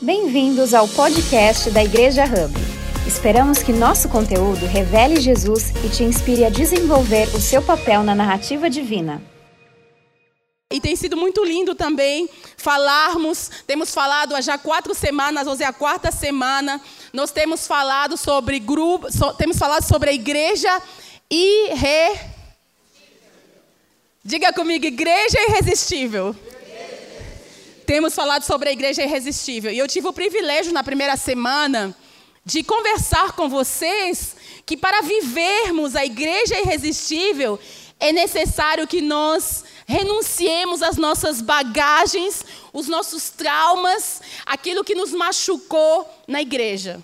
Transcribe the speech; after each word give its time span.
Bem-vindos 0.00 0.74
ao 0.74 0.86
podcast 0.86 1.72
da 1.72 1.82
Igreja 1.82 2.22
Hub. 2.22 2.54
Esperamos 3.04 3.64
que 3.64 3.72
nosso 3.72 4.08
conteúdo 4.08 4.64
revele 4.64 5.20
Jesus 5.20 5.70
e 5.84 5.88
te 5.88 6.04
inspire 6.04 6.44
a 6.44 6.50
desenvolver 6.50 7.26
o 7.34 7.40
seu 7.40 7.60
papel 7.60 8.04
na 8.04 8.14
narrativa 8.14 8.70
divina. 8.70 9.20
E 10.72 10.80
tem 10.80 10.94
sido 10.94 11.16
muito 11.16 11.42
lindo 11.44 11.74
também 11.74 12.30
falarmos, 12.56 13.50
temos 13.66 13.92
falado 13.92 14.36
há 14.36 14.40
já 14.40 14.56
quatro 14.56 14.94
semanas, 14.94 15.48
hoje 15.48 15.64
é 15.64 15.66
a 15.66 15.72
quarta 15.72 16.12
semana, 16.12 16.80
nós 17.12 17.32
temos 17.32 17.66
falado 17.66 18.16
sobre 18.16 18.60
grupo, 18.60 19.10
so, 19.10 19.34
temos 19.34 19.58
falado 19.58 19.82
sobre 19.82 20.10
a 20.10 20.12
igreja 20.12 20.80
irre... 21.28 22.20
Diga 24.24 24.52
comigo, 24.52 24.86
igreja 24.86 25.38
irresistível 25.48 26.36
temos 27.88 28.14
falado 28.14 28.42
sobre 28.42 28.68
a 28.68 28.72
igreja 28.72 29.02
irresistível. 29.02 29.72
E 29.72 29.78
eu 29.78 29.88
tive 29.88 30.06
o 30.06 30.12
privilégio 30.12 30.74
na 30.74 30.84
primeira 30.84 31.16
semana 31.16 31.96
de 32.44 32.62
conversar 32.62 33.32
com 33.32 33.48
vocês 33.48 34.36
que 34.66 34.76
para 34.76 35.00
vivermos 35.00 35.96
a 35.96 36.04
igreja 36.04 36.60
irresistível 36.60 37.58
é 37.98 38.12
necessário 38.12 38.86
que 38.86 39.00
nós 39.00 39.64
renunciemos 39.86 40.82
às 40.82 40.98
nossas 40.98 41.40
bagagens, 41.40 42.44
os 42.74 42.88
nossos 42.88 43.30
traumas, 43.30 44.20
aquilo 44.44 44.84
que 44.84 44.94
nos 44.94 45.12
machucou 45.12 46.06
na 46.28 46.42
igreja. 46.42 47.02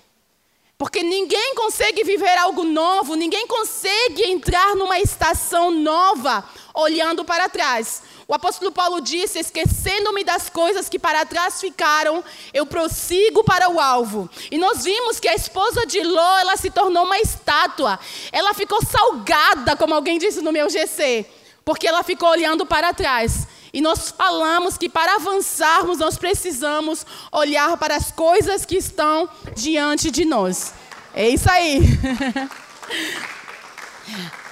Porque 0.77 1.01
ninguém 1.01 1.55
consegue 1.55 2.03
viver 2.03 2.37
algo 2.37 2.63
novo, 2.63 3.15
ninguém 3.15 3.47
consegue 3.47 4.21
entrar 4.27 4.75
numa 4.75 4.99
estação 4.99 5.71
nova 5.71 6.47
olhando 6.75 7.25
para 7.25 7.49
trás. 7.49 8.03
O 8.27 8.33
apóstolo 8.33 8.71
Paulo 8.71 9.01
disse: 9.01 9.39
Esquecendo-me 9.39 10.23
das 10.23 10.49
coisas 10.49 10.89
que 10.89 10.97
para 10.97 11.25
trás 11.25 11.61
ficaram, 11.61 12.23
eu 12.53 12.65
prossigo 12.65 13.43
para 13.43 13.69
o 13.69 13.79
alvo. 13.79 14.29
E 14.49 14.57
nós 14.57 14.83
vimos 14.83 15.19
que 15.19 15.27
a 15.27 15.35
esposa 15.35 15.85
de 15.85 16.01
Ló, 16.01 16.39
ela 16.39 16.57
se 16.57 16.71
tornou 16.71 17.05
uma 17.05 17.19
estátua. 17.19 17.99
Ela 18.31 18.53
ficou 18.53 18.79
salgada, 18.83 19.75
como 19.75 19.93
alguém 19.93 20.17
disse 20.17 20.41
no 20.41 20.51
meu 20.51 20.69
GC, 20.69 21.25
porque 21.63 21.87
ela 21.87 22.03
ficou 22.03 22.29
olhando 22.29 22.65
para 22.65 22.93
trás. 22.93 23.47
E 23.71 23.81
nós 23.81 24.13
falamos 24.17 24.77
que 24.77 24.87
para 24.87 25.15
avançarmos, 25.15 25.99
nós 25.99 26.17
precisamos 26.17 27.05
olhar 27.31 27.77
para 27.77 27.95
as 27.95 28.09
coisas 28.09 28.65
que 28.65 28.77
estão 28.77 29.29
diante 29.53 30.09
de 30.09 30.25
nós. 30.25 30.73
É 31.13 31.29
isso 31.29 31.51
aí. 31.51 31.81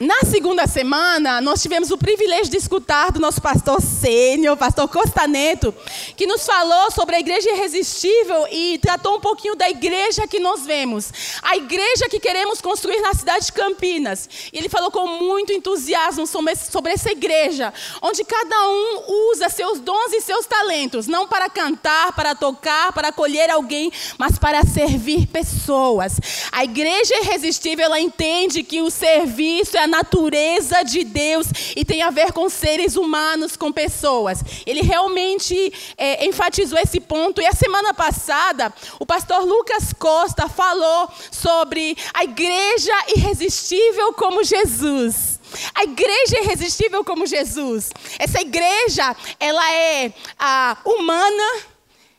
Na 0.00 0.20
segunda 0.24 0.66
semana, 0.66 1.42
nós 1.42 1.60
tivemos 1.60 1.90
o 1.90 1.98
privilégio 1.98 2.50
de 2.50 2.56
escutar 2.56 3.12
do 3.12 3.20
nosso 3.20 3.42
pastor 3.42 3.82
sênior, 3.82 4.56
pastor 4.56 4.88
Costa 4.88 5.28
Neto, 5.28 5.74
que 6.16 6.26
nos 6.26 6.46
falou 6.46 6.90
sobre 6.90 7.16
a 7.16 7.20
igreja 7.20 7.50
irresistível 7.50 8.46
e 8.50 8.78
tratou 8.78 9.16
um 9.16 9.20
pouquinho 9.20 9.54
da 9.54 9.68
igreja 9.68 10.26
que 10.26 10.40
nós 10.40 10.64
vemos. 10.64 11.12
A 11.42 11.54
igreja 11.58 12.08
que 12.08 12.18
queremos 12.18 12.62
construir 12.62 12.98
na 13.02 13.12
cidade 13.12 13.44
de 13.44 13.52
Campinas. 13.52 14.26
E 14.50 14.56
ele 14.56 14.70
falou 14.70 14.90
com 14.90 15.06
muito 15.06 15.52
entusiasmo 15.52 16.26
sobre, 16.26 16.54
essa 16.94 17.12
igreja, 17.12 17.70
onde 18.00 18.24
cada 18.24 18.56
um 18.70 19.32
usa 19.32 19.50
seus 19.50 19.80
dons 19.80 20.14
e 20.14 20.22
seus 20.22 20.46
talentos, 20.46 21.08
não 21.08 21.28
para 21.28 21.50
cantar, 21.50 22.14
para 22.14 22.34
tocar, 22.34 22.90
para 22.94 23.08
acolher 23.08 23.50
alguém, 23.50 23.92
mas 24.16 24.38
para 24.38 24.64
servir 24.64 25.26
pessoas. 25.26 26.18
A 26.50 26.64
igreja 26.64 27.14
irresistível, 27.18 27.84
ela 27.84 28.00
entende 28.00 28.62
que 28.62 28.80
o 28.80 28.88
serviço 28.88 29.76
é 29.76 29.80
a 29.80 29.89
natureza 29.90 30.82
de 30.82 31.04
Deus 31.04 31.48
e 31.76 31.84
tem 31.84 32.02
a 32.02 32.10
ver 32.10 32.32
com 32.32 32.48
seres 32.48 32.96
humanos, 32.96 33.56
com 33.56 33.70
pessoas. 33.70 34.42
Ele 34.64 34.80
realmente 34.80 35.72
é, 35.98 36.24
enfatizou 36.24 36.78
esse 36.78 37.00
ponto. 37.00 37.42
E 37.42 37.46
a 37.46 37.52
semana 37.52 37.92
passada, 37.92 38.72
o 38.98 39.04
pastor 39.04 39.44
Lucas 39.44 39.92
Costa 39.92 40.48
falou 40.48 41.10
sobre 41.30 41.96
a 42.14 42.24
igreja 42.24 42.94
irresistível 43.14 44.14
como 44.14 44.42
Jesus. 44.44 45.40
A 45.74 45.84
igreja 45.84 46.40
irresistível 46.40 47.04
como 47.04 47.26
Jesus. 47.26 47.90
Essa 48.18 48.40
igreja, 48.40 49.16
ela 49.38 49.72
é 49.74 50.12
a, 50.38 50.78
humana, 50.84 51.64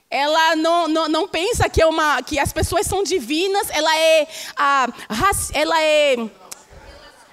ela 0.10 0.56
não, 0.58 0.88
não, 0.90 1.08
não 1.08 1.28
pensa 1.28 1.70
que, 1.70 1.82
é 1.82 1.86
uma, 1.86 2.22
que 2.22 2.38
as 2.38 2.52
pessoas 2.52 2.86
são 2.86 3.02
divinas, 3.02 3.70
ela 3.70 3.98
é, 3.98 4.28
a, 4.58 4.88
ela 5.54 5.82
é 5.82 6.18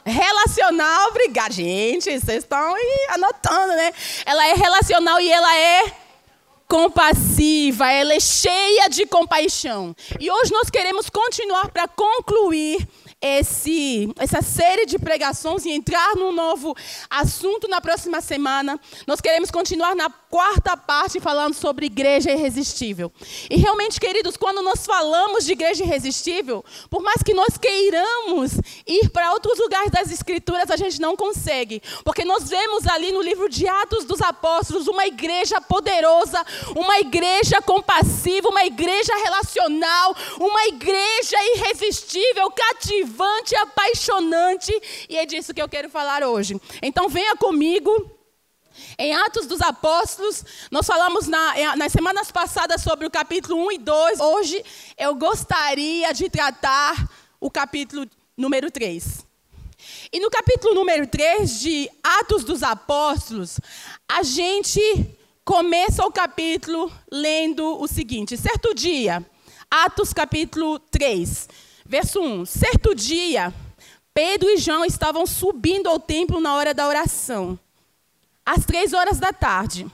Relacional, 0.08 1.08
obrigada. 1.08 1.52
Gente, 1.52 2.04
vocês 2.04 2.44
estão 2.44 2.74
anotando, 3.10 3.74
né? 3.74 3.92
Ela 4.24 4.46
é 4.48 4.54
relacional 4.54 5.20
e 5.20 5.30
ela 5.30 5.56
é 5.56 5.92
compassiva, 6.68 7.90
ela 7.90 8.12
é 8.12 8.20
cheia 8.20 8.88
de 8.88 9.06
compaixão. 9.06 9.96
E 10.20 10.30
hoje 10.30 10.52
nós 10.52 10.68
queremos 10.68 11.08
continuar 11.08 11.70
para 11.70 11.88
concluir 11.88 12.86
esse, 13.20 14.12
essa 14.16 14.40
série 14.40 14.86
de 14.86 14.98
pregações 14.98 15.64
e 15.64 15.70
entrar 15.70 16.14
num 16.14 16.32
novo 16.32 16.74
assunto 17.10 17.66
na 17.68 17.80
próxima 17.80 18.20
semana. 18.20 18.78
Nós 19.06 19.20
queremos 19.20 19.50
continuar 19.50 19.96
na 19.96 20.08
quarta 20.08 20.76
parte 20.76 21.18
falando 21.18 21.54
sobre 21.54 21.86
igreja 21.86 22.30
irresistível. 22.30 23.12
E 23.50 23.56
realmente, 23.56 23.98
queridos, 23.98 24.36
quando 24.36 24.62
nós 24.62 24.86
falamos 24.86 25.44
de 25.44 25.52
igreja 25.52 25.82
irresistível, 25.82 26.64
por 26.88 27.02
mais 27.02 27.22
que 27.22 27.34
nós 27.34 27.58
queiramos 27.58 28.52
ir 28.86 29.08
para 29.10 29.32
outros 29.32 29.58
lugares 29.58 29.90
das 29.90 30.12
escrituras, 30.12 30.70
a 30.70 30.76
gente 30.76 31.00
não 31.00 31.16
consegue. 31.16 31.82
Porque 32.04 32.24
nós 32.24 32.48
vemos 32.48 32.86
ali 32.86 33.10
no 33.10 33.20
livro 33.20 33.48
de 33.48 33.66
Atos 33.66 34.04
dos 34.04 34.20
Apóstolos 34.20 34.86
uma 34.86 35.06
igreja 35.06 35.60
poderosa, 35.60 36.44
uma 36.76 37.00
igreja 37.00 37.60
compassiva, 37.62 38.48
uma 38.48 38.64
igreja 38.64 39.12
relacional, 39.16 40.14
uma 40.38 40.66
igreja 40.66 41.36
irresistível, 41.54 42.50
cativante, 43.08 43.56
apaixonante. 43.56 44.72
E 45.08 45.16
é 45.16 45.24
disso 45.24 45.54
que 45.54 45.62
eu 45.62 45.68
quero 45.68 45.88
falar 45.88 46.22
hoje. 46.22 46.60
Então 46.82 47.08
venha 47.08 47.36
comigo 47.36 48.14
em 48.96 49.12
Atos 49.12 49.46
dos 49.46 49.60
Apóstolos, 49.60 50.44
nós 50.70 50.86
falamos 50.86 51.26
na, 51.26 51.76
nas 51.76 51.90
semanas 51.90 52.30
passadas 52.30 52.80
sobre 52.80 53.06
o 53.06 53.10
capítulo 53.10 53.66
1 53.66 53.72
e 53.72 53.78
2. 53.78 54.20
Hoje 54.20 54.64
eu 54.96 55.14
gostaria 55.16 56.12
de 56.12 56.28
tratar 56.28 57.08
o 57.40 57.50
capítulo 57.50 58.06
número 58.36 58.70
3. 58.70 59.26
E 60.12 60.20
no 60.20 60.30
capítulo 60.30 60.74
número 60.74 61.06
3 61.06 61.60
de 61.60 61.90
Atos 62.02 62.44
dos 62.44 62.62
Apóstolos, 62.62 63.58
a 64.08 64.22
gente 64.22 64.80
começa 65.44 66.04
o 66.04 66.12
capítulo 66.12 66.92
lendo 67.10 67.80
o 67.80 67.86
seguinte: 67.88 68.36
certo 68.36 68.74
dia, 68.74 69.24
Atos 69.70 70.12
capítulo 70.12 70.78
3, 70.78 71.48
verso 71.88 72.20
1. 72.20 72.46
Certo 72.46 72.94
dia, 72.94 73.52
Pedro 74.14 74.48
e 74.48 74.58
João 74.58 74.84
estavam 74.84 75.26
subindo 75.26 75.88
ao 75.88 75.98
templo 75.98 76.40
na 76.40 76.54
hora 76.54 76.72
da 76.72 76.86
oração 76.86 77.58
às 78.48 78.64
três 78.64 78.94
horas 78.94 79.18
da 79.18 79.30
tarde, 79.30 79.86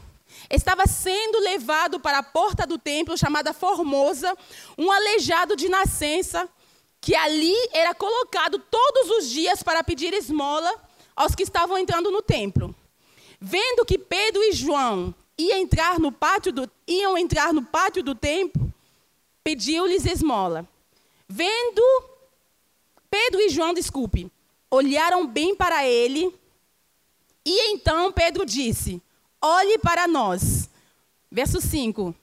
estava 0.49 0.87
sendo 0.87 1.41
levado 1.41 1.99
para 1.99 2.19
a 2.19 2.22
porta 2.22 2.65
do 2.65 2.78
templo, 2.78 3.19
chamada 3.19 3.53
Formosa, 3.53 4.33
um 4.78 4.93
aleijado 4.93 5.56
de 5.56 5.69
nascença, 5.69 6.49
que 7.00 7.16
ali 7.16 7.53
era 7.72 7.93
colocado 7.97 8.60
todos 8.60 9.10
os 9.19 9.28
dias 9.28 9.60
para 9.60 9.83
pedir 9.83 10.15
esmola 10.15 10.72
aos 11.16 11.34
que 11.34 11.43
estavam 11.43 11.77
entrando 11.77 12.12
no 12.12 12.22
templo. 12.22 12.72
Vendo 13.41 13.84
que 13.84 13.99
Pedro 13.99 14.41
e 14.44 14.53
João 14.53 15.12
iam 15.37 15.59
entrar 15.59 15.99
no 15.99 16.12
pátio 16.12 16.53
do, 16.53 16.71
iam 16.87 17.19
entrar 17.19 17.53
no 17.53 17.65
pátio 17.65 18.04
do 18.04 18.15
templo, 18.15 18.72
pediu-lhes 19.43 20.06
esmola. 20.06 20.65
Vendo 21.28 21.82
Pedro 23.10 23.40
e 23.40 23.48
João, 23.48 23.72
desculpe, 23.72 24.30
olharam 24.70 25.26
bem 25.26 25.54
para 25.54 25.86
ele 25.86 26.34
e 27.44 27.72
então 27.72 28.10
Pedro 28.10 28.46
disse: 28.46 29.02
Olhe 29.40 29.78
para 29.78 30.08
nós. 30.08 30.70
Verso 31.30 31.60
5. 31.60 32.14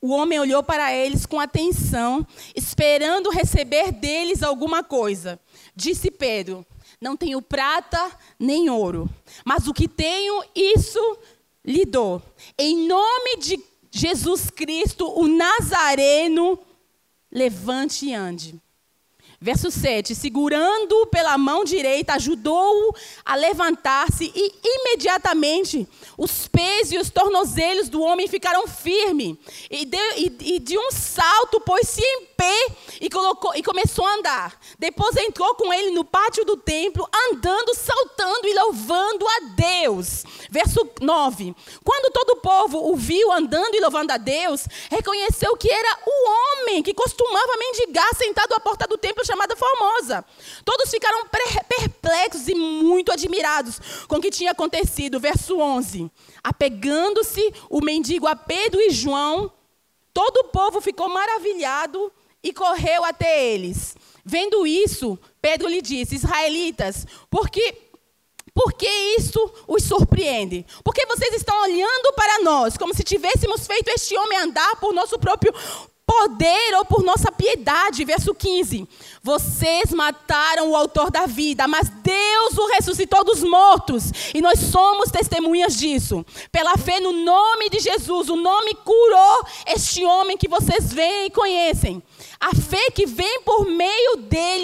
O 0.00 0.10
homem 0.10 0.38
olhou 0.38 0.62
para 0.62 0.94
eles 0.94 1.26
com 1.26 1.40
atenção, 1.40 2.24
esperando 2.54 3.30
receber 3.30 3.90
deles 3.90 4.44
alguma 4.44 4.84
coisa. 4.84 5.40
Disse 5.74 6.10
Pedro: 6.10 6.64
Não 7.00 7.16
tenho 7.16 7.42
prata 7.42 8.16
nem 8.38 8.70
ouro, 8.70 9.10
mas 9.44 9.66
o 9.66 9.74
que 9.74 9.88
tenho, 9.88 10.44
isso 10.54 11.18
lhe 11.64 11.84
dou. 11.84 12.22
Em 12.56 12.86
nome 12.86 13.38
de 13.38 13.60
Jesus 13.90 14.50
Cristo, 14.50 15.10
o 15.18 15.26
Nazareno, 15.26 16.58
levante 17.30 18.06
e 18.06 18.14
ande. 18.14 18.60
Verso 19.40 19.70
7: 19.70 20.16
Segurando 20.16 21.06
pela 21.06 21.38
mão 21.38 21.64
direita, 21.64 22.14
ajudou-o 22.14 22.92
a 23.24 23.36
levantar-se, 23.36 24.32
e 24.34 24.52
imediatamente 24.64 25.86
os 26.16 26.48
pés 26.48 26.90
e 26.90 26.98
os 26.98 27.08
tornozelos 27.08 27.88
do 27.88 28.02
homem 28.02 28.26
ficaram 28.26 28.66
firmes. 28.66 29.36
E 29.70 29.84
de, 29.84 29.96
e, 30.16 30.56
e 30.56 30.58
de 30.58 30.76
um 30.76 30.90
salto 30.90 31.60
pôs-se 31.60 32.02
em 32.02 32.26
pé 32.36 32.66
e, 33.00 33.08
colocou, 33.08 33.54
e 33.54 33.62
começou 33.62 34.04
a 34.04 34.14
andar. 34.14 34.60
Depois 34.76 35.16
entrou 35.16 35.54
com 35.54 35.72
ele 35.72 35.92
no 35.92 36.04
pátio 36.04 36.44
do 36.44 36.56
templo, 36.56 37.08
andando, 37.30 37.74
saltando 37.76 38.48
e 38.48 38.54
louvando 38.54 39.24
a 39.24 39.40
Deus. 39.54 40.24
Verso 40.50 40.80
9: 41.00 41.54
Quando 41.84 42.12
todo 42.12 42.30
o 42.30 42.40
povo 42.40 42.90
o 42.90 42.96
viu 42.96 43.30
andando 43.30 43.76
e 43.76 43.80
louvando 43.80 44.12
a 44.12 44.16
Deus, 44.16 44.66
reconheceu 44.90 45.56
que 45.56 45.70
era 45.70 45.98
o 46.04 46.30
homem 46.30 46.82
que 46.82 46.92
costumava 46.92 47.56
mendigar 47.56 48.12
sentado 48.16 48.52
à 48.54 48.58
porta 48.58 48.84
do 48.88 48.98
templo 48.98 49.27
chamada 49.28 49.54
Formosa. 49.54 50.24
Todos 50.64 50.90
ficaram 50.90 51.26
perplexos 51.68 52.48
e 52.48 52.54
muito 52.54 53.12
admirados 53.12 53.80
com 54.08 54.16
o 54.16 54.20
que 54.20 54.30
tinha 54.30 54.52
acontecido. 54.52 55.20
Verso 55.20 55.58
11: 55.58 56.10
Apegando-se 56.42 57.52
o 57.68 57.80
mendigo 57.80 58.26
a 58.26 58.34
Pedro 58.34 58.80
e 58.80 58.90
João, 58.90 59.52
todo 60.12 60.38
o 60.38 60.48
povo 60.48 60.80
ficou 60.80 61.08
maravilhado 61.08 62.10
e 62.42 62.52
correu 62.52 63.04
até 63.04 63.46
eles. 63.46 63.96
Vendo 64.24 64.66
isso, 64.66 65.18
Pedro 65.40 65.68
lhe 65.68 65.82
disse: 65.82 66.14
Israelitas, 66.14 67.06
por 67.30 67.50
que 67.50 67.88
por 68.54 68.72
que 68.72 68.88
isso 69.16 69.38
os 69.68 69.84
surpreende? 69.84 70.66
Porque 70.82 71.06
vocês 71.06 71.32
estão 71.34 71.62
olhando 71.62 72.12
para 72.14 72.42
nós 72.42 72.76
como 72.76 72.92
se 72.92 73.04
tivéssemos 73.04 73.64
feito 73.66 73.88
este 73.88 74.16
homem 74.16 74.36
andar 74.36 74.74
por 74.80 74.92
nosso 74.92 75.16
próprio 75.16 75.54
poder 76.08 76.74
ou 76.78 76.86
por 76.86 77.04
nossa 77.04 77.30
piedade. 77.30 78.02
Verso 78.02 78.34
15. 78.34 78.88
Vocês 79.22 79.92
mataram 79.92 80.70
o 80.70 80.76
autor 80.76 81.10
da 81.10 81.26
vida, 81.26 81.68
mas 81.68 81.90
Deus 81.90 82.56
o 82.56 82.66
ressuscitou 82.68 83.22
dos 83.24 83.42
mortos, 83.42 84.10
e 84.32 84.40
nós 84.40 84.58
somos 84.58 85.10
testemunhas 85.10 85.76
disso. 85.76 86.24
Pela 86.50 86.78
fé 86.78 86.98
no 86.98 87.12
nome 87.12 87.68
de 87.68 87.78
Jesus, 87.78 88.30
o 88.30 88.36
nome 88.36 88.74
curou 88.76 89.44
este 89.66 90.02
homem 90.04 90.38
que 90.38 90.48
vocês 90.48 90.90
veem 90.90 91.26
e 91.26 91.30
conhecem. 91.30 92.02
A 92.40 92.54
fé 92.54 92.90
que 92.90 93.04
vem 93.04 93.42
por 93.42 93.66
meio 93.66 94.16
dele 94.16 94.57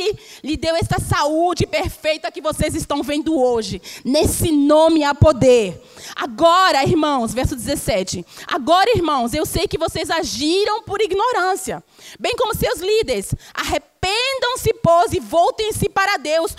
lhe 0.45 0.59
deu 0.59 0.77
esta 0.77 1.01
saúde 1.01 1.67
perfeita 1.67 2.31
que 2.31 2.43
vocês 2.43 2.75
estão 2.75 3.03
vendo 3.03 3.35
hoje. 3.35 3.81
Nesse 4.05 4.53
nome 4.53 5.03
há 5.03 5.15
poder. 5.15 5.83
Agora, 6.15 6.85
irmãos, 6.85 7.33
verso 7.33 7.57
17. 7.57 8.25
Agora, 8.47 8.91
irmãos, 8.95 9.33
eu 9.33 9.47
sei 9.47 9.67
que 9.67 9.79
vocês 9.79 10.11
agiram 10.11 10.83
por 10.83 11.01
ignorância, 11.01 11.83
bem 12.21 12.37
como 12.37 12.55
seus 12.55 12.79
líderes. 12.79 13.35
Arrependam-se, 13.55 14.75
pois, 14.83 15.15
e 15.15 15.19
voltem-se 15.19 15.89
para 15.89 16.19
Deus, 16.19 16.55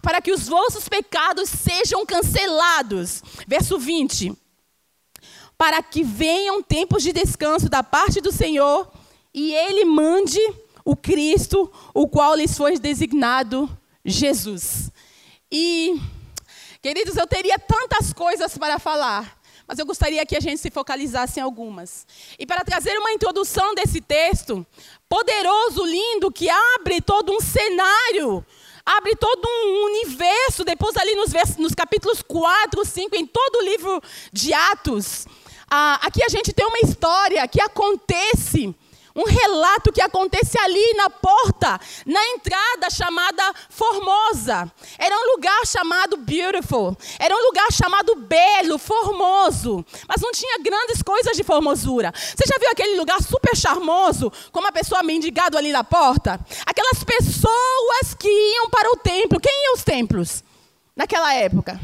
para 0.00 0.22
que 0.22 0.32
os 0.32 0.48
vossos 0.48 0.88
pecados 0.88 1.50
sejam 1.50 2.06
cancelados. 2.06 3.22
Verso 3.46 3.78
20. 3.78 4.32
Para 5.58 5.82
que 5.82 6.02
venham 6.02 6.62
tempos 6.62 7.02
de 7.02 7.12
descanso 7.12 7.68
da 7.68 7.82
parte 7.82 8.18
do 8.22 8.32
Senhor 8.32 8.90
e 9.34 9.52
ele 9.54 9.84
mande 9.84 10.40
o 10.86 10.96
Cristo, 10.96 11.70
o 11.92 12.08
qual 12.08 12.34
lhes 12.34 12.56
foi 12.56 12.78
designado 12.78 13.68
Jesus. 14.02 14.90
E 15.52 16.00
Queridos, 16.86 17.16
eu 17.16 17.26
teria 17.26 17.58
tantas 17.58 18.12
coisas 18.12 18.56
para 18.56 18.78
falar, 18.78 19.36
mas 19.66 19.76
eu 19.76 19.84
gostaria 19.84 20.24
que 20.24 20.36
a 20.36 20.40
gente 20.40 20.60
se 20.60 20.70
focalizasse 20.70 21.40
em 21.40 21.42
algumas. 21.42 22.06
E 22.38 22.46
para 22.46 22.62
trazer 22.62 22.96
uma 22.96 23.10
introdução 23.10 23.74
desse 23.74 24.00
texto, 24.00 24.64
poderoso, 25.08 25.84
lindo, 25.84 26.30
que 26.30 26.48
abre 26.48 27.00
todo 27.00 27.32
um 27.32 27.40
cenário, 27.40 28.46
abre 28.84 29.16
todo 29.16 29.44
um 29.44 29.84
universo, 29.86 30.64
depois 30.64 30.96
ali 30.96 31.16
nos, 31.16 31.32
nos 31.58 31.74
capítulos 31.74 32.22
4, 32.22 32.84
5, 32.84 33.16
em 33.16 33.26
todo 33.26 33.56
o 33.56 33.64
livro 33.64 34.00
de 34.32 34.54
Atos. 34.54 35.26
Ah, 35.68 35.98
aqui 36.02 36.22
a 36.22 36.28
gente 36.28 36.52
tem 36.52 36.64
uma 36.64 36.78
história 36.78 37.48
que 37.48 37.60
acontece 37.60 38.72
um 39.16 39.24
relato 39.24 39.90
que 39.90 40.02
acontece 40.02 40.58
ali 40.58 40.94
na 40.94 41.08
porta, 41.08 41.80
na 42.04 42.22
entrada 42.28 42.90
chamada 42.90 43.42
Formosa. 43.70 44.70
Era 44.98 45.16
um 45.16 45.32
lugar 45.34 45.66
chamado 45.66 46.18
Beautiful. 46.18 46.96
Era 47.18 47.34
um 47.34 47.46
lugar 47.46 47.72
chamado 47.72 48.14
Belo, 48.16 48.78
Formoso. 48.78 49.84
Mas 50.06 50.20
não 50.20 50.30
tinha 50.32 50.58
grandes 50.58 51.02
coisas 51.02 51.36
de 51.36 51.42
formosura. 51.42 52.12
Você 52.14 52.44
já 52.46 52.58
viu 52.58 52.70
aquele 52.70 52.96
lugar 52.96 53.22
super 53.22 53.56
charmoso, 53.56 54.30
com 54.52 54.60
uma 54.60 54.72
pessoa 54.72 55.02
mendigado 55.02 55.56
ali 55.56 55.72
na 55.72 55.82
porta? 55.82 56.38
Aquelas 56.66 57.02
pessoas 57.02 58.14
que 58.18 58.28
iam 58.28 58.68
para 58.68 58.90
o 58.90 58.96
templo. 58.96 59.40
Quem 59.40 59.64
ia 59.64 59.70
aos 59.70 59.82
templos 59.82 60.44
naquela 60.94 61.32
época? 61.32 61.80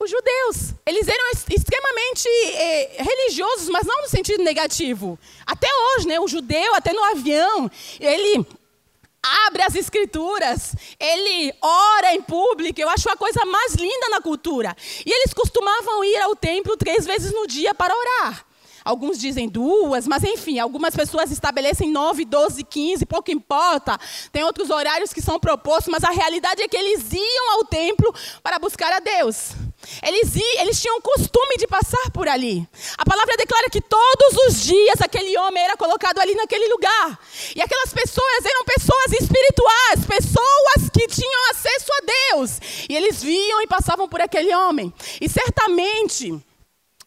Os 0.00 0.08
judeus, 0.08 0.74
eles 0.86 1.08
eram 1.08 1.24
extremamente 1.50 2.28
eh, 2.28 3.02
religiosos, 3.02 3.68
mas 3.68 3.84
não 3.84 4.02
no 4.02 4.08
sentido 4.08 4.44
negativo. 4.44 5.18
Até 5.44 5.66
hoje, 5.66 6.06
né, 6.06 6.20
o 6.20 6.28
judeu, 6.28 6.72
até 6.76 6.92
no 6.92 7.02
avião, 7.02 7.68
ele 7.98 8.46
abre 9.46 9.62
as 9.62 9.74
escrituras, 9.74 10.76
ele 11.00 11.52
ora 11.60 12.14
em 12.14 12.22
público, 12.22 12.80
eu 12.80 12.88
acho 12.88 13.10
a 13.10 13.16
coisa 13.16 13.44
mais 13.44 13.74
linda 13.74 14.08
na 14.08 14.20
cultura. 14.20 14.76
E 15.04 15.10
eles 15.10 15.34
costumavam 15.34 16.04
ir 16.04 16.18
ao 16.18 16.36
templo 16.36 16.76
três 16.76 17.04
vezes 17.04 17.32
no 17.32 17.48
dia 17.48 17.74
para 17.74 17.92
orar. 17.92 18.46
Alguns 18.84 19.18
dizem 19.18 19.48
duas, 19.48 20.06
mas 20.06 20.22
enfim, 20.22 20.60
algumas 20.60 20.94
pessoas 20.94 21.32
estabelecem 21.32 21.90
nove, 21.90 22.24
doze, 22.24 22.62
quinze, 22.62 23.04
pouco 23.04 23.32
importa. 23.32 23.98
Tem 24.30 24.44
outros 24.44 24.70
horários 24.70 25.12
que 25.12 25.20
são 25.20 25.40
propostos, 25.40 25.92
mas 25.92 26.04
a 26.04 26.10
realidade 26.10 26.62
é 26.62 26.68
que 26.68 26.76
eles 26.76 27.12
iam 27.12 27.52
ao 27.54 27.64
templo 27.64 28.14
para 28.44 28.60
buscar 28.60 28.92
a 28.92 29.00
Deus. 29.00 29.50
Eles, 30.02 30.34
eles 30.58 30.80
tinham 30.80 30.98
o 30.98 31.02
costume 31.02 31.56
de 31.56 31.66
passar 31.66 32.10
por 32.12 32.28
ali. 32.28 32.66
A 32.96 33.04
palavra 33.04 33.36
declara 33.36 33.70
que 33.70 33.80
todos 33.80 34.36
os 34.46 34.62
dias 34.62 35.00
aquele 35.00 35.36
homem 35.38 35.62
era 35.62 35.76
colocado 35.76 36.18
ali 36.18 36.34
naquele 36.34 36.66
lugar. 36.68 37.18
E 37.54 37.62
aquelas 37.62 37.92
pessoas 37.92 38.44
eram 38.44 38.64
pessoas 38.64 39.12
espirituais, 39.12 40.06
pessoas 40.06 40.90
que 40.92 41.06
tinham 41.06 41.50
acesso 41.50 41.92
a 41.92 42.34
Deus. 42.34 42.60
E 42.88 42.96
eles 42.96 43.22
viam 43.22 43.62
e 43.62 43.66
passavam 43.66 44.08
por 44.08 44.20
aquele 44.20 44.54
homem. 44.54 44.92
E 45.20 45.28
certamente 45.28 46.42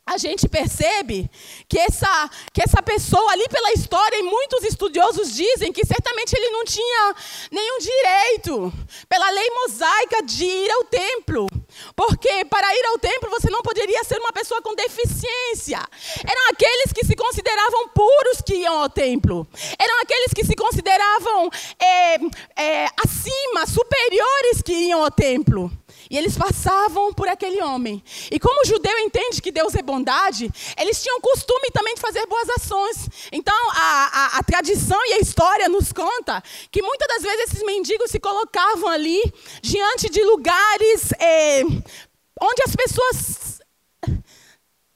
a 0.06 0.18
gente 0.18 0.50
percebe 0.50 1.30
que 1.70 1.78
essa, 1.80 2.30
que 2.52 2.62
essa 2.62 2.82
pessoa 2.82 3.32
ali 3.32 3.48
pela 3.48 3.72
história, 3.72 4.18
e 4.18 4.24
muitos 4.24 4.64
estudiosos 4.64 5.34
dizem 5.34 5.72
que 5.72 5.86
certamente 5.86 6.34
ele 6.34 6.50
não 6.50 6.66
tinha 6.66 7.16
nenhum 7.52 7.78
direito, 7.80 8.74
pela 9.08 9.30
lei 9.30 9.50
mosaica, 9.52 10.24
de 10.24 10.44
ir 10.44 10.72
ao 10.72 10.84
templo. 10.86 11.48
Porque 11.96 12.46
para 12.46 12.76
ir 12.76 12.86
ao 12.88 13.00
templo 13.00 13.30
você 13.30 13.50
não 13.50 13.62
poderia 13.62 14.04
ser 14.04 14.20
uma 14.20 14.32
pessoa 14.32 14.62
com 14.62 14.76
deficiência. 14.76 15.80
Eram 16.26 16.50
aqueles 16.50 16.94
que 16.94 17.06
se 17.06 17.16
consideravam 17.16 17.90
puros 17.90 18.42
que 18.46 18.56
iam 18.56 18.82
ao 18.82 18.90
templo. 18.90 19.48
Eram 19.80 20.02
aqueles 20.02 20.34
que 20.34 20.46
se 20.46 20.56
consideravam 20.56 21.50
é, 21.80 22.16
é, 22.62 22.88
acima, 23.04 23.66
superiores 23.68 24.62
que 24.64 24.74
iam 24.74 25.04
ao 25.04 25.12
templo. 25.12 25.72
E 26.12 26.18
eles 26.18 26.38
passavam 26.38 27.14
por 27.14 27.30
aquele 27.30 27.64
homem. 27.64 28.04
E 28.30 28.38
como 28.38 28.64
o 28.64 28.66
judeu 28.66 29.00
entende 29.00 29.42
que 29.42 29.50
Deus 29.50 29.74
é 29.76 29.82
bondade, 29.82 30.52
eles 30.78 31.02
tinham 31.02 31.22
costume 31.22 31.72
também 31.72 31.96
de 31.96 32.02
fazer 32.02 32.26
boas 32.26 32.50
ações. 32.50 33.08
Então, 33.32 33.56
a, 33.70 34.36
a, 34.36 34.40
a 34.40 34.44
tradição 34.44 35.00
e 35.06 35.14
a 35.14 35.20
história 35.20 35.70
nos 35.70 35.94
conta 35.94 36.44
que 36.70 36.82
muitas 36.82 37.08
das 37.08 37.24
vezes 37.24 37.44
esses 37.46 37.64
mendigos 37.64 38.12
se 38.12 38.20
colocavam 38.20 38.90
ali 38.90 39.22
diante 39.62 40.10
de 40.10 40.22
lugares 40.22 41.14
é, 41.14 41.64
onde 41.64 42.64
as 42.66 42.76
pessoas 42.76 43.62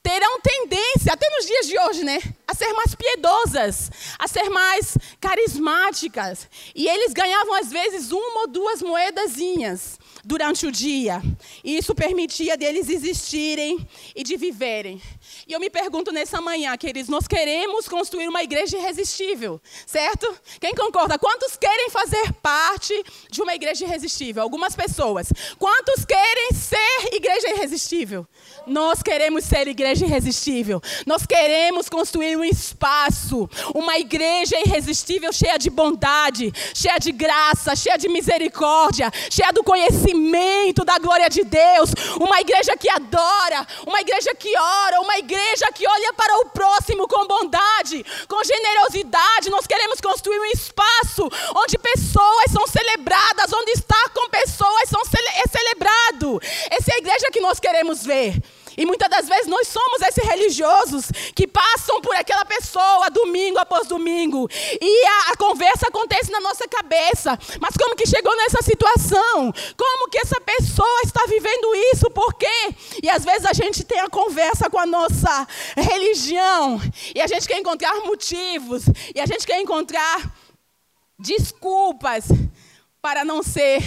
terão 0.02 0.38
tendência, 0.40 1.14
até 1.14 1.28
nos 1.30 1.46
dias 1.46 1.66
de 1.66 1.78
hoje, 1.80 2.04
né, 2.04 2.20
a 2.46 2.54
ser 2.54 2.72
mais 2.74 2.94
piedosas, 2.94 3.90
a 4.18 4.28
ser 4.28 4.50
mais 4.50 4.98
carismáticas. 5.18 6.46
E 6.74 6.86
eles 6.86 7.14
ganhavam 7.14 7.54
às 7.54 7.70
vezes 7.70 8.12
uma 8.12 8.42
ou 8.42 8.48
duas 8.48 8.82
moedazinhas 8.82 9.98
durante 10.26 10.66
o 10.66 10.72
dia. 10.72 11.22
E 11.62 11.78
isso 11.78 11.94
permitia 11.94 12.56
deles 12.56 12.88
existirem 12.88 13.88
e 14.14 14.24
de 14.24 14.36
viverem. 14.36 15.00
E 15.46 15.52
eu 15.52 15.60
me 15.60 15.70
pergunto 15.70 16.10
nessa 16.10 16.40
manhã, 16.40 16.76
queridos, 16.76 17.08
nós 17.08 17.28
queremos 17.28 17.88
construir 17.88 18.26
uma 18.26 18.42
igreja 18.42 18.76
irresistível, 18.76 19.60
certo? 19.86 20.26
Quem 20.60 20.74
concorda? 20.74 21.16
Quantos 21.16 21.56
querem 21.56 21.90
fazer 21.90 22.32
parte 22.42 22.92
de 23.30 23.40
uma 23.40 23.54
igreja 23.54 23.84
irresistível? 23.84 24.42
Algumas 24.42 24.74
pessoas. 24.74 25.28
Quantos 25.60 26.04
querem 26.04 26.50
ser 26.52 27.14
igreja 27.14 27.48
irresistível? 27.50 28.26
Nós 28.66 29.04
queremos 29.04 29.44
ser 29.44 29.68
igreja 29.68 30.04
irresistível. 30.04 30.82
Nós 31.06 31.24
queremos 31.24 31.88
construir 31.88 32.36
um 32.36 32.44
espaço, 32.44 33.48
uma 33.72 33.96
igreja 33.96 34.58
irresistível 34.58 35.32
cheia 35.32 35.56
de 35.56 35.70
bondade, 35.70 36.52
cheia 36.74 36.98
de 36.98 37.12
graça, 37.12 37.76
cheia 37.76 37.96
de 37.96 38.08
misericórdia, 38.08 39.08
cheia 39.30 39.52
do 39.52 39.62
conhecimento 39.62 40.15
movimento 40.16 40.84
da 40.84 40.98
glória 40.98 41.28
de 41.28 41.44
Deus, 41.44 41.90
uma 42.18 42.40
igreja 42.40 42.76
que 42.76 42.88
adora, 42.88 43.66
uma 43.86 44.00
igreja 44.00 44.34
que 44.34 44.56
ora, 44.56 45.00
uma 45.00 45.18
igreja 45.18 45.70
que 45.72 45.86
olha 45.86 46.12
para 46.14 46.38
o 46.40 46.46
próximo 46.46 47.06
com 47.06 47.26
bondade, 47.26 48.04
com 48.26 48.42
generosidade. 48.42 49.50
Nós 49.50 49.66
queremos 49.66 50.00
construir 50.00 50.38
um 50.38 50.46
espaço 50.46 51.28
onde 51.54 51.78
pessoas 51.78 52.50
são 52.50 52.66
celebradas, 52.66 53.52
onde 53.52 53.72
estar 53.72 54.08
com 54.14 54.28
pessoas 54.30 54.88
são 54.88 55.04
cele 55.04 55.28
é 55.28 55.48
celebrado. 55.48 56.40
Essa 56.70 56.92
é 56.92 56.94
a 56.94 56.98
igreja 56.98 57.30
que 57.32 57.40
nós 57.40 57.60
queremos 57.60 58.04
ver. 58.04 58.42
E 58.76 58.84
muitas 58.84 59.08
das 59.08 59.26
vezes 59.26 59.46
nós 59.46 59.68
somos 59.68 60.02
esses 60.02 60.22
religiosos 60.24 61.10
que 61.34 61.46
passam 61.46 62.00
por 62.00 62.14
aquela 62.14 62.44
pessoa 62.44 63.08
domingo 63.10 63.58
após 63.58 63.88
domingo. 63.88 64.48
E 64.80 65.06
a, 65.06 65.32
a, 65.32 65.36
conversa 65.36 65.88
acontece 65.88 66.30
na 66.30 66.40
nossa 66.40 66.68
cabeça. 66.68 67.38
Mas 67.60 67.76
como 67.76 67.96
que 67.96 68.06
chegou 68.06 68.36
nessa 68.36 68.60
situação? 68.62 69.52
Como 69.76 70.10
que 70.10 70.18
essa 70.18 70.40
pessoa 70.40 71.00
está 71.04 71.24
vivendo 71.26 71.74
isso? 71.92 72.10
Por 72.10 72.34
quê? 72.34 72.74
E 73.02 73.08
às 73.08 73.24
vezes 73.24 73.46
a 73.46 73.52
gente 73.52 73.82
tem 73.84 74.00
a 74.00 74.08
conversa 74.08 74.68
com 74.68 74.78
a 74.78 74.86
nossa 74.86 75.46
religião. 75.76 76.80
E 77.14 77.20
a 77.20 77.26
gente 77.26 77.48
quer 77.48 77.58
encontrar 77.58 77.94
motivos. 78.04 78.84
E 79.14 79.20
a 79.20 79.26
gente 79.26 79.46
quer 79.46 79.60
encontrar 79.60 80.34
desculpas 81.18 82.26
para 83.00 83.24
não 83.24 83.42
ser 83.42 83.82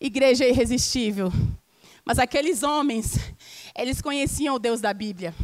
igreja 0.00 0.46
irresistível. 0.46 1.32
Mas 2.04 2.18
aqueles 2.18 2.62
homens 2.62 3.18
eles 3.76 4.00
conheciam 4.00 4.54
o 4.54 4.58
Deus 4.58 4.80
da 4.80 4.92
Bíblia. 4.94 5.34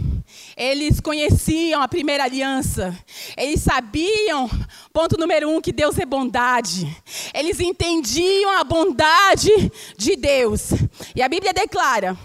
Eles 0.57 1.01
conheciam 1.01 1.83
a 1.83 1.89
primeira 1.89 2.25
aliança. 2.25 2.97
Eles 3.37 3.61
sabiam, 3.61 4.49
ponto 4.93 5.19
número 5.19 5.51
um, 5.51 5.61
que 5.61 5.73
Deus 5.73 5.99
é 5.99 6.07
bondade. 6.07 6.87
Eles 7.35 7.61
entendiam 7.61 8.51
a 8.59 8.65
bondade 8.65 9.51
de 9.99 10.17
Deus. 10.17 10.71
E 11.15 11.21
a 11.21 11.29
Bíblia 11.29 11.53
declara 11.53 12.17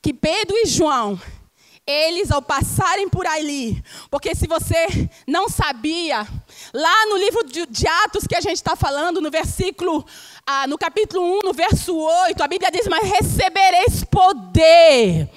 que 0.00 0.14
Pedro 0.14 0.56
e 0.56 0.66
João, 0.66 1.20
eles 1.86 2.30
ao 2.30 2.40
passarem 2.40 3.08
por 3.08 3.26
ali, 3.26 3.82
porque 4.10 4.34
se 4.34 4.46
você 4.46 5.10
não 5.26 5.48
sabia, 5.48 6.26
lá 6.72 7.06
no 7.06 7.16
livro 7.16 7.44
de 7.44 7.86
Atos 8.04 8.26
que 8.26 8.36
a 8.36 8.40
gente 8.40 8.56
está 8.56 8.76
falando, 8.76 9.20
no 9.20 9.30
versículo 9.30 10.04
ah, 10.46 10.66
no 10.66 10.76
capítulo 10.76 11.38
1, 11.38 11.40
no 11.44 11.52
verso 11.52 11.96
8, 11.96 12.42
a 12.42 12.48
Bíblia 12.48 12.70
diz: 12.72 12.88
Mas 12.88 13.08
recebereis 13.08 14.02
poder. 14.04 15.28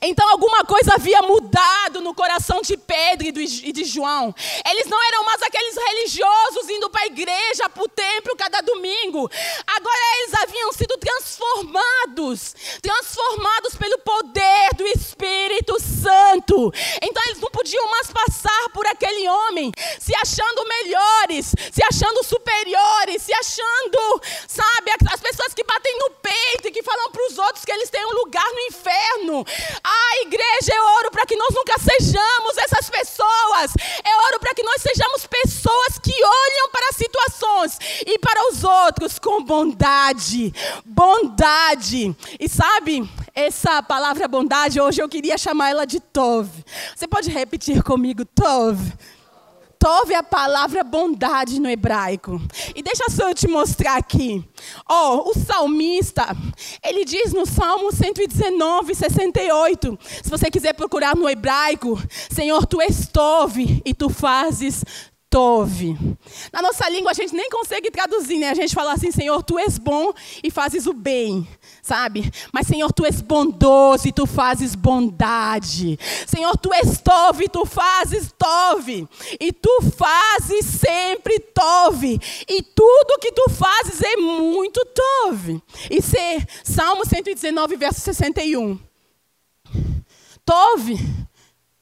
Então, 0.00 0.26
alguma 0.30 0.64
coisa 0.64 0.94
havia 0.94 1.20
mudado 1.20 2.00
no 2.00 2.14
coração 2.14 2.62
de 2.62 2.76
Pedro 2.76 3.26
e 3.28 3.72
de 3.72 3.84
João. 3.84 4.34
Eles 4.70 4.86
não 4.86 5.02
eram 5.08 5.24
mais 5.24 5.42
aqueles 5.42 5.76
religiosos 5.76 6.70
indo 6.70 6.88
para 6.88 7.02
a 7.02 7.06
igreja, 7.06 7.68
para 7.68 7.82
o 7.82 7.88
templo 7.88 8.34
cada 8.36 8.62
domingo. 8.62 9.30
Agora 9.66 10.00
eles 10.20 10.34
haviam 10.34 10.72
sido 10.72 10.96
transformados 10.96 12.54
transformados 12.80 13.74
pelo 13.76 13.98
poder 13.98 14.74
do 14.76 14.86
Espírito 14.86 15.78
Santo. 15.80 16.72
Então, 17.02 17.22
eles 17.26 17.40
não 17.40 17.50
podiam 17.50 17.90
mais 17.90 18.08
passar 18.08 18.68
por 18.72 18.86
aquele 18.86 19.28
homem 19.28 19.72
se 20.00 20.14
achando 20.16 20.66
melhores, 20.74 21.54
se 21.72 21.82
achando 21.84 22.24
superiores, 22.24 23.22
se 23.22 23.32
achando 23.32 24.20
sabe? 24.48 24.92
As 25.10 25.20
pessoas 25.20 25.54
que 25.54 25.64
batem 25.64 25.98
no 25.98 26.10
peito 26.10 26.68
e 26.68 26.70
que 26.70 26.82
falam 26.82 27.10
para 27.10 27.26
os 27.26 27.38
outros 27.38 27.64
que 27.64 27.72
eles 27.72 27.90
têm 27.90 28.04
um 28.04 28.12
lugar 28.12 28.46
no 28.52 28.60
inferno. 28.60 29.46
A 29.82 30.22
igreja, 30.22 30.74
eu 30.74 30.84
oro 30.98 31.10
para 31.10 31.26
que 31.26 31.36
nós 31.36 31.54
nunca 31.54 31.74
sejamos 31.78 32.58
essas 32.58 32.90
pessoas. 32.90 33.72
Eu 34.04 34.18
oro 34.28 34.40
para 34.40 34.54
que 34.54 34.62
nós 34.62 34.82
sejamos 34.82 35.26
pessoas 35.26 35.98
que 35.98 36.12
olham 36.12 36.70
para 36.70 36.88
as 36.90 36.96
situações 36.96 37.78
e 38.06 38.18
para 38.18 38.48
os 38.50 38.64
outros 38.64 39.18
com 39.18 39.42
bondade. 39.42 40.52
Bondade. 40.84 42.14
E 42.38 42.48
sabe, 42.48 43.08
essa 43.34 43.82
palavra 43.82 44.28
bondade, 44.28 44.80
hoje 44.80 45.02
eu 45.02 45.08
queria 45.08 45.38
chamar 45.38 45.70
ela 45.70 45.86
de 45.86 46.00
Tov. 46.00 46.48
Você 46.94 47.06
pode 47.06 47.30
repetir 47.30 47.82
comigo, 47.82 48.24
Tov? 48.24 48.78
Tov 49.82 50.12
é 50.12 50.14
a 50.14 50.22
palavra 50.22 50.84
bondade 50.84 51.60
no 51.60 51.68
hebraico. 51.68 52.40
E 52.72 52.84
deixa 52.84 53.10
só 53.10 53.30
eu 53.30 53.34
te 53.34 53.48
mostrar 53.48 53.96
aqui. 53.96 54.40
Ó, 54.88 55.16
oh, 55.16 55.30
o 55.30 55.34
salmista, 55.34 56.24
ele 56.84 57.04
diz 57.04 57.32
no 57.32 57.44
Salmo 57.44 57.90
119, 57.90 58.94
68. 58.94 59.98
Se 60.22 60.30
você 60.30 60.48
quiser 60.52 60.74
procurar 60.74 61.16
no 61.16 61.28
hebraico, 61.28 62.00
Senhor, 62.30 62.64
tu 62.64 62.80
és 62.80 63.08
Tov 63.08 63.58
e 63.84 63.92
tu 63.92 64.08
fazes 64.08 64.84
Tove. 65.32 65.96
Na 66.52 66.60
nossa 66.60 66.86
língua 66.90 67.12
a 67.12 67.14
gente 67.14 67.34
nem 67.34 67.48
consegue 67.48 67.90
traduzir, 67.90 68.36
né? 68.36 68.50
A 68.50 68.54
gente 68.54 68.74
fala 68.74 68.92
assim, 68.92 69.10
Senhor, 69.10 69.42
tu 69.42 69.58
és 69.58 69.78
bom 69.78 70.12
e 70.44 70.50
fazes 70.50 70.84
o 70.86 70.92
bem, 70.92 71.48
sabe? 71.80 72.30
Mas 72.52 72.66
Senhor, 72.66 72.92
tu 72.92 73.06
és 73.06 73.22
bondoso 73.22 74.06
e 74.06 74.12
tu 74.12 74.26
fazes 74.26 74.74
bondade. 74.74 75.98
Senhor, 76.26 76.54
tu 76.58 76.70
és 76.74 77.00
tove 77.00 77.44
e 77.44 77.48
tu 77.48 77.64
fazes 77.64 78.30
tove. 78.36 79.08
E 79.40 79.54
tu 79.54 79.80
fazes 79.96 80.66
sempre 80.66 81.38
tove. 81.38 82.20
E 82.46 82.62
tudo 82.62 83.18
que 83.18 83.32
tu 83.32 83.48
fazes 83.48 84.02
é 84.02 84.16
muito 84.16 84.84
tove. 84.84 85.62
Isso 85.90 86.14
é 86.14 86.46
Salmo 86.62 87.06
119, 87.06 87.74
verso 87.76 88.00
61. 88.00 88.78
Tove 90.44 90.98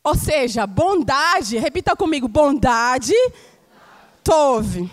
ou 0.02 0.14
seja, 0.14 0.66
bondade, 0.66 1.58
repita 1.58 1.94
comigo, 1.94 2.26
bondade, 2.26 3.14
tove. 4.22 4.90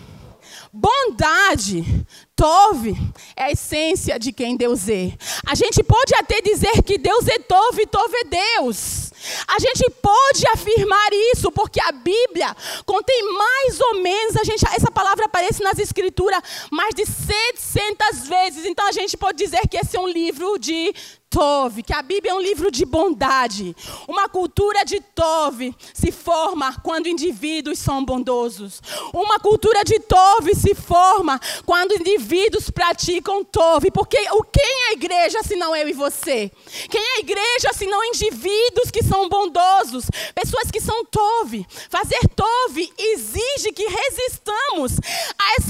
Bondade, 0.72 2.06
Tove 2.38 2.94
é 3.34 3.46
a 3.46 3.50
essência 3.50 4.16
de 4.16 4.30
quem 4.30 4.56
Deus 4.56 4.88
é. 4.88 5.12
A 5.44 5.56
gente 5.56 5.82
pode 5.82 6.14
até 6.14 6.40
dizer 6.40 6.84
que 6.84 6.96
Deus 6.96 7.26
é 7.26 7.36
Tove, 7.36 7.84
Tove 7.84 8.16
é 8.16 8.24
Deus. 8.24 9.10
A 9.48 9.58
gente 9.58 9.90
pode 10.00 10.46
afirmar 10.52 11.08
isso, 11.32 11.50
porque 11.50 11.80
a 11.80 11.90
Bíblia 11.90 12.54
contém 12.86 13.32
mais 13.32 13.80
ou 13.80 14.00
menos, 14.00 14.36
a 14.36 14.44
gente, 14.44 14.64
essa 14.68 14.88
palavra 14.88 15.24
aparece 15.24 15.64
nas 15.64 15.80
Escrituras 15.80 16.40
mais 16.70 16.94
de 16.94 17.04
700 17.04 18.28
vezes. 18.28 18.64
Então 18.66 18.86
a 18.86 18.92
gente 18.92 19.16
pode 19.16 19.36
dizer 19.36 19.66
que 19.66 19.76
esse 19.76 19.96
é 19.96 20.00
um 20.00 20.08
livro 20.08 20.58
de 20.58 20.94
Tove, 21.30 21.82
que 21.82 21.92
a 21.92 22.00
Bíblia 22.00 22.32
é 22.32 22.34
um 22.34 22.40
livro 22.40 22.70
de 22.70 22.86
bondade. 22.86 23.76
Uma 24.08 24.28
cultura 24.28 24.82
de 24.84 24.98
Tove 25.00 25.74
se 25.92 26.10
forma 26.10 26.74
quando 26.82 27.06
indivíduos 27.06 27.78
são 27.78 28.02
bondosos. 28.02 28.80
Uma 29.12 29.38
cultura 29.38 29.84
de 29.84 30.00
Tove 30.00 30.54
se 30.54 30.74
forma 30.74 31.38
quando 31.66 31.92
indivíduos 31.92 32.70
praticam 32.70 33.44
Tove. 33.44 33.90
Porque 33.90 34.18
o 34.32 34.42
quem 34.42 34.64
é 34.64 34.88
a 34.88 34.92
igreja 34.92 35.42
se 35.42 35.54
não 35.54 35.76
eu 35.76 35.88
e 35.88 35.92
você? 35.92 36.50
Quem 36.88 37.00
é 37.00 37.16
a 37.16 37.20
igreja 37.20 37.72
se 37.74 37.86
não 37.86 38.02
indivíduos 38.04 38.90
que 38.90 39.04
são 39.04 39.28
bondosos? 39.28 40.06
Pessoas 40.34 40.70
que 40.70 40.80
são 40.80 41.04
Tove. 41.04 41.66
Fazer 41.90 42.26
Tove 42.34 42.90
exige 42.96 43.70
que 43.72 43.84
resistamos 43.84 44.98
a 45.38 45.54
essa 45.58 45.67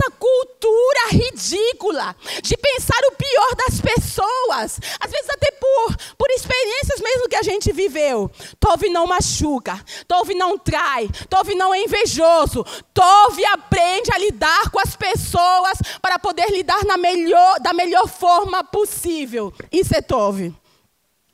ridícula 1.09 2.15
de 2.43 2.57
pensar 2.57 3.01
o 3.09 3.17
pior 3.17 3.55
das 3.57 3.81
pessoas. 3.81 4.81
Às 5.01 5.11
vezes 5.11 5.31
até 5.31 5.51
por, 5.53 5.97
por 6.17 6.31
experiências 6.31 7.01
mesmo 7.01 7.29
que 7.29 7.37
a 7.37 7.43
gente 7.43 7.73
viveu. 7.73 8.31
Tove 8.61 8.89
não 8.89 9.07
machuca, 9.07 9.83
Tove 10.07 10.35
não 10.35 10.59
trai, 10.59 11.09
Tove 11.29 11.55
não 11.55 11.75
é 11.75 11.83
invejoso. 11.83 12.65
Tove 12.93 13.45
aprende 13.47 14.13
a 14.13 14.19
lidar 14.19 14.71
com 14.71 14.81
as 14.81 14.97
pessoas 14.97 15.79
para 16.01 16.19
poder 16.19 16.51
lidar 16.51 16.85
na 16.85 16.97
melhor, 16.97 17.61
da 17.61 17.73
melhor 17.73 18.09
forma 18.09 18.63
possível. 18.65 19.53
Isso 19.73 19.95
é 19.95 20.03
Tove. 20.03 20.55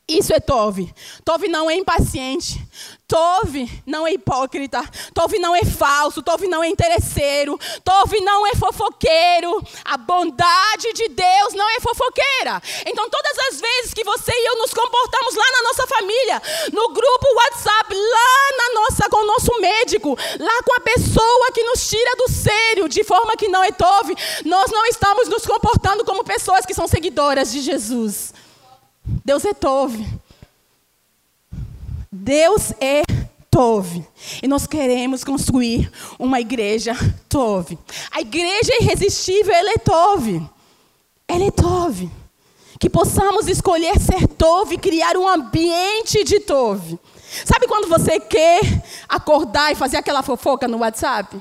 Isso 0.07 0.35
é 0.35 0.40
Tove. 0.40 0.93
Tove 1.25 1.49
não 1.49 1.71
é 1.71 1.76
impaciente. 1.76 2.61
Tove 3.14 3.71
não 3.87 4.04
é 4.04 4.14
hipócrita. 4.14 4.83
Tove 5.14 5.38
não 5.38 5.54
é 5.54 5.64
falso. 5.64 6.21
Tove 6.21 6.49
não 6.49 6.64
é 6.64 6.68
interesseiro. 6.68 7.56
Tove 7.85 8.21
não 8.23 8.44
é 8.44 8.56
fofoqueiro. 8.56 9.62
A 9.85 9.97
bondade 9.97 10.92
de 10.92 11.06
Deus 11.11 11.54
não 11.54 11.71
é 11.76 11.78
fofoqueira. 11.78 12.61
Então, 12.85 13.09
todas 13.09 13.38
as 13.50 13.61
vezes 13.61 13.94
que 13.94 14.02
você 14.02 14.33
e 14.33 14.47
eu 14.49 14.59
nos 14.59 14.75
comportamos 14.75 15.37
lá 15.37 15.44
na 15.52 15.62
nossa 15.62 15.87
família, 15.87 16.42
no 16.73 16.88
grupo 16.88 17.35
WhatsApp, 17.37 17.94
lá 17.94 18.56
na 18.59 18.80
nossa, 18.80 19.09
com 19.09 19.18
o 19.18 19.26
nosso 19.26 19.61
médico, 19.61 20.18
lá 20.40 20.62
com 20.64 20.75
a 20.75 20.80
pessoa 20.80 21.52
que 21.52 21.62
nos 21.62 21.88
tira 21.88 22.16
do 22.16 22.28
sério, 22.28 22.88
de 22.88 23.04
forma 23.04 23.37
que 23.37 23.47
não 23.47 23.62
é 23.62 23.71
Tove, 23.71 24.16
nós 24.44 24.73
não 24.73 24.85
estamos 24.87 25.28
nos 25.28 25.47
comportando 25.47 26.04
como 26.04 26.25
pessoas 26.25 26.66
que 26.66 26.75
são 26.75 26.88
seguidoras 26.88 27.52
de 27.52 27.61
Jesus. 27.61 28.35
Deus 29.25 29.44
é 29.44 29.54
Tove. 29.54 30.24
Deus 32.16 32.73
é 32.80 33.02
Tove. 33.50 34.06
E 34.40 34.47
nós 34.47 34.68
queremos 34.68 35.25
construir 35.25 35.90
uma 36.16 36.40
igreja 36.40 36.94
Tove. 37.28 37.76
A 38.12 38.21
igreja 38.21 38.73
irresistível, 38.80 39.52
ela 39.52 39.71
é 39.71 39.78
Tove. 39.78 40.40
Ela 41.26 41.44
é 41.44 41.50
Tove. 41.50 42.09
Que 42.78 42.88
possamos 42.88 43.49
escolher 43.49 43.99
ser 43.99 44.28
Tove, 44.28 44.78
criar 44.78 45.16
um 45.16 45.26
ambiente 45.26 46.23
de 46.23 46.38
Tove. 46.38 47.00
Sabe 47.44 47.66
quando 47.66 47.88
você 47.88 48.21
quer 48.21 48.61
acordar 49.09 49.73
e 49.73 49.75
fazer 49.75 49.97
aquela 49.97 50.23
fofoca 50.23 50.68
no 50.68 50.78
WhatsApp? 50.78 51.37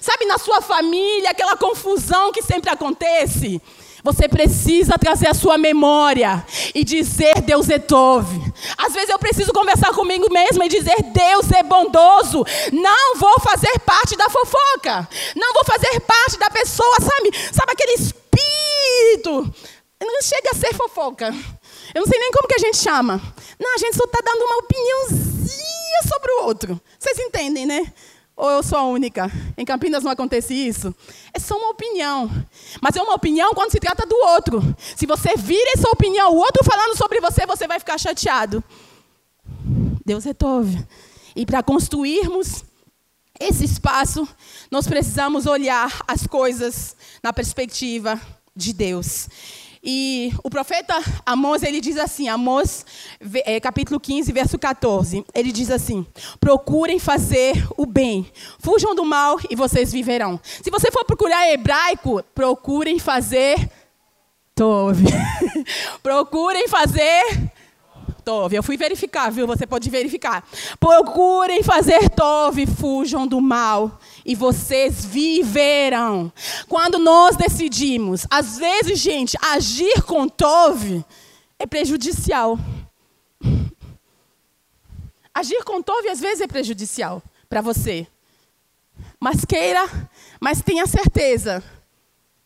Sabe 0.00 0.24
na 0.24 0.38
sua 0.38 0.60
família, 0.60 1.30
aquela 1.30 1.56
confusão 1.56 2.32
que 2.32 2.42
sempre 2.42 2.68
acontece? 2.68 3.62
Você 4.06 4.28
precisa 4.28 4.96
trazer 4.96 5.26
a 5.26 5.34
sua 5.34 5.58
memória 5.58 6.46
e 6.72 6.84
dizer 6.84 7.40
Deus 7.40 7.68
é 7.68 7.76
Tove. 7.76 8.40
Às 8.78 8.92
vezes 8.92 9.08
eu 9.08 9.18
preciso 9.18 9.52
conversar 9.52 9.92
comigo 9.92 10.32
mesmo 10.32 10.62
e 10.62 10.68
dizer 10.68 10.94
Deus 11.12 11.50
é 11.50 11.64
bondoso. 11.64 12.46
Não 12.72 13.16
vou 13.16 13.40
fazer 13.40 13.76
parte 13.80 14.16
da 14.16 14.30
fofoca. 14.30 15.08
Não 15.34 15.52
vou 15.52 15.64
fazer 15.64 15.98
parte 15.98 16.38
da 16.38 16.48
pessoa, 16.48 16.96
sabe? 17.00 17.32
Sabe 17.52 17.72
aquele 17.72 17.94
espírito? 17.94 19.52
Não 20.00 20.22
chega 20.22 20.50
a 20.52 20.54
ser 20.54 20.72
fofoca. 20.72 21.34
Eu 21.92 22.02
não 22.02 22.06
sei 22.06 22.20
nem 22.20 22.30
como 22.30 22.46
que 22.46 22.54
a 22.54 22.64
gente 22.64 22.76
chama. 22.76 23.20
Não, 23.58 23.74
a 23.74 23.78
gente 23.78 23.96
só 23.96 24.04
está 24.04 24.20
dando 24.24 24.42
uma 24.44 24.58
opiniãozinha 24.58 26.02
sobre 26.08 26.30
o 26.30 26.44
outro. 26.44 26.80
Vocês 26.96 27.18
entendem, 27.18 27.66
né? 27.66 27.92
Ou 28.36 28.50
eu 28.50 28.62
sou 28.62 28.78
a 28.78 28.82
única? 28.82 29.32
Em 29.56 29.64
Campinas 29.64 30.04
não 30.04 30.10
acontece 30.10 30.52
isso? 30.52 30.94
É 31.32 31.38
só 31.38 31.56
uma 31.56 31.70
opinião. 31.70 32.30
Mas 32.82 32.94
é 32.94 33.02
uma 33.02 33.14
opinião 33.14 33.54
quando 33.54 33.70
se 33.70 33.80
trata 33.80 34.06
do 34.06 34.14
outro. 34.14 34.62
Se 34.94 35.06
você 35.06 35.36
vira 35.36 35.72
essa 35.74 35.88
opinião, 35.88 36.34
o 36.34 36.36
outro 36.36 36.62
falando 36.62 36.94
sobre 36.96 37.18
você, 37.18 37.46
você 37.46 37.66
vai 37.66 37.78
ficar 37.78 37.96
chateado. 37.96 38.62
Deus 40.04 40.24
resolve. 40.24 40.86
E 41.34 41.46
para 41.46 41.62
construirmos 41.62 42.62
esse 43.40 43.64
espaço, 43.64 44.28
nós 44.70 44.86
precisamos 44.86 45.46
olhar 45.46 46.02
as 46.06 46.26
coisas 46.26 46.94
na 47.22 47.32
perspectiva 47.32 48.20
de 48.54 48.72
Deus. 48.74 49.28
E 49.88 50.32
o 50.42 50.50
profeta 50.50 51.00
Amós, 51.24 51.62
ele 51.62 51.80
diz 51.80 51.96
assim, 51.96 52.28
Amós, 52.28 52.84
é, 53.44 53.60
capítulo 53.60 54.00
15, 54.00 54.32
verso 54.32 54.58
14, 54.58 55.24
ele 55.32 55.52
diz 55.52 55.70
assim, 55.70 56.04
procurem 56.40 56.98
fazer 56.98 57.64
o 57.76 57.86
bem, 57.86 58.26
fujam 58.58 58.96
do 58.96 59.04
mal 59.04 59.38
e 59.48 59.54
vocês 59.54 59.92
viverão. 59.92 60.40
Se 60.42 60.72
você 60.72 60.90
for 60.90 61.04
procurar 61.04 61.48
hebraico, 61.52 62.20
procurem 62.34 62.98
fazer 62.98 63.70
Tove. 64.56 65.04
procurem 66.02 66.66
fazer 66.66 67.52
Tove. 68.26 68.56
Eu 68.56 68.62
fui 68.64 68.76
verificar, 68.76 69.30
viu? 69.30 69.46
Você 69.46 69.68
pode 69.68 69.88
verificar. 69.88 70.44
Procurem 70.80 71.62
fazer 71.62 72.10
Tove, 72.10 72.66
fujam 72.66 73.24
do 73.24 73.40
mal 73.40 74.00
e 74.24 74.34
vocês 74.34 75.04
viverão. 75.04 76.32
Quando 76.68 76.98
nós 76.98 77.36
decidimos, 77.36 78.26
às 78.28 78.58
vezes, 78.58 78.98
gente, 78.98 79.38
agir 79.40 80.02
com 80.02 80.28
Tove 80.28 81.04
é 81.56 81.66
prejudicial. 81.66 82.58
Agir 85.32 85.62
com 85.64 85.82
Tove 85.82 86.08
às 86.08 86.18
vezes 86.18 86.40
é 86.40 86.46
prejudicial 86.46 87.22
para 87.48 87.60
você. 87.60 88.06
Mas 89.20 89.44
queira, 89.44 89.86
mas 90.40 90.62
tenha 90.62 90.86
certeza, 90.86 91.62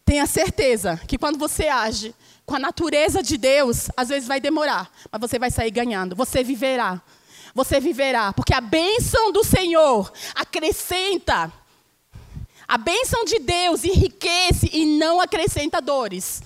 tenha 0.04 0.26
certeza 0.26 1.00
que 1.06 1.16
quando 1.16 1.38
você 1.38 1.68
age 1.68 2.12
com 2.50 2.57
a 2.57 2.59
natureza 2.59 3.23
de 3.23 3.37
Deus, 3.37 3.88
às 3.97 4.09
vezes 4.09 4.26
vai 4.26 4.40
demorar, 4.40 4.90
mas 5.09 5.21
você 5.21 5.38
vai 5.38 5.52
sair 5.52 5.71
ganhando, 5.71 6.16
você 6.16 6.42
viverá. 6.42 7.00
Você 7.54 7.78
viverá, 7.78 8.33
porque 8.33 8.52
a 8.52 8.61
bênção 8.61 9.30
do 9.30 9.45
Senhor 9.45 10.12
acrescenta. 10.35 11.52
A 12.66 12.76
bênção 12.76 13.25
de 13.25 13.38
Deus 13.38 13.85
enriquece 13.85 14.69
e 14.73 14.85
não 14.85 15.21
acrescenta 15.21 15.80
dores 15.80 16.42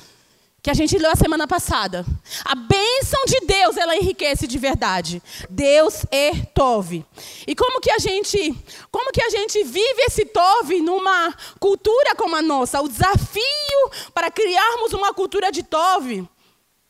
que 0.65 0.71
a 0.71 0.75
gente 0.75 0.97
leu 0.97 1.11
a 1.11 1.15
semana 1.15 1.47
passada. 1.47 2.07
A 2.43 2.55
bênção 2.55 3.23
de 3.27 3.41
Deus, 3.41 3.77
ela 3.77 3.95
enriquece 3.99 4.47
de 4.47 4.59
verdade. 4.59 5.23
Deus 5.51 6.07
é 6.11 6.33
Tove. 6.55 7.05
E 7.47 7.55
como 7.55 7.83
que 7.83 7.91
a 7.91 7.99
gente, 7.99 8.57
como 8.91 9.13
que 9.13 9.23
a 9.23 9.29
gente 9.29 9.63
vive 9.63 10.01
esse 10.07 10.25
Tove 10.25 10.81
numa 10.81 11.37
cultura 11.61 12.15
como 12.15 12.35
a 12.35 12.41
nossa? 12.41 12.81
O 12.81 12.89
desafio 12.89 13.91
para 14.15 14.31
criarmos 14.31 14.95
uma 14.95 15.13
cultura 15.13 15.53
de 15.53 15.63
Tove 15.63 16.27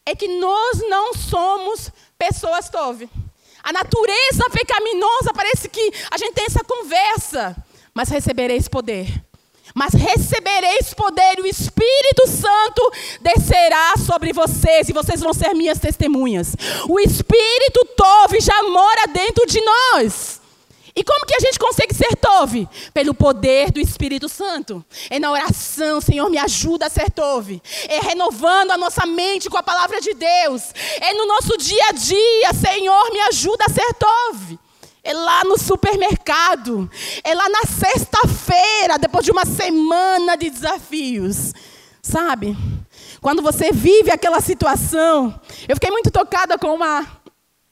é 0.06 0.14
que 0.14 0.28
nós 0.38 0.78
não 0.88 1.12
somos 1.12 1.90
pessoas 2.16 2.68
Tove. 2.68 3.10
A 3.60 3.72
natureza 3.72 4.50
pecaminosa 4.52 5.32
parece 5.34 5.68
que 5.68 5.92
a 6.12 6.16
gente 6.16 6.34
tem 6.34 6.44
essa 6.44 6.62
conversa, 6.62 7.56
mas 7.92 8.08
recebereis 8.08 8.68
poder 8.68 9.08
mas 9.74 9.92
recebereis 9.92 10.94
poder, 10.94 11.38
e 11.38 11.42
o 11.42 11.46
Espírito 11.46 12.28
Santo 12.28 12.92
descerá 13.20 13.94
sobre 13.96 14.32
vocês, 14.32 14.88
e 14.88 14.92
vocês 14.92 15.20
vão 15.20 15.34
ser 15.34 15.52
minhas 15.52 15.80
testemunhas. 15.80 16.54
O 16.88 17.00
Espírito 17.00 17.84
Tove 17.96 18.40
já 18.40 18.62
mora 18.62 19.08
dentro 19.08 19.44
de 19.46 19.60
nós. 19.60 20.40
E 20.96 21.02
como 21.02 21.26
que 21.26 21.34
a 21.34 21.40
gente 21.40 21.58
consegue 21.58 21.92
ser 21.92 22.14
Tove? 22.14 22.68
Pelo 22.92 23.12
poder 23.12 23.72
do 23.72 23.80
Espírito 23.80 24.28
Santo. 24.28 24.84
É 25.10 25.18
na 25.18 25.32
oração, 25.32 26.00
Senhor, 26.00 26.30
me 26.30 26.38
ajuda 26.38 26.86
a 26.86 26.90
ser 26.90 27.10
Tove. 27.10 27.60
É 27.88 27.98
renovando 27.98 28.70
a 28.70 28.78
nossa 28.78 29.04
mente 29.04 29.50
com 29.50 29.56
a 29.56 29.62
palavra 29.62 30.00
de 30.00 30.14
Deus. 30.14 30.62
É 31.00 31.12
no 31.14 31.26
nosso 31.26 31.56
dia 31.58 31.86
a 31.88 31.92
dia, 31.92 32.54
Senhor, 32.54 33.10
me 33.10 33.20
ajuda 33.22 33.64
a 33.66 33.72
ser 33.72 33.92
Tove 33.94 34.63
é 35.04 35.12
lá 35.12 35.44
no 35.44 35.58
supermercado, 35.58 36.90
é 37.22 37.34
lá 37.34 37.46
na 37.50 37.62
sexta-feira, 37.64 38.98
depois 38.98 39.22
de 39.22 39.30
uma 39.30 39.44
semana 39.44 40.34
de 40.34 40.48
desafios. 40.48 41.52
Sabe? 42.02 42.56
Quando 43.20 43.42
você 43.42 43.70
vive 43.70 44.10
aquela 44.10 44.40
situação. 44.40 45.38
Eu 45.68 45.76
fiquei 45.76 45.90
muito 45.90 46.10
tocada 46.10 46.58
com 46.58 46.74
uma, 46.74 47.06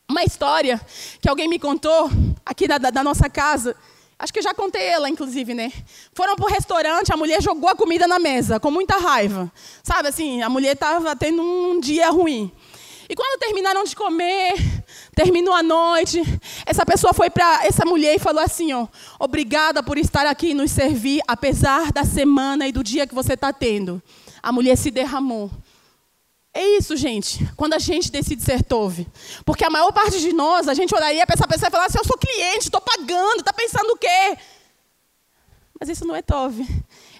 uma 0.08 0.22
história 0.24 0.80
que 1.20 1.28
alguém 1.28 1.48
me 1.48 1.58
contou 1.58 2.10
aqui 2.44 2.68
da, 2.68 2.78
da 2.78 3.02
nossa 3.02 3.28
casa. 3.28 3.74
Acho 4.18 4.32
que 4.32 4.38
eu 4.38 4.42
já 4.42 4.54
contei 4.54 4.82
ela, 4.82 5.08
inclusive, 5.08 5.52
né? 5.52 5.72
Foram 6.14 6.36
para 6.36 6.44
o 6.44 6.48
restaurante, 6.48 7.12
a 7.12 7.16
mulher 7.16 7.42
jogou 7.42 7.68
a 7.68 7.74
comida 7.74 8.06
na 8.06 8.18
mesa, 8.18 8.60
com 8.60 8.70
muita 8.70 8.96
raiva. 8.96 9.50
Sabe 9.82 10.08
assim, 10.08 10.42
a 10.42 10.48
mulher 10.48 10.74
estava 10.74 11.16
tendo 11.16 11.42
um 11.42 11.80
dia 11.80 12.08
ruim. 12.10 12.52
E 13.08 13.14
quando 13.14 13.40
terminaram 13.40 13.84
de 13.84 13.96
comer, 13.96 14.54
terminou 15.14 15.54
a 15.54 15.62
noite, 15.62 16.22
essa 16.66 16.84
pessoa 16.84 17.12
foi 17.12 17.30
para 17.30 17.64
essa 17.66 17.84
mulher 17.84 18.14
e 18.14 18.18
falou 18.18 18.42
assim: 18.42 18.72
ó, 18.72 18.86
obrigada 19.18 19.82
por 19.82 19.98
estar 19.98 20.26
aqui 20.26 20.48
e 20.48 20.54
nos 20.54 20.70
servir, 20.70 21.22
apesar 21.26 21.92
da 21.92 22.04
semana 22.04 22.66
e 22.66 22.72
do 22.72 22.82
dia 22.82 23.06
que 23.06 23.14
você 23.14 23.34
está 23.34 23.52
tendo. 23.52 24.02
A 24.42 24.50
mulher 24.52 24.76
se 24.76 24.90
derramou. 24.90 25.50
É 26.54 26.62
isso, 26.76 26.96
gente. 26.96 27.48
Quando 27.56 27.72
a 27.72 27.78
gente 27.78 28.10
decide 28.10 28.42
ser 28.42 28.62
Tove. 28.62 29.06
Porque 29.44 29.64
a 29.64 29.70
maior 29.70 29.90
parte 29.90 30.20
de 30.20 30.32
nós, 30.32 30.68
a 30.68 30.74
gente 30.74 30.94
olharia 30.94 31.26
para 31.26 31.34
essa 31.34 31.48
pessoa 31.48 31.68
e 31.68 31.70
falaria 31.70 31.88
assim: 31.88 31.98
eu 31.98 32.04
sou 32.04 32.18
cliente, 32.18 32.64
estou 32.64 32.80
pagando, 32.80 33.40
está 33.40 33.52
pensando 33.52 33.90
o 33.90 33.96
quê? 33.96 34.36
Mas 35.80 35.88
isso 35.88 36.04
não 36.04 36.14
é 36.14 36.20
Tove. 36.20 36.66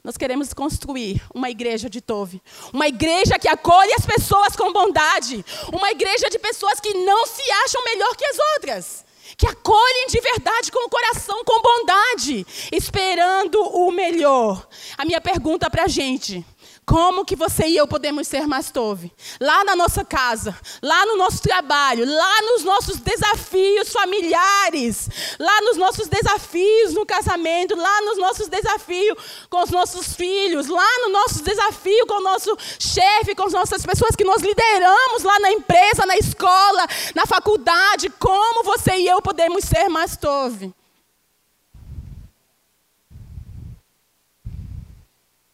Nós 0.05 0.17
queremos 0.17 0.53
construir 0.53 1.23
uma 1.33 1.49
igreja 1.49 1.89
de 1.89 2.01
Tove. 2.01 2.43
Uma 2.73 2.89
igreja 2.89 3.39
que 3.39 3.47
acolhe 3.47 3.93
as 3.93 4.05
pessoas 4.05 4.57
com 4.57 4.73
bondade. 4.73 5.45
Uma 5.73 5.93
igreja 5.93 6.29
de 6.29 6.41
pessoas 6.41 6.81
que 6.81 6.93
não 6.93 7.25
se 7.25 7.43
acham 7.65 7.85
melhor 7.85 8.17
que 8.17 8.25
as 8.25 8.37
outras. 8.57 9.05
Que 9.37 9.47
acolhem 9.47 10.09
de 10.09 10.21
verdade 10.21 10.73
com 10.73 10.85
o 10.85 10.91
coração, 10.91 11.45
com 11.45 11.63
bondade. 11.63 12.45
Esperando 12.73 13.63
o 13.63 13.93
melhor. 13.93 14.67
A 14.99 15.05
minha 15.05 15.21
pergunta 15.21 15.71
para 15.71 15.85
a 15.85 15.89
gente 15.89 16.45
como 16.85 17.25
que 17.25 17.37
você 17.37 17.67
e 17.67 17.77
eu 17.77 17.87
podemos 17.87 18.27
ser 18.27 18.47
mais 18.47 18.71
tove? 18.71 19.13
Lá 19.41 19.63
na 19.63 19.77
nossa 19.77 20.05
casa, 20.05 20.57
lá 20.83 21.07
no 21.07 21.17
nosso 21.17 21.41
trabalho, 21.41 22.05
lá 22.05 22.43
nos 22.43 22.65
nossos 22.65 22.99
desafios 22.99 23.93
familiares, 23.93 25.09
lá 25.39 25.61
nos 25.63 25.77
nossos 25.77 26.09
desafios 26.09 26.93
no 26.93 27.07
casamento, 27.07 27.77
lá 27.77 28.03
nos 28.03 28.19
nossos 28.19 28.49
desafios 28.49 29.17
com 29.49 29.63
os 29.63 29.71
nossos 29.71 30.15
filhos, 30.15 30.67
lá 30.67 30.99
no 31.03 31.11
nosso 31.11 31.43
desafio 31.45 32.07
com 32.07 32.15
o 32.15 32.23
nosso 32.23 32.57
chefe, 32.79 33.35
com 33.37 33.45
as 33.45 33.53
nossas 33.53 33.87
pessoas 33.87 34.17
que 34.17 34.25
nós 34.25 34.43
lideramos 34.43 35.23
lá 35.23 35.39
na 35.39 35.53
empresa, 35.53 36.05
na 36.05 36.17
escola, 36.17 36.87
na 37.15 37.27
faculdade, 37.27 38.11
como 38.19 38.65
você 38.65 38.97
e 38.97 39.07
eu 39.07 39.23
podemos 39.23 39.65
ser 39.65 39.89
mais 39.89 40.17
tove? 40.17 40.75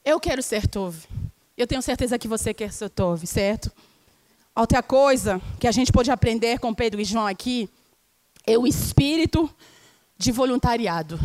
Eu 0.08 0.18
quero 0.18 0.42
ser 0.42 0.66
Tove. 0.66 1.17
Eu 1.58 1.66
tenho 1.66 1.82
certeza 1.82 2.16
que 2.16 2.28
você 2.28 2.54
quer 2.54 2.72
ser 2.72 2.88
Tove, 2.88 3.26
certo? 3.26 3.72
Outra 4.54 4.80
coisa 4.80 5.42
que 5.58 5.66
a 5.66 5.72
gente 5.72 5.90
pode 5.90 6.08
aprender 6.08 6.60
com 6.60 6.72
Pedro 6.72 7.00
e 7.00 7.04
João 7.04 7.26
aqui 7.26 7.68
é 8.46 8.56
o 8.56 8.64
espírito 8.64 9.50
de 10.16 10.30
voluntariado. 10.30 11.18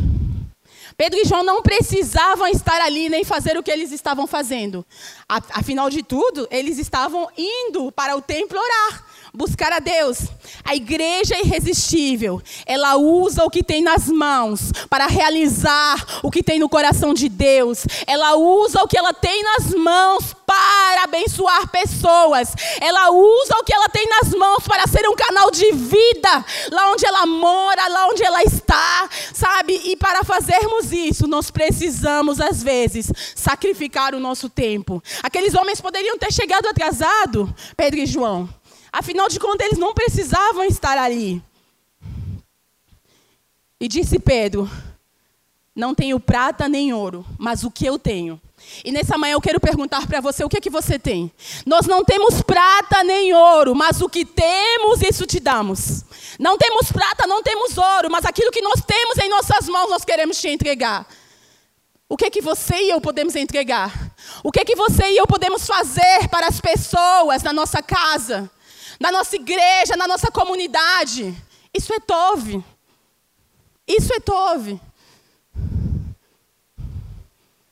Pedro 0.97 1.19
e 1.19 1.25
João 1.25 1.43
não 1.43 1.61
precisavam 1.61 2.47
estar 2.47 2.81
ali 2.81 3.09
nem 3.09 3.23
fazer 3.23 3.55
o 3.59 3.61
que 3.61 3.69
eles 3.69 3.91
estavam 3.91 4.25
fazendo. 4.25 4.83
Afinal 5.29 5.87
de 5.87 6.01
tudo, 6.01 6.47
eles 6.49 6.79
estavam 6.79 7.29
indo 7.37 7.91
para 7.91 8.17
o 8.17 8.21
templo 8.21 8.57
orar 8.59 9.05
buscar 9.33 9.73
a 9.73 9.79
Deus. 9.79 10.19
A 10.63 10.75
igreja 10.75 11.35
é 11.35 11.41
irresistível. 11.41 12.41
Ela 12.65 12.95
usa 12.95 13.43
o 13.43 13.49
que 13.49 13.63
tem 13.63 13.81
nas 13.81 14.07
mãos 14.07 14.71
para 14.89 15.07
realizar 15.07 16.21
o 16.21 16.29
que 16.29 16.43
tem 16.43 16.59
no 16.59 16.69
coração 16.69 17.13
de 17.13 17.27
Deus. 17.27 17.85
Ela 18.05 18.35
usa 18.35 18.83
o 18.83 18.87
que 18.87 18.97
ela 18.97 19.13
tem 19.13 19.43
nas 19.43 19.73
mãos 19.73 20.35
para 20.45 21.03
abençoar 21.03 21.67
pessoas. 21.69 22.53
Ela 22.79 23.09
usa 23.09 23.55
o 23.57 23.63
que 23.63 23.73
ela 23.73 23.89
tem 23.89 24.07
nas 24.07 24.29
mãos 24.33 24.67
para 24.67 24.85
ser 24.85 25.07
um 25.09 25.15
canal 25.15 25.49
de 25.49 25.71
vida 25.71 26.45
lá 26.71 26.91
onde 26.91 27.05
ela 27.05 27.25
mora, 27.25 27.87
lá 27.87 28.07
onde 28.07 28.23
ela 28.23 28.43
está, 28.43 29.09
sabe? 29.33 29.81
E 29.85 29.95
para 29.95 30.23
fazermos 30.23 30.91
isso, 30.91 31.27
nós 31.27 31.49
precisamos 31.49 32.39
às 32.39 32.61
vezes 32.61 33.11
sacrificar 33.35 34.13
o 34.13 34.19
nosso 34.19 34.47
tempo. 34.47 35.01
Aqueles 35.23 35.55
homens 35.55 35.81
poderiam 35.81 36.17
ter 36.19 36.31
chegado 36.31 36.67
atrasado, 36.67 37.53
Pedro 37.75 37.99
e 37.99 38.05
João. 38.05 38.47
Afinal 38.93 39.27
de 39.27 39.39
contas, 39.39 39.65
eles 39.65 39.79
não 39.79 39.91
precisavam 39.91 40.63
estar 40.65 40.99
ali. 40.99 41.41
E 43.79 43.87
disse 43.87 44.19
Pedro: 44.19 44.69
Não 45.75 45.95
tenho 45.95 46.19
prata 46.19 46.69
nem 46.69 46.93
ouro, 46.93 47.25
mas 47.39 47.63
o 47.63 47.71
que 47.71 47.87
eu 47.87 47.97
tenho, 47.97 48.39
E 48.85 48.91
nessa 48.91 49.17
manhã 49.17 49.33
eu 49.33 49.41
quero 49.41 49.59
perguntar 49.59 50.05
para 50.05 50.21
você: 50.21 50.43
o 50.43 50.47
que 50.47 50.57
é 50.57 50.61
que 50.61 50.69
você 50.69 50.99
tem? 50.99 51.31
Nós 51.65 51.87
não 51.87 52.05
temos 52.05 52.43
prata 52.43 53.03
nem 53.03 53.33
ouro, 53.33 53.73
mas 53.73 53.99
o 53.99 54.07
que 54.07 54.23
temos, 54.23 55.01
isso 55.01 55.25
te 55.25 55.39
damos. 55.39 56.05
Não 56.39 56.55
temos 56.55 56.91
prata, 56.91 57.25
não 57.25 57.41
temos 57.41 57.75
ouro, 57.75 58.11
mas 58.11 58.25
aquilo 58.25 58.51
que 58.51 58.61
nós 58.61 58.79
temos 58.85 59.17
em 59.17 59.27
nossas 59.27 59.67
mãos, 59.67 59.89
nós 59.89 60.05
queremos 60.05 60.39
te 60.39 60.49
entregar. 60.49 61.07
O 62.07 62.15
que 62.15 62.25
é 62.25 62.29
que 62.29 62.41
você 62.41 62.75
e 62.75 62.89
eu 62.91 63.01
podemos 63.01 63.35
entregar? 63.35 64.13
O 64.43 64.51
que 64.51 64.59
é 64.59 64.65
que 64.65 64.75
você 64.75 65.09
e 65.09 65.17
eu 65.17 65.25
podemos 65.25 65.65
fazer 65.65 66.27
para 66.29 66.47
as 66.47 66.61
pessoas 66.61 67.41
na 67.41 67.51
nossa 67.51 67.81
casa, 67.81 68.51
na 69.03 69.11
nossa 69.11 69.35
igreja, 69.35 69.97
na 69.97 70.07
nossa 70.07 70.31
comunidade? 70.31 71.35
Isso 71.73 71.93
é 71.93 71.99
Tove. 71.99 72.63
Isso 73.85 74.13
é 74.13 74.19
Tove. 74.21 74.79
O 75.57 75.61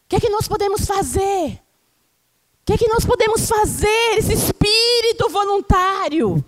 que 0.10 0.18
é 0.18 0.20
que 0.20 0.28
nós 0.28 0.46
podemos 0.46 0.86
fazer? 0.86 1.54
O 1.54 2.66
que 2.66 2.74
é 2.74 2.78
que 2.78 2.88
nós 2.90 3.06
podemos 3.06 3.48
fazer? 3.48 4.18
Esse 4.18 4.34
espírito 4.34 5.30
voluntário. 5.30 6.44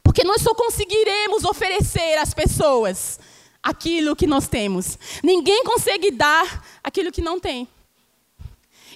Porque 0.00 0.22
nós 0.22 0.42
só 0.42 0.54
conseguiremos 0.54 1.44
oferecer 1.44 2.18
às 2.18 2.32
pessoas 2.32 3.18
aquilo 3.60 4.14
que 4.14 4.28
nós 4.28 4.46
temos. 4.46 4.96
Ninguém 5.24 5.64
consegue 5.64 6.12
dar 6.12 6.64
aquilo 6.84 7.10
que 7.10 7.20
não 7.20 7.40
tem. 7.40 7.66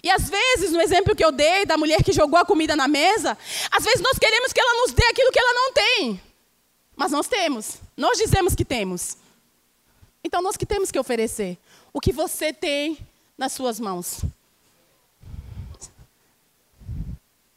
E 0.05 0.11
às 0.11 0.29
vezes, 0.29 0.71
no 0.71 0.83
exemplo 0.83 1.17
que 1.17 1.25
eu 1.25 1.33
dei 1.33 1.65
da 1.65 1.79
mulher 1.79 2.05
que 2.05 2.13
jogou 2.13 2.39
a 2.39 2.45
comida 2.45 2.77
na 2.77 2.87
mesa, 2.87 3.39
às 3.71 3.83
vezes 3.83 4.03
nós 4.03 4.19
queremos 4.19 4.53
que 4.53 4.61
ela 4.61 4.83
nos 4.83 4.93
dê 4.93 5.03
aquilo 5.07 5.33
que 5.33 5.39
ela 5.39 5.55
não 5.55 5.73
tem. 5.73 6.21
Mas 6.95 7.11
nós 7.11 7.27
temos. 7.27 7.79
Nós 7.97 8.19
dizemos 8.19 8.55
que 8.55 8.67
temos. 8.67 9.17
Então 10.23 10.43
nós 10.43 10.59
que 10.59 10.67
temos 10.67 10.91
que 10.91 10.99
oferecer 10.99 11.57
o 11.91 12.03
que 12.03 12.13
você 12.13 12.53
tem 12.53 12.99
nas 13.39 13.53
suas 13.53 13.81
mãos. 13.81 14.21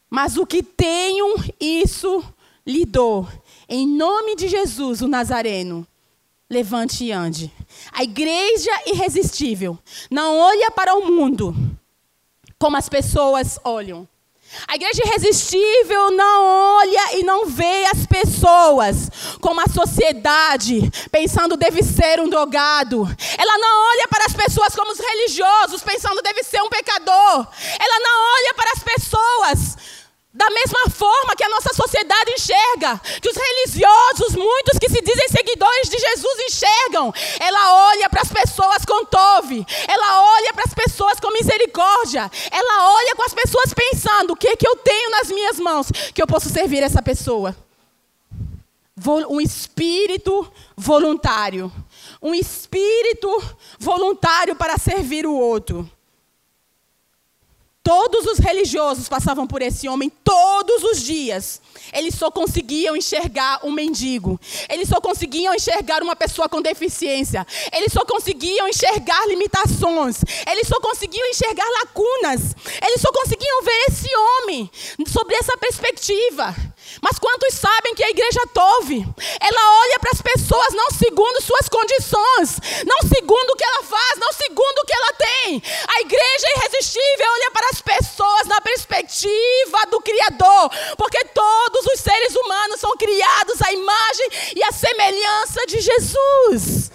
Mas 0.08 0.38
o 0.38 0.46
que 0.46 0.62
tenho, 0.62 1.34
isso 1.60 2.24
lhe 2.66 2.86
dou. 2.86 3.28
Em 3.68 3.86
nome 3.86 4.34
de 4.34 4.48
Jesus, 4.48 5.02
o 5.02 5.06
Nazareno 5.06 5.86
levante 6.48 7.04
e 7.04 7.12
ande. 7.12 7.52
A 7.92 8.02
igreja 8.02 8.70
irresistível 8.86 9.78
não 10.10 10.38
olha 10.38 10.70
para 10.70 10.94
o 10.94 11.04
mundo 11.12 11.54
como 12.58 12.76
as 12.76 12.88
pessoas 12.88 13.58
olham. 13.64 14.08
A 14.66 14.76
igreja 14.76 15.02
irresistível 15.04 16.10
não 16.10 16.44
olha 16.78 17.18
e 17.18 17.22
não 17.22 17.46
vê 17.46 17.84
as 17.92 18.06
pessoas 18.06 19.10
como 19.40 19.60
a 19.60 19.68
sociedade, 19.68 20.90
pensando 21.12 21.56
deve 21.56 21.82
ser 21.82 22.18
um 22.18 22.28
drogado. 22.28 23.06
Ela 23.36 23.58
não 23.58 23.88
olha 23.90 24.08
para 24.08 24.24
as 24.24 24.32
pessoas 24.32 24.74
como 24.74 24.90
os 24.90 24.98
religiosos, 24.98 25.82
pensando 25.82 26.22
deve 26.22 26.42
ser 26.42 26.62
um 26.62 26.68
pecador. 26.70 27.46
Ela 27.78 28.00
não 28.00 28.22
olha 28.34 28.54
para 28.54 28.72
as 28.72 28.82
pessoas 28.82 29.76
da 30.38 30.48
mesma 30.50 30.88
forma 30.88 31.34
que 31.34 31.42
a 31.42 31.48
nossa 31.48 31.74
sociedade 31.74 32.30
enxerga, 32.30 33.00
que 33.20 33.28
os 33.28 33.36
religiosos, 33.36 34.36
muitos 34.36 34.78
que 34.78 34.88
se 34.88 35.02
dizem 35.02 35.28
seguidores 35.28 35.90
de 35.90 35.98
Jesus, 35.98 36.38
enxergam. 36.48 37.12
Ela 37.40 37.88
olha 37.88 38.08
para 38.08 38.22
as 38.22 38.32
pessoas 38.32 38.84
com 38.84 39.04
tove, 39.04 39.66
ela 39.88 40.36
olha 40.36 40.54
para 40.54 40.62
as 40.64 40.72
pessoas 40.72 41.18
com 41.18 41.32
misericórdia, 41.32 42.30
ela 42.52 42.94
olha 42.94 43.16
com 43.16 43.24
as 43.24 43.34
pessoas 43.34 43.74
pensando: 43.74 44.34
o 44.34 44.36
que, 44.36 44.46
é 44.46 44.54
que 44.54 44.68
eu 44.68 44.76
tenho 44.76 45.10
nas 45.10 45.28
minhas 45.28 45.58
mãos 45.58 45.90
que 46.14 46.22
eu 46.22 46.26
posso 46.26 46.48
servir 46.48 46.84
essa 46.84 47.02
pessoa? 47.02 47.56
Um 49.28 49.40
espírito 49.40 50.52
voluntário. 50.76 51.72
Um 52.22 52.34
espírito 52.34 53.28
voluntário 53.78 54.54
para 54.54 54.78
servir 54.78 55.26
o 55.26 55.34
outro. 55.34 55.88
Todos 57.88 58.26
os 58.26 58.38
religiosos 58.38 59.08
passavam 59.08 59.46
por 59.46 59.62
esse 59.62 59.88
homem 59.88 60.12
todos 60.22 60.84
os 60.84 61.02
dias. 61.02 61.58
Eles 61.90 62.14
só 62.14 62.30
conseguiam 62.30 62.94
enxergar 62.94 63.60
um 63.64 63.72
mendigo. 63.72 64.38
Eles 64.68 64.90
só 64.90 65.00
conseguiam 65.00 65.54
enxergar 65.54 66.02
uma 66.02 66.14
pessoa 66.14 66.50
com 66.50 66.60
deficiência. 66.60 67.46
Eles 67.72 67.90
só 67.90 68.04
conseguiam 68.04 68.68
enxergar 68.68 69.26
limitações. 69.26 70.20
Eles 70.46 70.68
só 70.68 70.78
conseguiam 70.80 71.26
enxergar 71.30 71.64
lacunas. 71.80 72.54
Eles 72.86 73.00
só 73.00 73.10
conseguiam 73.10 73.62
ver 73.62 73.84
esse 73.88 74.14
homem 74.14 74.70
sobre 75.06 75.36
essa 75.36 75.56
perspectiva. 75.56 76.54
Mas 77.00 77.18
quantos 77.18 77.54
sabem 77.54 77.94
que 77.94 78.02
a 78.02 78.10
igreja 78.10 78.40
Tove, 78.52 79.06
ela 79.40 79.80
olha 79.82 79.98
para 79.98 80.10
as 80.12 80.22
pessoas 80.22 80.74
não 80.74 80.90
segundo 80.90 81.40
suas 81.42 81.68
condições, 81.68 82.58
não 82.86 83.08
segundo 83.08 83.50
o 83.50 83.56
que 83.56 83.64
ela 83.64 83.82
faz, 83.82 84.18
não 84.18 84.32
segundo 84.32 84.78
o 84.78 84.84
que 84.84 84.94
ela 84.94 85.12
tem. 85.12 85.62
A 85.88 86.00
igreja 86.00 86.46
irresistível 86.56 87.32
olha 87.32 87.50
para 87.50 87.68
as 87.70 87.80
pessoas 87.80 88.46
na 88.46 88.60
perspectiva 88.60 89.86
do 89.90 90.00
Criador, 90.00 90.70
porque 90.96 91.24
todos 91.26 91.86
os 91.86 92.00
seres 92.00 92.34
humanos 92.34 92.80
são 92.80 92.96
criados 92.96 93.62
à 93.62 93.72
imagem 93.72 94.28
e 94.56 94.62
à 94.62 94.72
semelhança 94.72 95.66
de 95.66 95.80
Jesus. 95.80 96.90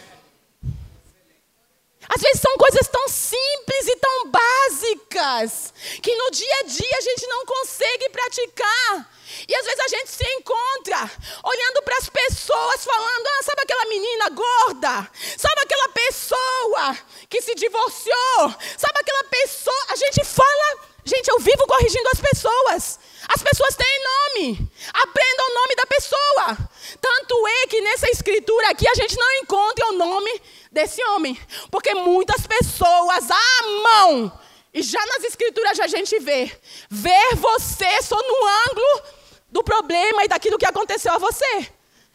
Às 2.09 2.21
vezes 2.21 2.41
são 2.41 2.55
coisas 2.57 2.87
tão 2.87 3.07
simples 3.07 3.87
e 3.87 3.95
tão 3.97 4.29
básicas 4.29 5.73
que 6.01 6.15
no 6.15 6.31
dia 6.31 6.55
a 6.59 6.63
dia 6.63 6.97
a 6.97 7.01
gente 7.01 7.27
não 7.27 7.45
consegue 7.45 8.09
praticar. 8.09 9.09
E 9.47 9.55
às 9.55 9.65
vezes 9.65 9.79
a 9.79 9.87
gente 9.87 10.11
se 10.11 10.23
encontra 10.35 11.11
olhando 11.43 11.81
para 11.83 11.97
as 11.97 12.09
pessoas, 12.09 12.83
falando: 12.83 13.27
ah, 13.27 13.43
sabe 13.43 13.61
aquela 13.61 13.85
menina 13.85 14.29
gorda? 14.29 15.09
Sabe 15.37 15.61
aquela 15.61 15.89
pessoa 15.89 16.97
que 17.29 17.41
se 17.41 17.55
divorciou? 17.55 18.55
Sabe 18.77 18.99
aquela 18.99 19.23
pessoa? 19.25 19.85
A 19.89 19.95
gente 19.95 20.23
fala, 20.23 20.92
gente, 21.05 21.27
eu 21.29 21.39
vivo 21.39 21.65
corrigindo 21.67 22.09
as 22.13 22.19
pessoas. 22.19 22.99
As 23.27 23.41
pessoas 23.41 23.75
têm 23.75 24.03
nome. 24.03 24.71
Aprendam 24.93 25.49
o 25.49 25.53
nome 25.53 25.75
da 25.75 25.85
pessoa. 25.85 26.69
Tanto 26.99 27.47
é 27.47 27.67
que 27.67 27.81
nessa 27.81 28.09
escritura 28.09 28.69
aqui 28.69 28.87
a 28.87 28.93
gente 28.93 29.17
não 29.17 29.31
encontra 29.35 29.87
o 29.87 29.93
nome 29.93 30.41
desse 30.71 31.03
homem. 31.05 31.39
Porque 31.71 31.93
muitas 31.93 32.45
pessoas 32.45 33.29
amam. 33.61 34.31
E 34.73 34.81
já 34.81 35.05
nas 35.05 35.23
escrituras 35.23 35.79
a 35.79 35.87
gente 35.87 36.19
vê. 36.19 36.51
Ver 36.89 37.35
você 37.35 38.01
só 38.01 38.17
no 38.17 38.47
ângulo 38.69 39.03
do 39.49 39.63
problema 39.63 40.25
e 40.25 40.27
daquilo 40.27 40.57
que 40.57 40.65
aconteceu 40.65 41.13
a 41.13 41.17
você. 41.19 41.69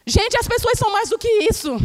Gente, 0.05 0.37
as 0.37 0.47
pessoas 0.47 0.77
são 0.77 0.89
mais 0.91 1.09
do 1.09 1.17
que 1.17 1.27
isso. 1.49 1.77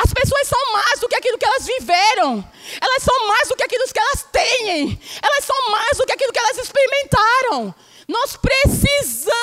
As 0.00 0.12
pessoas 0.12 0.46
são 0.46 0.72
mais 0.72 1.00
do 1.00 1.08
que 1.08 1.16
aquilo 1.16 1.36
que 1.36 1.44
elas 1.44 1.66
viveram. 1.66 2.48
Elas 2.80 3.02
são 3.02 3.26
mais 3.26 3.48
do 3.48 3.56
que 3.56 3.64
aquilo 3.64 3.84
que 3.84 3.98
elas 3.98 4.26
têm. 4.30 5.00
Elas 5.20 5.44
são 5.44 5.70
mais 5.70 5.98
do 5.98 6.06
que 6.06 6.12
aquilo 6.12 6.32
que 6.32 6.38
elas 6.38 6.58
experimentaram. 6.58 7.74
Nós 8.08 8.36
precisamos 8.36 9.34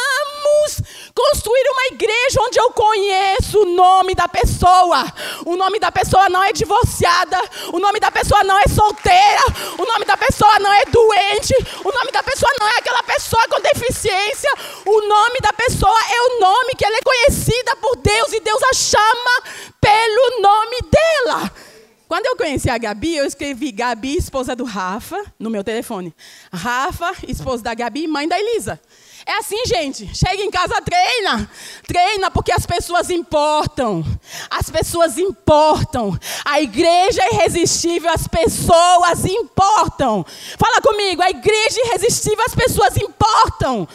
construir 1.13 1.69
uma 1.69 1.85
igreja 1.93 2.41
onde 2.41 2.59
eu 2.59 2.71
conheço 2.71 3.61
o 3.61 3.65
nome 3.65 4.15
da 4.15 4.27
pessoa. 4.27 5.05
O 5.45 5.55
nome 5.55 5.79
da 5.79 5.91
pessoa 5.91 6.27
não 6.29 6.43
é 6.43 6.51
divorciada, 6.51 7.37
o 7.71 7.77
nome 7.77 7.99
da 7.99 8.09
pessoa 8.09 8.43
não 8.43 8.57
é 8.57 8.63
solteira, 8.67 9.43
o 9.77 9.85
nome 9.85 10.03
da 10.05 10.17
pessoa 10.17 10.57
não 10.57 10.73
é 10.73 10.83
doente, 10.85 11.53
o 11.83 11.91
nome 11.91 12.11
da 12.11 12.23
pessoa 12.23 12.51
não 12.59 12.67
é 12.67 12.77
aquela 12.79 13.03
pessoa 13.03 13.47
com 13.47 13.61
deficiência. 13.61 14.49
O 14.83 15.01
nome 15.01 15.37
da 15.43 15.53
pessoa 15.53 15.99
é 16.09 16.21
o 16.21 16.39
nome 16.39 16.73
que 16.75 16.85
ela 16.85 16.97
é 16.97 17.01
conhecida 17.01 17.75
por 17.75 17.95
Deus 17.97 18.33
e 18.33 18.39
Deus 18.39 18.63
a 18.63 18.73
chama 18.73 19.43
pelo 19.79 20.41
nome 20.41 20.77
dela. 20.89 21.51
Quando 22.15 22.27
eu 22.27 22.37
conheci 22.37 22.69
a 22.69 22.77
Gabi, 22.77 23.17
eu 23.17 23.25
escrevi 23.25 23.73
Gabi, 23.73 24.15
esposa 24.15 24.55
do 24.55 24.63
Rafa, 24.63 25.21
no 25.37 25.49
meu 25.49 25.65
telefone. 25.65 26.15
Rafa, 26.49 27.13
esposa 27.27 27.61
da 27.61 27.73
Gabi, 27.73 28.07
mãe 28.07 28.25
da 28.25 28.39
Elisa. 28.39 28.79
É 29.25 29.33
assim, 29.33 29.65
gente. 29.65 30.15
Chega 30.15 30.41
em 30.41 30.49
casa, 30.49 30.81
treina. 30.81 31.51
Treina 31.85 32.31
porque 32.31 32.53
as 32.53 32.65
pessoas 32.65 33.09
importam. 33.09 34.01
As 34.49 34.69
pessoas 34.69 35.17
importam. 35.17 36.17
A 36.45 36.61
igreja 36.61 37.21
é 37.21 37.33
irresistível, 37.33 38.09
as 38.09 38.29
pessoas 38.29 39.25
importam. 39.25 40.25
Fala 40.57 40.79
comigo, 40.81 41.21
a 41.21 41.29
igreja 41.29 41.81
é 41.81 41.87
irresistível, 41.87 42.45
as 42.45 42.55
pessoas 42.55 42.95
importam. 42.95 43.85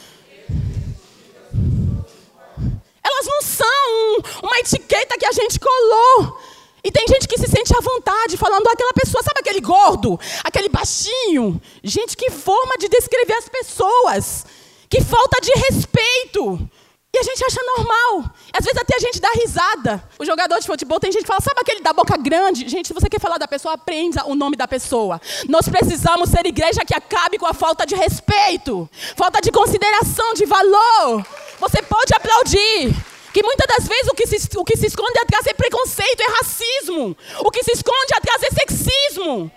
Elas 3.02 3.26
não 3.26 3.40
são 3.40 4.18
uma 4.42 4.58
etiqueta 4.58 5.16
que 5.16 5.24
a 5.24 5.32
gente 5.32 5.58
colou. 5.58 6.49
E 6.82 6.90
tem 6.90 7.06
gente 7.06 7.28
que 7.28 7.38
se 7.38 7.46
sente 7.46 7.76
à 7.76 7.80
vontade 7.80 8.36
falando 8.36 8.66
aquela 8.68 8.92
pessoa, 8.92 9.22
sabe 9.22 9.40
aquele 9.40 9.60
gordo, 9.60 10.18
aquele 10.44 10.68
baixinho? 10.68 11.60
Gente, 11.82 12.16
que 12.16 12.30
forma 12.30 12.76
de 12.78 12.88
descrever 12.88 13.34
as 13.34 13.48
pessoas. 13.48 14.46
Que 14.88 15.00
falta 15.00 15.40
de 15.40 15.52
respeito. 15.68 16.68
E 17.12 17.18
a 17.18 17.22
gente 17.24 17.44
acha 17.44 17.60
normal. 17.76 18.30
Às 18.52 18.64
vezes 18.64 18.80
até 18.80 18.96
a 18.96 19.00
gente 19.00 19.20
dá 19.20 19.30
risada. 19.32 20.02
O 20.18 20.24
jogador 20.24 20.60
de 20.60 20.66
futebol 20.66 21.00
tem 21.00 21.10
gente 21.10 21.22
que 21.22 21.28
fala, 21.28 21.40
sabe 21.40 21.60
aquele 21.60 21.80
da 21.80 21.92
boca 21.92 22.16
grande? 22.16 22.68
Gente, 22.68 22.86
se 22.86 22.94
você 22.94 23.08
quer 23.08 23.20
falar 23.20 23.36
da 23.36 23.48
pessoa, 23.48 23.74
aprenda 23.74 24.24
o 24.26 24.34
nome 24.36 24.56
da 24.56 24.68
pessoa. 24.68 25.20
Nós 25.48 25.68
precisamos 25.68 26.30
ser 26.30 26.46
igreja 26.46 26.84
que 26.84 26.94
acabe 26.94 27.36
com 27.36 27.46
a 27.46 27.54
falta 27.54 27.84
de 27.84 27.96
respeito, 27.96 28.88
falta 29.16 29.40
de 29.40 29.50
consideração, 29.50 30.34
de 30.34 30.46
valor. 30.46 31.26
Você 31.58 31.82
pode 31.82 32.14
aplaudir. 32.14 32.94
Que 33.32 33.42
muitas 33.42 33.66
das 33.66 33.86
vezes 33.86 34.08
o 34.08 34.14
que, 34.14 34.26
se, 34.26 34.58
o 34.58 34.64
que 34.64 34.76
se 34.76 34.86
esconde 34.86 35.18
atrás 35.20 35.46
é 35.46 35.54
preconceito, 35.54 36.20
é 36.20 36.30
racismo. 36.38 37.16
O 37.40 37.50
que 37.50 37.62
se 37.62 37.72
esconde 37.72 38.14
atrás 38.16 38.42
é 38.42 38.50
sexismo. 38.50 39.50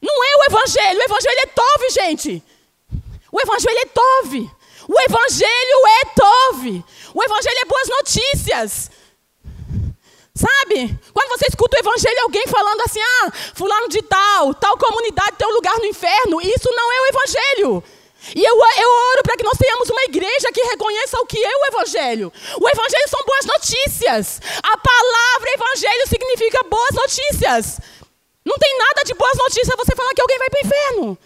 Não 0.00 0.24
é 0.24 0.36
o 0.36 0.44
evangelho. 0.50 0.98
O 0.98 1.02
evangelho 1.02 1.38
é 1.40 1.46
tove, 1.46 1.90
gente. 1.90 2.42
O 3.30 3.40
evangelho 3.40 3.78
é 3.78 3.86
tove. 3.86 4.50
O 4.88 5.00
evangelho 5.00 5.86
é 6.00 6.04
tove. 6.16 6.84
O 7.14 7.22
evangelho 7.22 7.58
é 7.58 7.64
boas 7.64 7.88
notícias. 7.88 8.90
Sabe? 10.34 10.98
Quando 11.12 11.28
você 11.28 11.46
escuta 11.48 11.76
o 11.76 11.80
evangelho, 11.80 12.22
alguém 12.22 12.46
falando 12.46 12.80
assim: 12.82 13.00
ah, 13.00 13.32
fulano 13.54 13.88
de 13.88 14.00
tal, 14.02 14.54
tal 14.54 14.78
comunidade 14.78 15.36
tem 15.36 15.46
um 15.46 15.52
lugar 15.52 15.76
no 15.78 15.84
inferno, 15.84 16.40
isso 16.40 16.70
não 16.70 16.92
é 16.92 17.00
o 17.00 17.06
evangelho. 17.06 17.84
E 18.34 18.44
eu, 18.44 18.54
eu 18.54 18.90
oro 19.12 19.22
para 19.22 19.36
que 19.36 19.44
nós 19.44 19.58
tenhamos 19.58 19.88
uma 19.90 20.02
igreja 20.04 20.52
que 20.52 20.62
reconheça 20.62 21.18
o 21.20 21.26
que 21.26 21.42
é 21.42 21.56
o 21.56 21.66
Evangelho. 21.66 22.32
O 22.60 22.68
Evangelho 22.68 23.08
são 23.08 23.24
boas 23.24 23.44
notícias. 23.44 24.40
A 24.62 24.76
palavra 24.76 25.50
Evangelho 25.54 26.08
significa 26.08 26.62
boas 26.64 26.90
notícias. 26.92 27.80
Não 28.44 28.56
tem 28.56 28.78
nada 28.78 29.02
de 29.04 29.14
boas 29.14 29.36
notícias 29.36 29.76
você 29.76 29.94
falar 29.94 30.12
que 30.14 30.20
alguém 30.20 30.38
vai 30.38 30.50
para 30.50 30.62
o 30.62 30.66
inferno. 30.66 31.18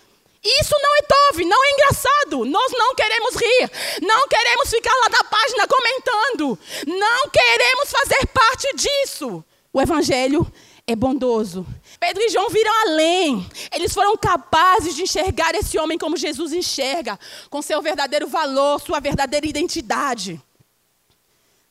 Isso 0.45 0.75
não 0.83 0.97
é 0.97 1.03
tove, 1.03 1.45
não 1.45 1.65
é 1.65 1.71
engraçado. 1.73 2.45
Nós 2.45 2.73
não 2.73 2.95
queremos 2.95 3.35
rir, 3.35 3.71
não 4.03 4.29
queremos 4.29 4.69
ficar 4.69 4.95
lá 4.95 5.09
na 5.09 5.25
página 5.25 5.67
comentando, 5.67 6.59
não 6.87 7.31
queremos 7.31 7.91
fazer 7.91 8.27
parte 8.27 8.69
disso. 8.77 9.43
O 9.73 9.81
Evangelho 9.81 10.47
é 10.87 10.95
bondoso. 10.95 11.67
Pedro 12.07 12.23
e 12.23 12.29
João 12.29 12.51
viram 12.51 12.73
além. 12.83 13.49
Eles 13.75 13.95
foram 13.95 14.15
capazes 14.15 14.95
de 14.95 15.05
enxergar 15.05 15.55
esse 15.55 15.79
homem 15.79 15.97
como 15.97 16.19
Jesus 16.19 16.53
enxerga, 16.53 17.19
com 17.49 17.63
seu 17.63 17.81
verdadeiro 17.81 18.27
valor, 18.27 18.79
sua 18.79 19.01
verdadeira 19.01 19.47
identidade. 19.47 20.39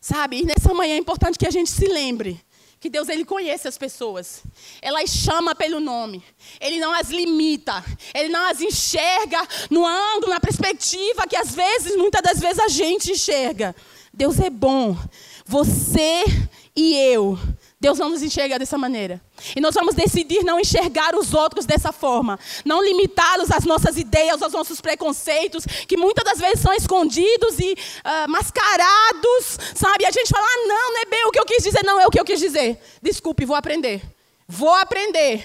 Sabe? 0.02 0.40
E 0.40 0.44
nessa 0.44 0.74
manhã 0.74 0.96
é 0.96 0.98
importante 0.98 1.38
que 1.38 1.46
a 1.46 1.52
gente 1.52 1.70
se 1.70 1.86
lembre 1.86 2.44
que 2.80 2.90
Deus 2.90 3.10
ele 3.10 3.24
conhece 3.24 3.68
as 3.68 3.78
pessoas. 3.78 4.42
Ela 4.82 5.04
as 5.04 5.12
chama 5.12 5.54
pelo 5.54 5.80
nome. 5.80 6.24
Ele 6.60 6.80
não 6.80 6.92
as 6.92 7.10
limita. 7.10 7.86
Ele 8.12 8.30
não 8.30 8.44
as 8.50 8.60
enxerga 8.60 9.40
no 9.70 9.86
ângulo, 9.86 10.34
na 10.34 10.40
perspectiva 10.40 11.28
que 11.28 11.36
às 11.36 11.54
vezes, 11.54 11.96
muitas 11.96 12.24
das 12.24 12.40
vezes 12.40 12.58
a 12.58 12.70
gente 12.70 13.12
enxerga. 13.12 13.76
Deus 14.12 14.40
é 14.40 14.50
bom. 14.50 14.98
Você 15.46 16.24
e 16.76 16.96
eu 16.96 17.38
Deus 17.84 18.00
não 18.00 18.10
nos 18.10 18.24
enxerga 18.24 18.58
dessa 18.58 18.78
maneira. 18.78 19.22
E 19.54 19.60
nós 19.60 19.76
vamos 19.76 19.94
decidir 19.94 20.42
não 20.46 20.58
enxergar 20.58 21.16
os 21.18 21.34
outros 21.34 21.66
dessa 21.66 21.92
forma. 21.92 22.40
Não 22.64 22.82
limitá-los 22.82 23.52
às 23.52 23.66
nossas 23.66 23.98
ideias, 23.98 24.42
aos 24.42 24.54
nossos 24.54 24.80
preconceitos, 24.80 25.66
que 25.66 25.98
muitas 25.98 26.24
das 26.24 26.40
vezes 26.40 26.62
são 26.62 26.74
escondidos 26.74 27.60
e 27.60 27.74
uh, 27.74 28.30
mascarados, 28.30 29.60
sabe? 29.76 30.06
E 30.06 30.08
a 30.08 30.12
gente 30.12 30.30
fala, 30.30 30.46
ah, 30.48 30.66
não, 30.66 30.94
não 30.94 31.02
é 31.02 31.06
bem 31.06 31.26
o 31.26 31.32
que 31.32 31.40
eu 31.42 31.46
quis 31.46 31.62
dizer. 31.62 31.84
Não 31.84 32.00
é 32.00 32.08
o 32.08 32.10
que 32.10 32.20
eu 32.22 32.24
quis 32.24 32.40
dizer. 32.40 32.82
Desculpe, 33.02 33.44
vou 33.44 33.58
aprender. 33.58 34.02
Vou 34.48 34.74
aprender. 34.74 35.44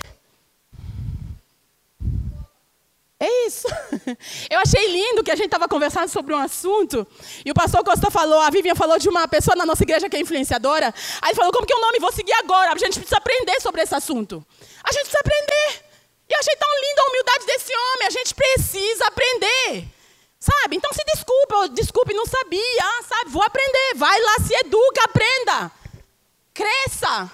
É 3.20 3.46
isso. 3.46 3.66
Eu 4.48 4.60
achei 4.60 4.86
lindo 4.92 5.24
que 5.24 5.30
a 5.30 5.34
gente 5.34 5.46
estava 5.46 5.66
conversando 5.66 6.08
sobre 6.08 6.32
um 6.32 6.38
assunto 6.38 7.04
e 7.44 7.50
o 7.50 7.54
pastor 7.54 7.82
Costa 7.82 8.10
falou, 8.10 8.40
a 8.40 8.50
Vivian 8.50 8.76
falou 8.76 8.96
de 8.98 9.08
uma 9.08 9.26
pessoa 9.26 9.56
na 9.56 9.66
nossa 9.66 9.82
igreja 9.82 10.08
que 10.08 10.16
é 10.16 10.20
influenciadora. 10.20 10.94
Aí 11.20 11.30
ele 11.30 11.34
falou, 11.34 11.52
como 11.52 11.66
que 11.66 11.72
é 11.72 11.76
o 11.76 11.80
nome? 11.80 11.98
Vou 11.98 12.12
seguir 12.12 12.32
agora. 12.34 12.72
A 12.72 12.78
gente 12.78 12.94
precisa 12.94 13.16
aprender 13.16 13.60
sobre 13.60 13.82
esse 13.82 13.94
assunto. 13.94 14.44
A 14.84 14.92
gente 14.92 15.02
precisa 15.02 15.20
aprender. 15.20 15.84
E 16.28 16.32
eu 16.32 16.38
achei 16.38 16.54
tão 16.56 16.68
linda 16.80 17.02
a 17.02 17.08
humildade 17.08 17.46
desse 17.46 17.72
homem. 17.74 18.06
A 18.06 18.10
gente 18.10 18.34
precisa 18.34 19.06
aprender. 19.06 19.88
Sabe? 20.38 20.76
Então 20.76 20.92
se 20.92 21.04
desculpa, 21.12 21.68
desculpe, 21.70 22.14
não 22.14 22.24
sabia, 22.24 23.02
sabe? 23.08 23.30
Vou 23.30 23.42
aprender. 23.42 23.94
Vai 23.96 24.20
lá, 24.20 24.36
se 24.46 24.54
educa, 24.54 25.02
aprenda. 25.02 25.72
Cresça. 26.54 27.30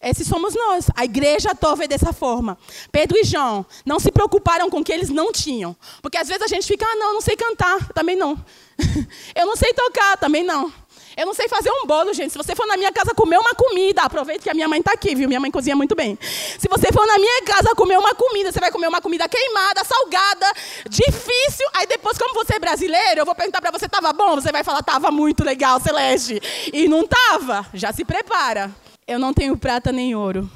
Esses 0.00 0.28
somos 0.28 0.54
nós. 0.54 0.86
A 0.94 1.04
igreja 1.04 1.54
torve 1.54 1.88
dessa 1.88 2.12
forma. 2.12 2.56
Pedro 2.92 3.18
e 3.18 3.24
João 3.24 3.66
não 3.84 3.98
se 3.98 4.12
preocuparam 4.12 4.70
com 4.70 4.80
o 4.80 4.84
que 4.84 4.92
eles 4.92 5.10
não 5.10 5.32
tinham. 5.32 5.76
Porque 6.00 6.16
às 6.16 6.28
vezes 6.28 6.42
a 6.42 6.46
gente 6.46 6.66
fica, 6.66 6.86
ah, 6.86 6.96
não, 6.96 7.14
não 7.14 7.20
sei 7.20 7.36
cantar. 7.36 7.92
Também 7.92 8.16
não. 8.16 8.42
Eu 9.34 9.46
não 9.46 9.56
sei 9.56 9.72
tocar. 9.72 10.16
Também 10.16 10.44
não. 10.44 10.72
Eu 11.18 11.26
não 11.26 11.34
sei 11.34 11.48
fazer 11.48 11.68
um 11.68 11.84
bolo, 11.84 12.14
gente. 12.14 12.30
Se 12.30 12.38
você 12.38 12.54
for 12.54 12.64
na 12.64 12.76
minha 12.76 12.92
casa 12.92 13.12
comer 13.12 13.38
uma 13.38 13.52
comida, 13.52 14.02
aproveite 14.02 14.44
que 14.44 14.50
a 14.50 14.54
minha 14.54 14.68
mãe 14.68 14.78
está 14.78 14.92
aqui, 14.92 15.16
viu? 15.16 15.26
Minha 15.26 15.40
mãe 15.40 15.50
cozinha 15.50 15.74
muito 15.74 15.96
bem. 15.96 16.16
Se 16.56 16.68
você 16.68 16.92
for 16.92 17.04
na 17.08 17.18
minha 17.18 17.42
casa 17.42 17.74
comer 17.74 17.98
uma 17.98 18.14
comida, 18.14 18.52
você 18.52 18.60
vai 18.60 18.70
comer 18.70 18.86
uma 18.86 19.00
comida 19.00 19.28
queimada, 19.28 19.82
salgada, 19.82 20.46
difícil. 20.88 21.66
Aí 21.74 21.88
depois, 21.88 22.16
como 22.16 22.34
você 22.34 22.54
é 22.54 22.58
brasileiro, 22.60 23.22
eu 23.22 23.26
vou 23.26 23.34
perguntar 23.34 23.60
para 23.60 23.72
você, 23.72 23.86
estava 23.86 24.12
bom? 24.12 24.36
Você 24.36 24.52
vai 24.52 24.62
falar, 24.62 24.78
estava 24.78 25.10
muito 25.10 25.42
legal, 25.42 25.80
Celeste. 25.80 26.40
E 26.72 26.86
não 26.86 27.00
estava. 27.00 27.66
Já 27.74 27.92
se 27.92 28.04
prepara. 28.04 28.72
Eu 29.08 29.18
não 29.18 29.32
tenho 29.32 29.56
prata 29.56 29.90
nem 29.90 30.14
ouro. 30.14 30.50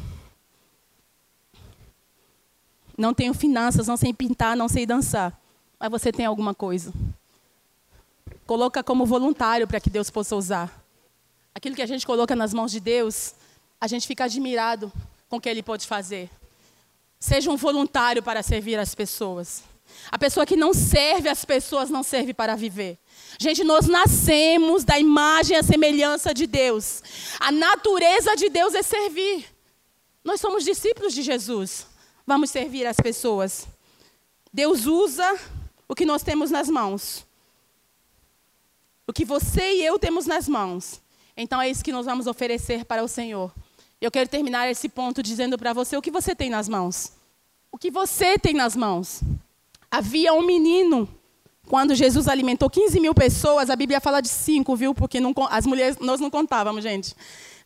Não 2.98 3.14
tenho 3.14 3.32
finanças, 3.32 3.86
não 3.86 3.96
sei 3.96 4.12
pintar, 4.12 4.54
não 4.54 4.68
sei 4.68 4.84
dançar. 4.84 5.40
Mas 5.80 5.90
você 5.90 6.12
tem 6.12 6.26
alguma 6.26 6.54
coisa. 6.54 6.92
Coloca 8.46 8.84
como 8.84 9.06
voluntário 9.06 9.66
para 9.66 9.80
que 9.80 9.88
Deus 9.88 10.10
possa 10.10 10.36
usar. 10.36 10.84
Aquilo 11.54 11.74
que 11.74 11.80
a 11.80 11.86
gente 11.86 12.06
coloca 12.06 12.36
nas 12.36 12.52
mãos 12.52 12.70
de 12.70 12.78
Deus, 12.78 13.34
a 13.80 13.86
gente 13.86 14.06
fica 14.06 14.24
admirado 14.24 14.92
com 15.30 15.38
o 15.38 15.40
que 15.40 15.48
Ele 15.48 15.62
pode 15.62 15.86
fazer. 15.86 16.28
Seja 17.18 17.50
um 17.50 17.56
voluntário 17.56 18.22
para 18.22 18.42
servir 18.42 18.78
as 18.78 18.94
pessoas. 18.94 19.64
A 20.10 20.18
pessoa 20.18 20.46
que 20.46 20.56
não 20.56 20.74
serve 20.74 21.28
as 21.28 21.44
pessoas 21.44 21.90
não 21.90 22.02
serve 22.02 22.34
para 22.34 22.54
viver. 22.56 22.98
Gente, 23.38 23.64
nós 23.64 23.86
nascemos 23.86 24.84
da 24.84 24.98
imagem 24.98 25.56
e 25.56 25.60
a 25.60 25.62
semelhança 25.62 26.34
de 26.34 26.46
Deus. 26.46 27.02
A 27.40 27.50
natureza 27.50 28.36
de 28.36 28.48
Deus 28.48 28.74
é 28.74 28.82
servir. 28.82 29.46
Nós 30.24 30.40
somos 30.40 30.64
discípulos 30.64 31.14
de 31.14 31.22
Jesus. 31.22 31.86
Vamos 32.26 32.50
servir 32.50 32.86
as 32.86 32.96
pessoas. 32.96 33.66
Deus 34.52 34.86
usa 34.86 35.38
o 35.88 35.94
que 35.94 36.06
nós 36.06 36.22
temos 36.22 36.50
nas 36.50 36.68
mãos. 36.68 37.26
O 39.06 39.12
que 39.12 39.24
você 39.24 39.74
e 39.74 39.84
eu 39.84 39.98
temos 39.98 40.26
nas 40.26 40.48
mãos. 40.48 41.00
Então 41.36 41.60
é 41.60 41.68
isso 41.68 41.82
que 41.82 41.92
nós 41.92 42.06
vamos 42.06 42.26
oferecer 42.26 42.84
para 42.84 43.02
o 43.02 43.08
Senhor. 43.08 43.52
Eu 44.00 44.10
quero 44.10 44.28
terminar 44.28 44.68
esse 44.70 44.88
ponto 44.88 45.22
dizendo 45.22 45.58
para 45.58 45.72
você 45.72 45.96
o 45.96 46.02
que 46.02 46.10
você 46.10 46.34
tem 46.34 46.50
nas 46.50 46.68
mãos. 46.68 47.12
O 47.70 47.78
que 47.78 47.90
você 47.90 48.38
tem 48.38 48.52
nas 48.52 48.76
mãos. 48.76 49.20
Havia 49.92 50.32
um 50.32 50.40
menino 50.40 51.06
quando 51.68 51.94
Jesus 51.94 52.26
alimentou 52.26 52.70
15 52.70 52.98
mil 52.98 53.14
pessoas, 53.14 53.68
a 53.68 53.76
Bíblia 53.76 54.00
fala 54.00 54.22
de 54.22 54.28
cinco, 54.28 54.74
viu? 54.74 54.94
Porque 54.94 55.20
não, 55.20 55.34
as 55.50 55.66
mulheres, 55.66 55.98
nós 56.00 56.18
não 56.18 56.30
contávamos, 56.30 56.82
gente, 56.82 57.14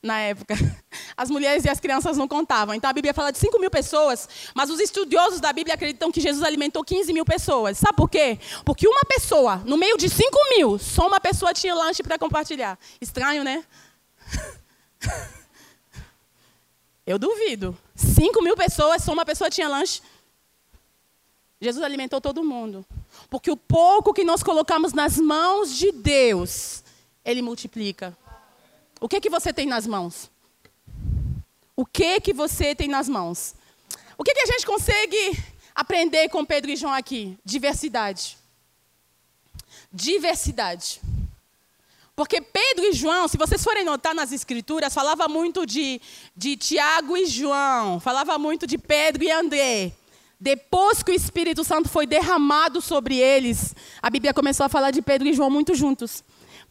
na 0.02 0.18
época. 0.18 0.54
As 1.16 1.30
mulheres 1.30 1.64
e 1.64 1.68
as 1.68 1.80
crianças 1.80 2.16
não 2.16 2.28
contavam. 2.28 2.74
Então 2.74 2.90
a 2.90 2.92
Bíblia 2.92 3.14
fala 3.14 3.30
de 3.30 3.38
5 3.38 3.58
mil 3.58 3.70
pessoas, 3.70 4.28
mas 4.54 4.68
os 4.68 4.80
estudiosos 4.80 5.40
da 5.40 5.50
Bíblia 5.50 5.74
acreditam 5.74 6.12
que 6.12 6.20
Jesus 6.20 6.44
alimentou 6.44 6.84
15 6.84 7.10
mil 7.12 7.24
pessoas. 7.24 7.78
Sabe 7.78 7.96
por 7.96 8.10
quê? 8.10 8.38
Porque 8.64 8.86
uma 8.86 9.00
pessoa, 9.08 9.56
no 9.64 9.78
meio 9.78 9.96
de 9.96 10.10
5 10.10 10.38
mil, 10.56 10.78
só 10.78 11.06
uma 11.06 11.18
pessoa 11.18 11.54
tinha 11.54 11.74
lanche 11.74 12.02
para 12.02 12.18
compartilhar. 12.18 12.78
Estranho, 13.00 13.42
né? 13.42 13.64
Eu 17.06 17.18
duvido. 17.18 17.76
5 17.94 18.42
mil 18.42 18.56
pessoas, 18.56 19.02
só 19.02 19.12
uma 19.12 19.24
pessoa 19.24 19.48
tinha 19.48 19.68
lanche. 19.68 20.02
Jesus 21.60 21.84
alimentou 21.84 22.20
todo 22.20 22.44
mundo. 22.44 22.84
Porque 23.30 23.50
o 23.50 23.56
pouco 23.56 24.12
que 24.12 24.24
nós 24.24 24.42
colocamos 24.42 24.92
nas 24.92 25.18
mãos 25.18 25.74
de 25.74 25.90
Deus, 25.92 26.84
Ele 27.24 27.42
multiplica. 27.42 28.16
O 29.00 29.08
que 29.08 29.20
que 29.20 29.30
você 29.30 29.52
tem 29.52 29.66
nas 29.66 29.86
mãos? 29.86 30.30
O 31.74 31.84
que 31.84 32.20
que 32.20 32.32
você 32.32 32.74
tem 32.74 32.88
nas 32.88 33.08
mãos? 33.08 33.54
O 34.16 34.24
que 34.24 34.32
que 34.32 34.40
a 34.40 34.46
gente 34.46 34.66
consegue 34.66 35.42
aprender 35.74 36.28
com 36.30 36.44
Pedro 36.44 36.70
e 36.70 36.76
João 36.76 36.92
aqui? 36.92 37.38
Diversidade. 37.44 38.38
Diversidade. 39.92 41.00
Porque 42.14 42.40
Pedro 42.40 42.86
e 42.86 42.92
João, 42.94 43.28
se 43.28 43.36
vocês 43.36 43.62
forem 43.62 43.84
notar 43.84 44.14
nas 44.14 44.32
escrituras, 44.32 44.94
falava 44.94 45.28
muito 45.28 45.66
de, 45.66 46.00
de 46.34 46.56
Tiago 46.56 47.14
e 47.14 47.26
João, 47.26 48.00
falava 48.00 48.38
muito 48.38 48.66
de 48.66 48.78
Pedro 48.78 49.22
e 49.22 49.30
André. 49.30 49.92
Depois 50.38 51.02
que 51.02 51.10
o 51.10 51.14
Espírito 51.14 51.64
Santo 51.64 51.88
foi 51.88 52.06
derramado 52.06 52.80
sobre 52.80 53.16
eles, 53.16 53.74
a 54.02 54.10
Bíblia 54.10 54.34
começou 54.34 54.66
a 54.66 54.68
falar 54.68 54.90
de 54.90 55.00
Pedro 55.00 55.26
e 55.26 55.32
João 55.32 55.50
muito 55.50 55.74
juntos. 55.74 56.22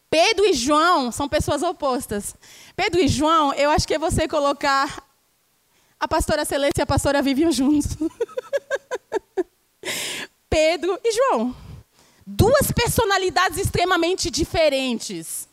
Pedro 0.10 0.45
e 0.45 0.54
João 0.54 1.12
são 1.12 1.28
pessoas 1.28 1.63
opostas. 1.63 2.36
Pedro 2.75 3.01
e 3.01 3.08
João, 3.08 3.54
eu 3.54 3.71
acho 3.71 3.88
que 3.88 3.95
é 3.95 3.99
você 3.99 4.28
colocar 4.28 5.04
a 5.99 6.08
pastora 6.08 6.45
Celeste 6.45 6.80
e 6.80 6.84
a 6.84 6.86
pastora 6.86 7.21
Vivian 7.21 7.51
juntos. 7.51 7.97
Pedro 10.49 10.99
e 11.04 11.12
João. 11.12 11.56
Duas 12.25 12.71
personalidades 12.71 13.58
extremamente 13.58 14.30
diferentes, 14.30 15.49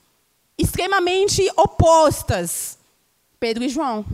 extremamente 0.57 1.51
opostas. 1.57 2.79
Pedro 3.41 3.65
e 3.65 3.69
João. 3.69 4.05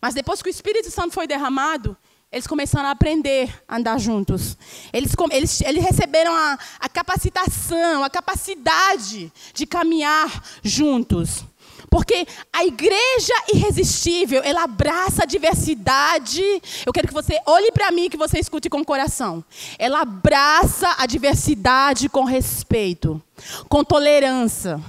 Mas 0.00 0.14
depois 0.14 0.42
que 0.42 0.48
o 0.48 0.50
Espírito 0.50 0.90
Santo 0.90 1.12
foi 1.12 1.26
derramado, 1.26 1.96
eles 2.32 2.46
começaram 2.46 2.88
a 2.88 2.92
aprender 2.92 3.62
a 3.68 3.76
andar 3.76 4.00
juntos. 4.00 4.56
Eles, 4.90 5.12
eles, 5.30 5.60
eles 5.60 5.84
receberam 5.84 6.34
a, 6.34 6.58
a 6.80 6.88
capacitação, 6.88 8.02
a 8.02 8.08
capacidade 8.08 9.30
de 9.52 9.66
caminhar 9.66 10.42
juntos. 10.62 11.44
Porque 11.90 12.26
a 12.50 12.64
igreja 12.64 13.34
irresistível, 13.52 14.40
ela 14.42 14.62
abraça 14.62 15.24
a 15.24 15.26
diversidade. 15.26 16.42
Eu 16.86 16.92
quero 16.92 17.06
que 17.06 17.12
você 17.12 17.38
olhe 17.44 17.70
para 17.70 17.92
mim 17.92 18.08
que 18.08 18.16
você 18.16 18.38
escute 18.38 18.70
com 18.70 18.80
o 18.80 18.84
coração. 18.84 19.44
Ela 19.78 20.00
abraça 20.00 20.94
a 20.96 21.04
diversidade 21.04 22.08
com 22.08 22.24
respeito, 22.24 23.20
com 23.68 23.84
tolerância. 23.84 24.80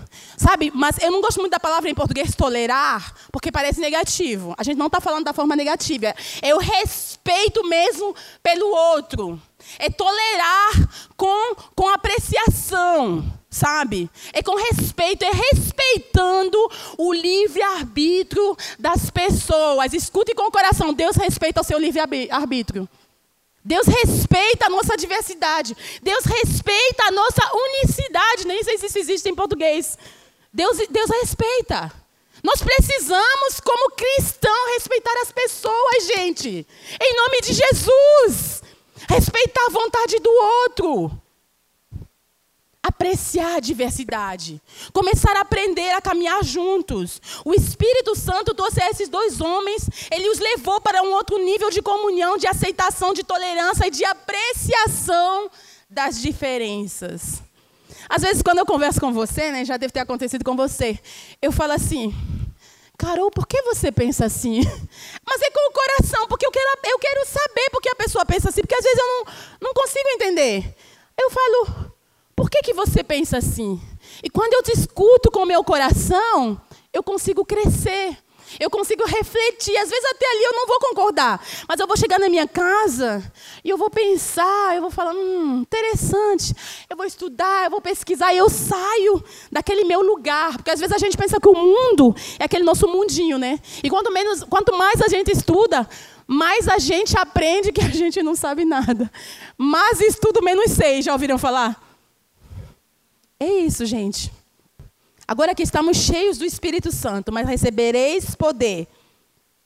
Sabe, 0.43 0.73
mas 0.75 0.97
eu 1.01 1.09
não 1.09 1.21
gosto 1.21 1.39
muito 1.39 1.53
da 1.53 1.59
palavra 1.59 1.89
em 1.89 1.95
português 1.95 2.35
tolerar, 2.35 3.13
porque 3.31 3.49
parece 3.49 3.79
negativo. 3.79 4.53
A 4.57 4.63
gente 4.63 4.77
não 4.77 4.87
está 4.87 4.99
falando 4.99 5.23
da 5.23 5.31
forma 5.31 5.55
negativa. 5.55 6.13
É 6.41 6.53
o 6.53 6.57
respeito 6.57 7.65
mesmo 7.65 8.13
pelo 8.41 8.67
outro. 8.67 9.41
É 9.79 9.89
tolerar 9.89 10.71
com, 11.15 11.55
com 11.73 11.87
apreciação 11.87 13.23
sabe? 13.49 14.09
É 14.33 14.41
com 14.41 14.55
respeito, 14.55 15.23
é 15.23 15.29
respeitando 15.29 16.57
o 16.97 17.13
livre-arbítrio 17.13 18.57
das 18.79 19.09
pessoas. 19.11 19.93
Escute 19.93 20.35
com 20.35 20.47
o 20.47 20.51
coração: 20.51 20.93
Deus 20.93 21.15
respeita 21.15 21.61
o 21.61 21.63
seu 21.63 21.77
livre-arbítrio. 21.77 22.89
Deus 23.63 23.87
respeita 23.87 24.65
a 24.65 24.69
nossa 24.69 24.97
diversidade. 24.97 25.77
Deus 26.01 26.25
respeita 26.25 27.03
a 27.05 27.11
nossa 27.11 27.49
unicidade. 27.53 28.45
Nem 28.45 28.61
sei 28.61 28.77
se 28.77 28.87
isso 28.87 28.99
existe 28.99 29.29
em 29.29 29.35
português. 29.35 29.97
Deus, 30.53 30.77
Deus 30.89 31.09
respeita. 31.09 31.91
Nós 32.43 32.61
precisamos, 32.61 33.59
como 33.63 33.91
cristão, 33.91 34.73
respeitar 34.73 35.13
as 35.21 35.31
pessoas, 35.31 36.07
gente. 36.15 36.67
Em 37.01 37.15
nome 37.15 37.41
de 37.41 37.53
Jesus. 37.53 38.63
Respeitar 39.09 39.65
a 39.67 39.71
vontade 39.71 40.19
do 40.19 40.29
outro 40.29 41.23
apreciar 42.83 43.55
a 43.55 43.59
diversidade, 43.61 44.61
começar 44.91 45.35
a 45.37 45.41
aprender 45.41 45.91
a 45.91 46.01
caminhar 46.01 46.43
juntos. 46.43 47.21
O 47.45 47.53
Espírito 47.53 48.13
Santo 48.13 48.53
trouxe 48.53 48.81
esses 48.83 49.07
dois 49.07 49.39
homens, 49.39 49.89
ele 50.11 50.29
os 50.29 50.37
levou 50.37 50.81
para 50.81 51.01
um 51.01 51.13
outro 51.13 51.37
nível 51.37 51.69
de 51.69 51.81
comunhão, 51.81 52.37
de 52.37 52.45
aceitação, 52.45 53.13
de 53.13 53.23
tolerância 53.23 53.87
e 53.87 53.91
de 53.91 54.03
apreciação 54.03 55.49
das 55.89 56.21
diferenças. 56.21 57.41
Às 58.09 58.21
vezes, 58.21 58.41
quando 58.41 58.59
eu 58.59 58.65
converso 58.65 58.99
com 58.99 59.11
você, 59.11 59.51
né, 59.51 59.65
já 59.65 59.77
deve 59.77 59.93
ter 59.93 59.99
acontecido 59.99 60.43
com 60.43 60.55
você, 60.55 60.99
eu 61.41 61.51
falo 61.51 61.73
assim, 61.73 62.13
Carol, 62.97 63.31
por 63.31 63.47
que 63.47 63.61
você 63.63 63.91
pensa 63.91 64.25
assim? 64.25 64.61
Mas 65.25 65.41
é 65.41 65.51
com 65.51 65.69
o 65.69 65.73
coração, 65.73 66.27
porque 66.27 66.45
eu 66.45 66.51
quero, 66.51 66.79
eu 66.85 66.99
quero 66.99 67.25
saber 67.25 67.69
por 67.71 67.81
que 67.81 67.89
a 67.89 67.95
pessoa 67.95 68.25
pensa 68.25 68.49
assim, 68.49 68.61
porque 68.61 68.75
às 68.75 68.83
vezes 68.83 68.99
eu 68.99 69.07
não, 69.07 69.25
não 69.61 69.73
consigo 69.73 70.07
entender. 70.09 70.75
Eu 71.19 71.29
falo, 71.29 71.91
por 72.35 72.49
que, 72.49 72.61
que 72.61 72.73
você 72.73 73.03
pensa 73.03 73.37
assim? 73.37 73.81
E 74.23 74.29
quando 74.29 74.53
eu 74.53 74.63
te 74.63 74.71
escuto 74.71 75.31
com 75.31 75.39
o 75.39 75.45
meu 75.45 75.63
coração, 75.63 76.61
eu 76.91 77.03
consigo 77.03 77.45
crescer. 77.45 78.17
Eu 78.59 78.69
consigo 78.69 79.05
refletir. 79.05 79.75
Às 79.77 79.89
vezes 79.89 80.05
até 80.05 80.25
ali 80.25 80.43
eu 80.43 80.53
não 80.53 80.67
vou 80.67 80.79
concordar. 80.79 81.45
Mas 81.67 81.79
eu 81.79 81.87
vou 81.87 81.97
chegar 81.97 82.19
na 82.19 82.29
minha 82.29 82.47
casa 82.47 83.23
e 83.63 83.69
eu 83.69 83.77
vou 83.77 83.89
pensar, 83.89 84.75
eu 84.75 84.81
vou 84.81 84.91
falar, 84.91 85.13
hum, 85.13 85.61
interessante. 85.61 86.53
Eu 86.89 86.97
vou 86.97 87.05
estudar, 87.05 87.65
eu 87.65 87.71
vou 87.71 87.81
pesquisar 87.81 88.33
e 88.33 88.37
eu 88.37 88.49
saio 88.49 89.23
daquele 89.51 89.83
meu 89.83 90.01
lugar. 90.01 90.53
Porque 90.53 90.71
às 90.71 90.79
vezes 90.79 90.95
a 90.95 90.97
gente 90.97 91.17
pensa 91.17 91.39
que 91.39 91.47
o 91.47 91.53
mundo 91.53 92.15
é 92.39 92.45
aquele 92.45 92.63
nosso 92.63 92.87
mundinho, 92.87 93.37
né? 93.37 93.59
E 93.83 93.89
quanto, 93.89 94.11
menos, 94.11 94.43
quanto 94.43 94.75
mais 94.77 95.01
a 95.01 95.07
gente 95.07 95.31
estuda, 95.31 95.87
mais 96.27 96.67
a 96.67 96.77
gente 96.77 97.17
aprende 97.17 97.71
que 97.71 97.81
a 97.81 97.89
gente 97.89 98.21
não 98.21 98.35
sabe 98.35 98.65
nada. 98.65 99.11
Mas 99.57 99.99
estudo 100.01 100.41
menos 100.41 100.71
sei, 100.71 101.01
já 101.01 101.13
ouviram 101.13 101.37
falar? 101.37 101.81
É 103.39 103.45
isso, 103.45 103.85
gente. 103.85 104.31
Agora 105.33 105.55
que 105.55 105.63
estamos 105.63 105.97
cheios 105.97 106.37
do 106.37 106.45
Espírito 106.45 106.91
Santo, 106.91 107.31
mas 107.31 107.47
recebereis 107.47 108.35
poder. 108.35 108.87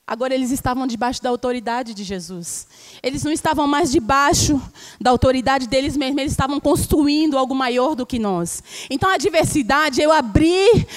Agora 0.07 0.33
eles 0.33 0.49
estavam 0.49 0.87
debaixo 0.87 1.21
da 1.21 1.29
autoridade 1.29 1.93
de 1.93 2.05
Jesus. 2.05 2.65
Eles 3.03 3.21
não 3.21 3.33
estavam 3.33 3.67
mais 3.67 3.91
debaixo 3.91 4.61
da 4.97 5.11
autoridade 5.11 5.67
deles 5.67 5.97
mesmos, 5.97 6.21
eles 6.21 6.31
estavam 6.31 6.57
construindo 6.61 7.37
algo 7.37 7.53
maior 7.53 7.95
do 7.95 8.05
que 8.05 8.17
nós. 8.17 8.63
Então 8.89 9.09
a 9.09 9.17
diversidade, 9.17 10.01
eu 10.01 10.13
abrir 10.13 10.87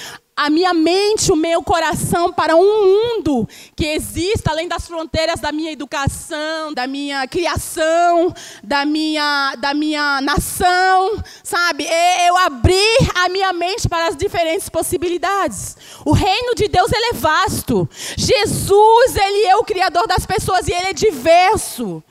a 0.41 0.49
minha 0.49 0.73
mente, 0.73 1.31
o 1.31 1.35
meu 1.35 1.61
coração 1.61 2.33
para 2.33 2.55
um 2.55 2.83
mundo 2.83 3.47
que 3.75 3.85
exista 3.85 4.49
além 4.49 4.67
das 4.67 4.87
fronteiras 4.87 5.39
da 5.39 5.51
minha 5.51 5.71
educação, 5.71 6.73
da 6.73 6.87
minha 6.87 7.27
criação, 7.27 8.33
da 8.63 8.83
minha, 8.83 9.55
da 9.59 9.75
minha 9.75 10.19
nação, 10.19 11.21
sabe? 11.43 11.85
Eu 12.25 12.35
abrir 12.37 12.97
a 13.13 13.29
minha 13.29 13.53
mente 13.53 13.87
para 13.87 14.07
as 14.07 14.17
diferentes 14.17 14.67
possibilidades. 14.67 15.77
O 16.03 16.11
reino 16.11 16.55
de 16.55 16.67
Deus 16.67 16.91
ele 16.91 17.09
é 17.11 17.13
vasto. 17.13 17.87
Jesus, 18.17 19.15
ele 19.15 19.45
é 19.45 19.55
o 19.57 19.63
criador 19.63 20.07
das 20.07 20.25
pessoas 20.25 20.67
e 20.67 20.73
ele 20.73 20.87
é 20.87 20.93
diverso. 20.93 22.03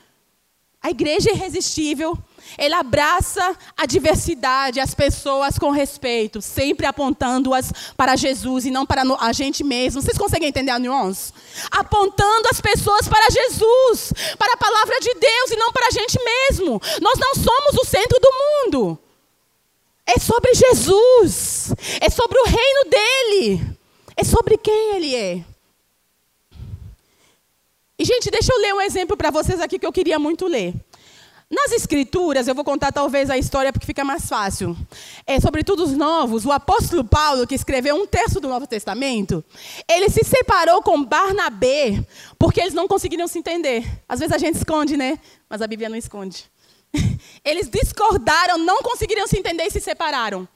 A 0.81 0.89
igreja 0.89 1.31
é 1.31 1.33
irresistível 1.33 2.17
ele 2.57 2.73
abraça 2.73 3.55
a 3.77 3.85
diversidade, 3.85 4.79
as 4.79 4.93
pessoas 4.93 5.57
com 5.57 5.69
respeito, 5.71 6.41
sempre 6.41 6.85
apontando-as 6.85 7.71
para 7.95 8.15
Jesus 8.15 8.65
e 8.65 8.71
não 8.71 8.85
para 8.85 9.03
a 9.19 9.33
gente 9.33 9.63
mesmo. 9.63 10.01
Vocês 10.01 10.17
conseguem 10.17 10.49
entender 10.49 10.71
a 10.71 10.79
nuance? 10.79 11.33
Apontando 11.69 12.47
as 12.49 12.61
pessoas 12.61 13.07
para 13.07 13.29
Jesus, 13.29 14.13
para 14.37 14.53
a 14.53 14.57
palavra 14.57 14.99
de 14.99 15.13
Deus 15.13 15.51
e 15.51 15.55
não 15.55 15.71
para 15.71 15.87
a 15.87 15.91
gente 15.91 16.17
mesmo. 16.23 16.81
Nós 17.01 17.19
não 17.19 17.35
somos 17.35 17.81
o 17.81 17.85
centro 17.85 18.19
do 18.19 18.29
mundo. 18.31 18.99
É 20.05 20.19
sobre 20.19 20.53
Jesus. 20.53 21.73
É 21.99 22.09
sobre 22.09 22.39
o 22.39 22.45
reino 22.45 22.89
dele. 22.89 23.77
É 24.15 24.23
sobre 24.23 24.57
quem 24.57 24.95
ele 24.95 25.15
é. 25.15 25.45
E, 27.97 28.05
gente, 28.05 28.31
deixa 28.31 28.51
eu 28.51 28.59
ler 28.59 28.73
um 28.73 28.81
exemplo 28.81 29.15
para 29.15 29.29
vocês 29.29 29.61
aqui 29.61 29.77
que 29.77 29.85
eu 29.85 29.93
queria 29.93 30.17
muito 30.17 30.47
ler. 30.47 30.73
Nas 31.51 31.73
Escrituras, 31.73 32.47
eu 32.47 32.55
vou 32.55 32.63
contar 32.63 32.93
talvez 32.93 33.29
a 33.29 33.37
história 33.37 33.73
porque 33.73 33.85
fica 33.85 34.05
mais 34.05 34.25
fácil. 34.25 34.75
É, 35.27 35.37
sobretudo 35.37 35.83
os 35.83 35.91
novos, 35.91 36.45
o 36.45 36.51
apóstolo 36.51 37.03
Paulo, 37.03 37.45
que 37.45 37.53
escreveu 37.53 37.93
um 37.93 38.07
terço 38.07 38.39
do 38.39 38.47
Novo 38.47 38.65
Testamento, 38.65 39.43
ele 39.85 40.09
se 40.09 40.23
separou 40.23 40.81
com 40.81 41.03
Barnabé 41.03 42.05
porque 42.39 42.61
eles 42.61 42.73
não 42.73 42.87
conseguiram 42.87 43.27
se 43.27 43.37
entender. 43.37 43.85
Às 44.07 44.21
vezes 44.21 44.33
a 44.33 44.37
gente 44.37 44.55
esconde, 44.55 44.95
né? 44.95 45.19
Mas 45.49 45.61
a 45.61 45.67
Bíblia 45.67 45.89
não 45.89 45.97
esconde. 45.97 46.49
Eles 47.43 47.69
discordaram, 47.69 48.57
não 48.57 48.81
conseguiram 48.81 49.27
se 49.27 49.37
entender 49.37 49.63
e 49.63 49.71
se 49.71 49.79
separaram. 49.79 50.47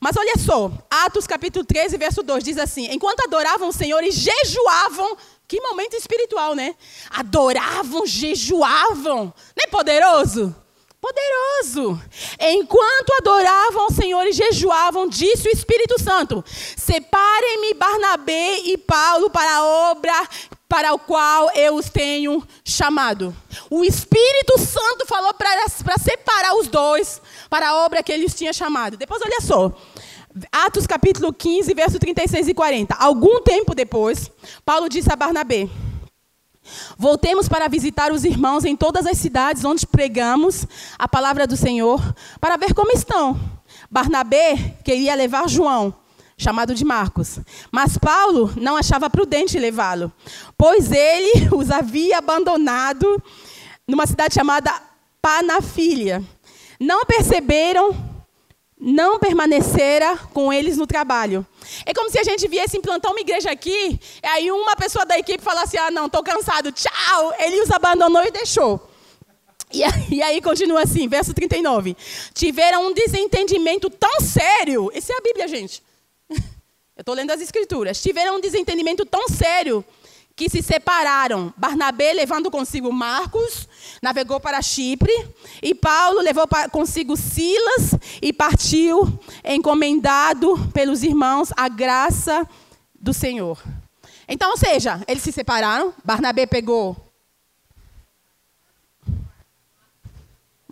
Mas 0.00 0.16
olha 0.16 0.34
só, 0.38 0.70
Atos 0.90 1.26
capítulo 1.26 1.64
13, 1.64 1.96
verso 1.96 2.22
2 2.22 2.44
diz 2.44 2.58
assim: 2.58 2.88
Enquanto 2.90 3.20
adoravam 3.20 3.68
o 3.68 3.72
Senhor 3.72 4.02
e 4.02 4.10
jejuavam, 4.10 5.16
que 5.48 5.60
momento 5.60 5.94
espiritual, 5.94 6.54
né? 6.54 6.74
Adoravam, 7.10 8.06
jejuavam. 8.06 9.24
Não 9.24 9.64
é 9.64 9.66
poderoso? 9.66 10.54
Poderoso. 11.02 12.00
Enquanto 12.38 13.12
adoravam 13.18 13.82
ao 13.82 13.90
Senhor 13.90 14.24
e 14.24 14.32
jejuavam, 14.32 15.08
disse 15.08 15.48
o 15.48 15.50
Espírito 15.50 16.00
Santo: 16.00 16.44
Separem-me 16.76 17.74
Barnabé 17.74 18.60
e 18.60 18.78
Paulo 18.78 19.28
para 19.28 19.52
a 19.52 19.64
obra 19.90 20.28
para 20.72 20.94
o 20.94 20.98
qual 20.98 21.50
eu 21.54 21.74
os 21.74 21.90
tenho 21.90 22.42
chamado. 22.64 23.36
O 23.68 23.84
Espírito 23.84 24.58
Santo 24.58 25.06
falou 25.06 25.34
para 25.34 25.98
separar 25.98 26.54
os 26.54 26.66
dois 26.66 27.20
para 27.50 27.68
a 27.68 27.84
obra 27.84 28.02
que 28.02 28.10
ele 28.10 28.24
os 28.24 28.32
tinha 28.32 28.54
chamado. 28.54 28.96
Depois, 28.96 29.20
olha 29.22 29.42
só. 29.42 29.70
Atos 30.50 30.86
capítulo 30.86 31.30
15, 31.30 31.74
verso 31.74 31.98
36 31.98 32.48
e 32.48 32.54
40. 32.54 32.94
Algum 32.94 33.42
tempo 33.42 33.74
depois, 33.74 34.30
Paulo 34.64 34.88
disse 34.88 35.12
a 35.12 35.16
Barnabé: 35.16 35.68
Voltemos 36.96 37.50
para 37.50 37.68
visitar 37.68 38.10
os 38.10 38.24
irmãos 38.24 38.64
em 38.64 38.74
todas 38.74 39.04
as 39.04 39.18
cidades 39.18 39.66
onde 39.66 39.86
pregamos 39.86 40.66
a 40.98 41.06
palavra 41.06 41.46
do 41.46 41.54
Senhor, 41.54 42.00
para 42.40 42.56
ver 42.56 42.72
como 42.72 42.92
estão. 42.92 43.38
Barnabé 43.90 44.76
queria 44.82 45.14
levar 45.14 45.50
João, 45.50 45.92
chamado 46.42 46.74
de 46.74 46.84
Marcos, 46.84 47.38
mas 47.70 47.96
Paulo 47.96 48.52
não 48.56 48.76
achava 48.76 49.08
prudente 49.08 49.58
levá-lo, 49.58 50.12
pois 50.58 50.90
ele 50.90 51.48
os 51.54 51.70
havia 51.70 52.18
abandonado 52.18 53.22
numa 53.86 54.06
cidade 54.06 54.34
chamada 54.34 54.72
Panafília. 55.20 56.22
Não 56.78 57.04
perceberam 57.04 58.12
não 58.84 59.16
permanecera 59.16 60.16
com 60.34 60.52
eles 60.52 60.76
no 60.76 60.88
trabalho. 60.88 61.46
É 61.86 61.94
como 61.94 62.10
se 62.10 62.18
a 62.18 62.24
gente 62.24 62.48
viesse 62.48 62.76
implantar 62.76 63.12
uma 63.12 63.20
igreja 63.20 63.48
aqui, 63.48 64.00
e 64.20 64.26
aí 64.26 64.50
uma 64.50 64.74
pessoa 64.74 65.06
da 65.06 65.16
equipe 65.16 65.40
falasse: 65.42 65.78
Ah, 65.78 65.88
não, 65.88 66.06
estou 66.06 66.20
cansado, 66.20 66.72
tchau. 66.72 67.32
Ele 67.38 67.60
os 67.60 67.70
abandonou 67.70 68.24
e 68.24 68.32
deixou. 68.32 68.90
E 70.10 70.22
aí 70.22 70.42
continua 70.42 70.82
assim, 70.82 71.08
verso 71.08 71.32
39. 71.32 71.96
Tiveram 72.34 72.86
um 72.86 72.92
desentendimento 72.92 73.88
tão 73.88 74.20
sério. 74.20 74.90
Isso 74.94 75.12
é 75.12 75.16
a 75.16 75.20
Bíblia, 75.22 75.48
gente. 75.48 75.82
Eu 76.96 77.00
estou 77.00 77.14
lendo 77.14 77.30
as 77.30 77.40
Escrituras. 77.40 78.02
Tiveram 78.02 78.36
um 78.36 78.40
desentendimento 78.40 79.04
tão 79.06 79.28
sério 79.28 79.84
que 80.36 80.48
se 80.48 80.62
separaram. 80.62 81.52
Barnabé 81.56 82.12
levando 82.12 82.50
consigo 82.50 82.92
Marcos, 82.92 83.68
navegou 84.02 84.40
para 84.40 84.62
Chipre, 84.62 85.12
e 85.62 85.74
Paulo 85.74 86.20
levou 86.20 86.46
consigo 86.70 87.16
Silas 87.16 87.94
e 88.20 88.32
partiu, 88.32 89.18
encomendado 89.44 90.56
pelos 90.72 91.02
irmãos 91.02 91.50
a 91.56 91.68
graça 91.68 92.48
do 92.98 93.12
Senhor. 93.12 93.62
Então, 94.28 94.50
ou 94.50 94.56
seja, 94.56 95.02
eles 95.06 95.22
se 95.22 95.32
separaram, 95.32 95.92
Barnabé 96.04 96.46
pegou 96.46 97.11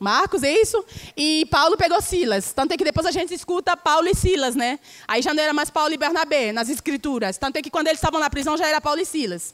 Marcos, 0.01 0.43
é 0.43 0.51
isso? 0.51 0.83
E 1.15 1.47
Paulo 1.51 1.77
pegou 1.77 2.01
Silas. 2.01 2.55
Tanto 2.55 2.73
é 2.73 2.77
que 2.79 2.85
depois 2.85 3.07
a 3.07 3.11
gente 3.11 3.35
escuta 3.35 3.77
Paulo 3.77 4.09
e 4.09 4.15
Silas, 4.15 4.57
né? 4.57 4.81
Aí 5.07 5.21
já 5.21 5.35
não 5.35 5.43
era 5.43 5.53
mais 5.53 5.69
Paulo 5.69 5.93
e 5.93 5.99
Bernabé 5.99 6.53
nas 6.53 6.71
escrituras. 6.71 7.37
Tanto 7.37 7.57
é 7.57 7.63
que 7.63 7.71
quando 7.71 7.89
eles 7.89 7.99
estavam 7.99 8.19
na 8.19 8.31
prisão 8.31 8.57
já 8.57 8.67
era 8.67 8.81
Paulo 8.81 8.99
e 8.99 9.05
Silas. 9.05 9.53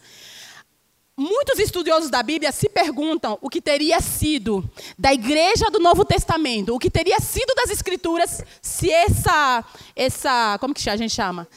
Muitos 1.19 1.59
estudiosos 1.59 2.11
da 2.11 2.23
Bíblia 2.23 2.53
se 2.53 2.69
perguntam 2.69 3.37
o 3.41 3.51
que 3.51 3.61
teria 3.61 4.01
sido 4.01 4.63
da 4.97 5.13
igreja 5.13 5.69
do 5.69 5.81
Novo 5.81 6.05
Testamento, 6.05 6.75
o 6.75 6.79
que 6.79 6.91
teria 6.91 7.19
sido 7.19 7.53
das 7.55 7.71
escrituras 7.71 8.45
se 8.63 8.91
essa, 8.91 9.65
essa 9.97 10.59
como 10.61 10.75
que 10.75 10.89
a 10.89 10.97
gente 10.97 11.13
chama? 11.13 11.49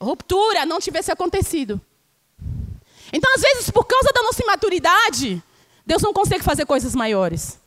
Ruptura 0.00 0.64
não 0.64 0.78
tivesse 0.78 1.10
acontecido. 1.10 1.80
Então, 3.12 3.34
às 3.34 3.42
vezes, 3.42 3.70
por 3.70 3.84
causa 3.84 4.12
da 4.14 4.22
nossa 4.22 4.42
imaturidade, 4.42 5.42
Deus 5.86 6.02
não 6.02 6.12
consegue 6.12 6.44
fazer 6.44 6.66
coisas 6.66 6.94
maiores. 6.94 7.61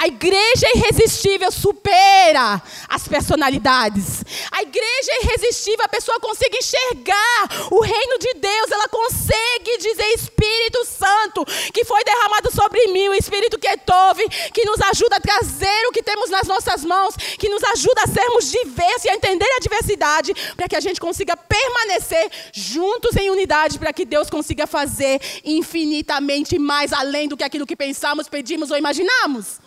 A 0.00 0.06
igreja 0.06 0.68
irresistível 0.76 1.50
supera 1.50 2.62
as 2.88 3.08
personalidades. 3.08 4.22
A 4.52 4.62
igreja 4.62 5.10
irresistível, 5.24 5.84
a 5.84 5.88
pessoa 5.88 6.20
consegue 6.20 6.56
enxergar 6.56 7.68
o 7.72 7.80
reino 7.80 8.16
de 8.20 8.34
Deus, 8.34 8.70
ela 8.70 8.88
consegue 8.88 9.76
dizer 9.78 10.06
Espírito 10.14 10.84
Santo 10.84 11.44
que 11.74 11.84
foi 11.84 12.04
derramado 12.04 12.48
sobre 12.54 12.86
mim, 12.92 13.08
o 13.08 13.14
Espírito 13.14 13.58
que 13.58 13.66
é 13.66 13.76
Tove, 13.76 14.28
que 14.54 14.64
nos 14.64 14.80
ajuda 14.82 15.16
a 15.16 15.20
trazer 15.20 15.88
o 15.88 15.90
que 15.90 16.02
temos 16.02 16.30
nas 16.30 16.46
nossas 16.46 16.84
mãos, 16.84 17.16
que 17.16 17.48
nos 17.48 17.64
ajuda 17.64 18.02
a 18.04 18.06
sermos 18.06 18.52
diversos 18.52 19.04
e 19.04 19.10
a 19.10 19.16
entender 19.16 19.50
a 19.56 19.58
diversidade, 19.58 20.32
para 20.56 20.68
que 20.68 20.76
a 20.76 20.80
gente 20.80 21.00
consiga 21.00 21.36
permanecer 21.36 22.30
juntos 22.52 23.16
em 23.16 23.30
unidade, 23.30 23.80
para 23.80 23.92
que 23.92 24.04
Deus 24.04 24.30
consiga 24.30 24.64
fazer 24.64 25.20
infinitamente 25.44 26.56
mais 26.56 26.92
além 26.92 27.26
do 27.26 27.36
que 27.36 27.42
aquilo 27.42 27.66
que 27.66 27.74
pensamos, 27.74 28.28
pedimos 28.28 28.70
ou 28.70 28.78
imaginamos. 28.78 29.58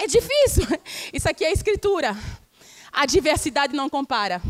É 0.00 0.06
difícil. 0.06 0.66
Isso 1.12 1.28
aqui 1.28 1.44
é 1.44 1.52
escritura. 1.52 2.16
A 2.90 3.04
diversidade 3.04 3.76
não 3.76 3.88
compara. 3.88 4.40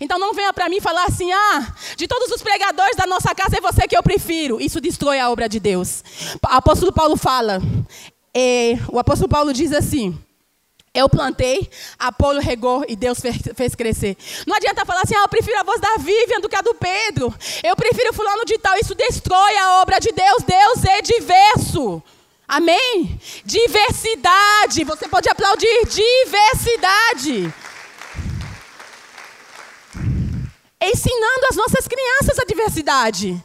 Então 0.00 0.18
não 0.18 0.32
venha 0.32 0.52
para 0.52 0.70
mim 0.70 0.80
falar 0.80 1.04
assim: 1.04 1.30
ah, 1.30 1.74
de 1.96 2.08
todos 2.08 2.30
os 2.30 2.42
pregadores 2.42 2.96
da 2.96 3.06
nossa 3.06 3.34
casa 3.34 3.58
é 3.58 3.60
você 3.60 3.86
que 3.86 3.96
eu 3.96 4.02
prefiro. 4.02 4.58
Isso 4.58 4.80
destrói 4.80 5.20
a 5.20 5.30
obra 5.30 5.48
de 5.48 5.60
Deus. 5.60 6.02
O 6.42 6.48
apóstolo 6.48 6.92
Paulo 6.92 7.16
fala, 7.16 7.60
é, 8.34 8.78
o 8.88 8.98
apóstolo 8.98 9.28
Paulo 9.28 9.52
diz 9.52 9.70
assim: 9.72 10.18
eu 10.94 11.10
plantei, 11.10 11.68
Apolo 11.98 12.40
regou 12.40 12.82
e 12.88 12.96
Deus 12.96 13.20
fez, 13.20 13.36
fez, 13.54 13.74
crescer. 13.74 14.16
Não 14.46 14.56
adianta 14.56 14.86
falar 14.86 15.02
assim, 15.02 15.14
ah, 15.14 15.24
eu 15.24 15.28
prefiro 15.28 15.60
a 15.60 15.62
voz 15.62 15.78
da 15.78 15.96
Vivian 15.98 16.40
do 16.40 16.48
que 16.48 16.56
a 16.56 16.62
do 16.62 16.74
Pedro. 16.74 17.32
Eu 17.62 17.76
prefiro 17.76 18.14
fulano 18.14 18.46
de 18.46 18.56
tal. 18.56 18.74
Isso 18.78 18.94
destrói 18.94 19.58
a 19.58 19.82
obra 19.82 19.98
de 19.98 20.10
Deus. 20.10 20.42
Deus 20.42 20.84
é 20.84 21.02
diverso. 21.02 22.02
Amém? 22.48 23.20
Diversidade. 23.44 24.84
Você 24.84 25.08
pode 25.08 25.28
aplaudir 25.28 25.86
diversidade. 25.86 27.52
Ensinando 30.80 31.46
as 31.50 31.56
nossas 31.56 31.88
crianças 31.88 32.38
a 32.38 32.44
diversidade 32.44 33.44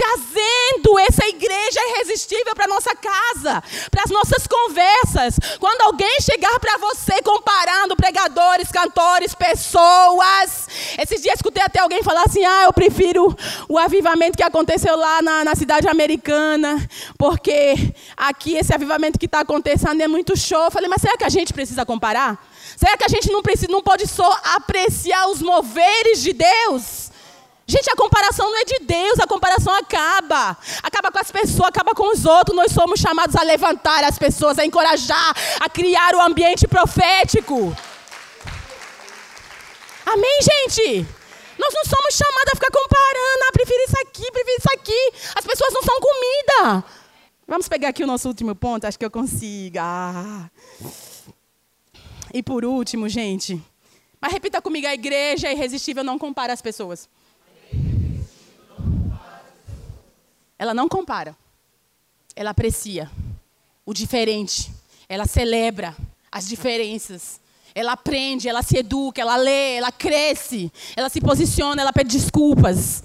trazendo 0.00 0.98
essa 1.00 1.28
igreja 1.28 1.80
irresistível 1.90 2.54
para 2.54 2.66
nossa 2.66 2.94
casa, 2.94 3.62
para 3.90 4.04
as 4.04 4.10
nossas 4.10 4.46
conversas. 4.46 5.38
Quando 5.58 5.82
alguém 5.82 6.20
chegar 6.22 6.58
para 6.58 6.78
você 6.78 7.20
comparando 7.22 7.94
pregadores, 7.94 8.72
cantores, 8.72 9.34
pessoas. 9.34 10.68
Esses 10.98 11.20
dias 11.20 11.34
escutei 11.34 11.62
até 11.62 11.80
alguém 11.80 12.02
falar 12.02 12.24
assim: 12.24 12.42
ah, 12.44 12.64
eu 12.64 12.72
prefiro 12.72 13.36
o 13.68 13.76
avivamento 13.76 14.38
que 14.38 14.42
aconteceu 14.42 14.96
lá 14.96 15.20
na, 15.20 15.44
na 15.44 15.54
cidade 15.54 15.86
americana, 15.86 16.88
porque 17.18 17.92
aqui 18.16 18.56
esse 18.56 18.74
avivamento 18.74 19.18
que 19.18 19.26
está 19.26 19.40
acontecendo 19.40 20.00
é 20.00 20.08
muito 20.08 20.36
show. 20.36 20.64
Eu 20.64 20.70
falei, 20.70 20.88
mas 20.88 21.02
será 21.02 21.16
que 21.16 21.24
a 21.24 21.28
gente 21.28 21.52
precisa 21.52 21.84
comparar? 21.84 22.42
Será 22.76 22.96
que 22.96 23.04
a 23.04 23.08
gente 23.08 23.30
não, 23.30 23.42
precisa, 23.42 23.70
não 23.70 23.82
pode 23.82 24.06
só 24.06 24.30
apreciar 24.56 25.28
os 25.28 25.42
moveres 25.42 26.22
de 26.22 26.32
Deus? 26.32 27.09
Gente, 27.70 27.88
a 27.88 27.94
comparação 27.94 28.50
não 28.50 28.58
é 28.58 28.64
de 28.64 28.80
Deus, 28.80 29.20
a 29.20 29.28
comparação 29.28 29.72
acaba. 29.72 30.58
Acaba 30.82 31.12
com 31.12 31.20
as 31.20 31.30
pessoas, 31.30 31.68
acaba 31.68 31.94
com 31.94 32.10
os 32.12 32.26
outros. 32.26 32.56
Nós 32.56 32.72
somos 32.72 32.98
chamados 32.98 33.36
a 33.36 33.44
levantar 33.44 34.02
as 34.02 34.18
pessoas, 34.18 34.58
a 34.58 34.66
encorajar, 34.66 35.36
a 35.60 35.68
criar 35.68 36.16
o 36.16 36.20
ambiente 36.20 36.66
profético. 36.66 37.72
Amém, 40.04 40.38
gente? 40.42 41.06
Nós 41.56 41.72
não 41.72 41.84
somos 41.84 42.12
chamados 42.12 42.52
a 42.52 42.56
ficar 42.56 42.72
comparando. 42.72 43.44
Ah, 43.46 43.52
prefiro 43.52 43.84
isso 43.84 43.96
aqui, 44.00 44.32
prefiro 44.32 44.56
isso 44.58 44.72
aqui. 44.72 45.12
As 45.36 45.46
pessoas 45.46 45.72
não 45.72 45.82
são 45.84 45.96
comida. 46.00 46.84
Vamos 47.46 47.68
pegar 47.68 47.90
aqui 47.90 48.02
o 48.02 48.06
nosso 48.06 48.26
último 48.26 48.52
ponto, 48.56 48.84
acho 48.84 48.98
que 48.98 49.04
eu 49.04 49.10
consigo. 49.12 49.76
Ah. 49.78 50.50
E 52.34 52.42
por 52.42 52.64
último, 52.64 53.08
gente. 53.08 53.62
Mas 54.20 54.32
repita 54.32 54.60
comigo: 54.60 54.88
a 54.88 54.94
igreja 54.94 55.46
é 55.46 55.52
irresistível, 55.52 56.02
não 56.02 56.18
compara 56.18 56.52
as 56.52 56.60
pessoas. 56.60 57.08
Ela 60.60 60.74
não 60.74 60.90
compara. 60.90 61.34
Ela 62.36 62.50
aprecia 62.50 63.10
o 63.86 63.94
diferente. 63.94 64.70
Ela 65.08 65.24
celebra 65.24 65.96
as 66.30 66.46
diferenças. 66.46 67.40
Ela 67.74 67.92
aprende, 67.92 68.46
ela 68.46 68.62
se 68.62 68.76
educa, 68.76 69.22
ela 69.22 69.36
lê, 69.36 69.76
ela 69.76 69.90
cresce, 69.90 70.70
ela 70.94 71.08
se 71.08 71.18
posiciona, 71.18 71.80
ela 71.80 71.94
pede 71.94 72.10
desculpas. 72.10 73.02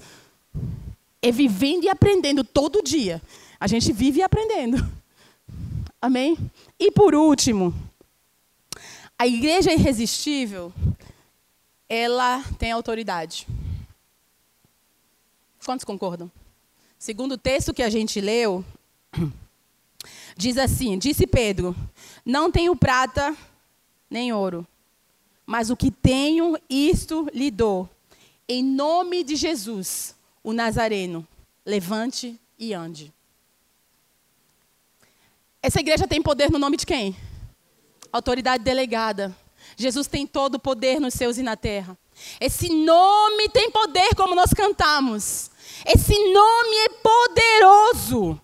É 1.22 1.32
vivendo 1.32 1.84
e 1.84 1.88
aprendendo 1.88 2.44
todo 2.44 2.82
dia. 2.82 3.22
A 3.58 3.66
gente 3.66 3.90
vive 3.90 4.20
aprendendo. 4.20 4.76
Amém? 5.98 6.36
E 6.78 6.92
por 6.92 7.14
último, 7.14 7.72
a 9.18 9.26
igreja 9.26 9.72
irresistível, 9.72 10.70
ela 11.88 12.44
tem 12.58 12.70
autoridade. 12.70 13.46
Quantos 15.64 15.86
concordam? 15.86 16.30
Segundo 16.98 17.32
o 17.32 17.38
texto 17.38 17.74
que 17.74 17.82
a 17.82 17.90
gente 17.90 18.20
leu, 18.20 18.64
diz 20.36 20.56
assim: 20.56 20.98
Disse 20.98 21.26
Pedro: 21.26 21.76
Não 22.24 22.50
tenho 22.50 22.74
prata 22.74 23.36
nem 24.08 24.32
ouro, 24.32 24.66
mas 25.44 25.70
o 25.70 25.76
que 25.76 25.90
tenho, 25.90 26.56
isto 26.68 27.28
lhe 27.32 27.50
dou. 27.50 27.88
Em 28.48 28.62
nome 28.62 29.24
de 29.24 29.36
Jesus, 29.36 30.14
o 30.42 30.52
Nazareno, 30.52 31.26
levante 31.64 32.38
e 32.58 32.72
ande. 32.72 33.12
Essa 35.60 35.80
igreja 35.80 36.06
tem 36.06 36.22
poder 36.22 36.50
no 36.50 36.58
nome 36.58 36.76
de 36.76 36.86
quem? 36.86 37.16
Autoridade 38.12 38.62
delegada. 38.62 39.36
Jesus 39.76 40.06
tem 40.06 40.26
todo 40.26 40.54
o 40.54 40.60
poder 40.60 41.00
nos 41.00 41.12
céus 41.12 41.38
e 41.38 41.42
na 41.42 41.56
terra. 41.56 41.98
Esse 42.40 42.68
nome 42.68 43.48
tem 43.48 43.70
poder, 43.70 44.14
como 44.14 44.34
nós 44.34 44.54
cantamos. 44.54 45.50
Esse 45.84 46.14
nome 46.32 46.76
é 46.76 46.88
poderoso. 47.02 48.40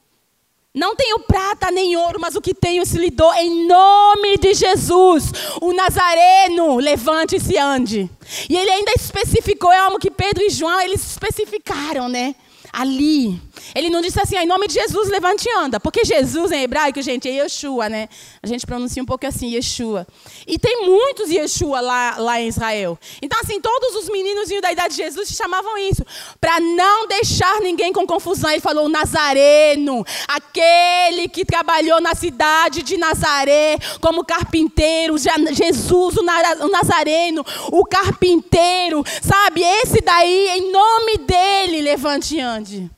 Não 0.74 0.97
tenho 0.97 1.18
prata 1.20 1.70
nem 1.70 1.97
ouro, 1.97 2.18
mas 2.18 2.35
o 2.35 2.41
que 2.41 2.55
tenho 2.55 2.87
se 2.87 2.97
lhe 2.97 3.11
dou 3.11 3.33
em 3.35 3.66
nome 3.66 4.39
de 4.39 4.55
Jesus. 4.55 5.30
O 5.61 5.72
Nazareno, 5.74 6.76
levante-se 6.76 7.53
e 7.53 7.59
ande. 7.59 8.11
E 8.49 8.57
ele 8.57 8.70
ainda 8.70 8.93
especificou, 8.97 9.70
é 9.70 9.78
algo 9.78 9.99
que 9.99 10.11
Pedro 10.11 10.43
e 10.43 10.49
João, 10.49 10.80
eles 10.80 11.05
especificaram, 11.05 12.09
né? 12.09 12.35
Ali. 12.72 13.39
Ele 13.75 13.91
não 13.91 14.01
disse 14.01 14.21
assim, 14.21 14.37
em 14.37 14.47
nome 14.47 14.67
de 14.69 14.75
Jesus, 14.75 15.09
levante 15.09 15.49
e 15.49 15.59
anda. 15.59 15.79
Porque 15.81 16.05
Jesus 16.05 16.53
em 16.53 16.63
hebraico, 16.63 17.01
gente, 17.03 17.29
é 17.29 17.33
Yeshua, 17.33 17.89
né? 17.89 18.09
A 18.43 18.47
gente 18.47 18.67
pronuncia 18.67 19.03
um 19.03 19.07
pouco 19.07 19.27
assim, 19.27 19.55
Yeshua. 19.55 20.07
E 20.47 20.59
tem 20.59 20.87
muitos 20.87 21.31
Yeshua 21.31 21.81
lá, 21.81 22.17
lá 22.19 22.41
em 22.41 22.49
Israel. 22.49 22.99
Então, 23.21 23.39
assim, 23.41 23.61
todos 23.61 23.95
os 23.97 24.09
meninos 24.09 24.49
da 24.61 24.73
idade 24.73 24.97
de 24.97 25.03
Jesus 25.03 25.29
chamavam 25.31 25.77
isso. 25.79 26.05
Para 26.41 26.61
não 26.61 27.07
deixar 27.07 27.61
ninguém 27.61 27.93
com 27.93 28.07
confusão. 28.07 28.51
Ele 28.51 28.61
falou, 28.61 28.89
Nazareno. 28.89 30.05
Aquele 30.29 31.29
que 31.29 31.45
trabalhou 31.45 32.01
na 32.01 32.15
cidade 32.15 32.83
de 32.83 32.97
Nazaré 32.97 33.79
como 34.01 34.25
carpinteiro. 34.25 35.17
Jesus, 35.19 36.17
o 36.17 36.23
Nazareno. 36.69 37.45
O 37.71 37.85
carpinteiro. 37.85 39.05
Sabe? 39.23 39.63
Esse 39.63 40.01
daí, 40.01 40.49
em 40.49 40.73
nome 40.73 41.19
dele, 41.19 41.81
levante 41.81 42.37
e 42.37 42.41
ande. 42.41 42.91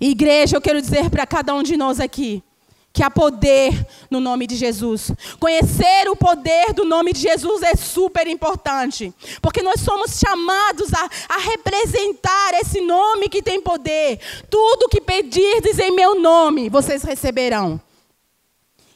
Igreja, 0.00 0.56
eu 0.56 0.60
quero 0.60 0.80
dizer 0.80 1.10
para 1.10 1.26
cada 1.26 1.54
um 1.54 1.62
de 1.62 1.76
nós 1.76 2.00
aqui 2.00 2.42
que 2.92 3.02
há 3.02 3.10
poder 3.10 3.86
no 4.10 4.18
nome 4.18 4.46
de 4.46 4.56
Jesus. 4.56 5.12
Conhecer 5.38 6.08
o 6.08 6.16
poder 6.16 6.72
do 6.72 6.84
nome 6.84 7.12
de 7.12 7.20
Jesus 7.20 7.62
é 7.62 7.76
super 7.76 8.26
importante, 8.26 9.12
porque 9.40 9.62
nós 9.62 9.80
somos 9.80 10.18
chamados 10.18 10.92
a, 10.92 11.08
a 11.28 11.38
representar 11.38 12.54
esse 12.54 12.80
nome 12.80 13.28
que 13.28 13.42
tem 13.42 13.60
poder. 13.60 14.18
Tudo 14.50 14.88
que 14.88 15.00
pedirdes 15.00 15.78
em 15.78 15.94
meu 15.94 16.20
nome, 16.20 16.68
vocês 16.68 17.02
receberão. 17.02 17.80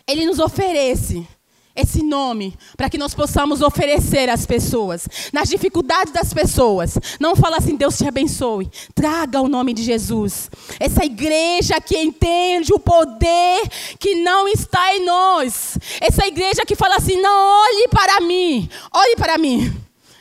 Ele 0.06 0.26
nos 0.26 0.40
oferece 0.40 1.26
esse 1.74 2.02
nome 2.02 2.56
para 2.76 2.90
que 2.90 2.98
nós 2.98 3.14
possamos 3.14 3.62
oferecer 3.62 4.28
às 4.28 4.44
pessoas, 4.44 5.08
nas 5.32 5.48
dificuldades 5.48 6.12
das 6.12 6.32
pessoas. 6.34 6.98
Não 7.18 7.34
fala 7.34 7.56
assim, 7.56 7.76
Deus 7.76 7.96
te 7.96 8.06
abençoe. 8.06 8.70
Traga 8.94 9.40
o 9.40 9.48
nome 9.48 9.72
de 9.72 9.82
Jesus. 9.82 10.50
Essa 10.78 11.04
igreja 11.04 11.80
que 11.80 11.96
entende 11.96 12.72
o 12.74 12.78
poder 12.78 13.62
que 13.98 14.16
não 14.16 14.46
está 14.48 14.94
em 14.94 15.04
nós. 15.04 15.78
Essa 16.00 16.26
igreja 16.26 16.66
que 16.66 16.76
fala 16.76 16.96
assim, 16.96 17.20
não 17.20 17.62
olhe 17.64 17.88
para 17.88 18.20
mim, 18.20 18.68
olhe 18.94 19.16
para 19.16 19.38
mim. 19.38 19.72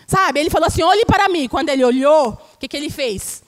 Sabe? 0.07 0.39
Ele 0.39 0.49
falou 0.49 0.67
assim, 0.67 0.83
olhe 0.83 1.05
para 1.05 1.29
mim. 1.29 1.47
Quando 1.47 1.69
ele 1.69 1.83
olhou, 1.83 2.29
o 2.29 2.57
que, 2.59 2.67
que 2.67 2.77
ele 2.77 2.89
fez? 2.89 3.41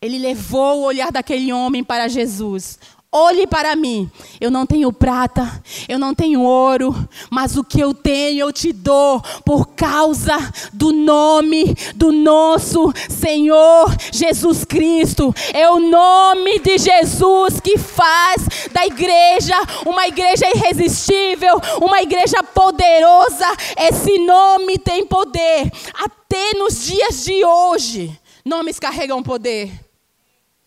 Ele 0.00 0.18
levou 0.18 0.80
o 0.80 0.84
olhar 0.84 1.10
daquele 1.10 1.52
homem 1.52 1.82
para 1.82 2.08
Jesus. 2.08 2.78
Olhe 3.16 3.46
para 3.46 3.76
mim. 3.76 4.10
Eu 4.40 4.50
não 4.50 4.66
tenho 4.66 4.92
prata, 4.92 5.62
eu 5.88 6.00
não 6.00 6.12
tenho 6.12 6.40
ouro, 6.40 6.92
mas 7.30 7.56
o 7.56 7.62
que 7.62 7.78
eu 7.78 7.94
tenho 7.94 8.40
eu 8.40 8.52
te 8.52 8.72
dou 8.72 9.22
por 9.44 9.68
causa 9.68 10.36
do 10.72 10.92
nome 10.92 11.76
do 11.94 12.10
nosso 12.10 12.92
Senhor 13.08 13.94
Jesus 14.10 14.64
Cristo. 14.64 15.32
É 15.52 15.70
o 15.70 15.78
nome 15.78 16.58
de 16.58 16.76
Jesus 16.76 17.60
que 17.60 17.78
faz 17.78 18.48
da 18.72 18.84
igreja 18.84 19.54
uma 19.86 20.08
igreja 20.08 20.46
irresistível, 20.52 21.60
uma 21.80 22.02
igreja 22.02 22.42
poderosa. 22.42 23.46
Esse 23.78 24.18
nome 24.18 24.76
tem 24.76 25.06
poder. 25.06 25.70
Até 25.94 26.58
nos 26.58 26.84
dias 26.84 27.22
de 27.24 27.44
hoje, 27.44 28.18
nomes 28.44 28.80
carregam 28.80 29.22
poder. 29.22 29.83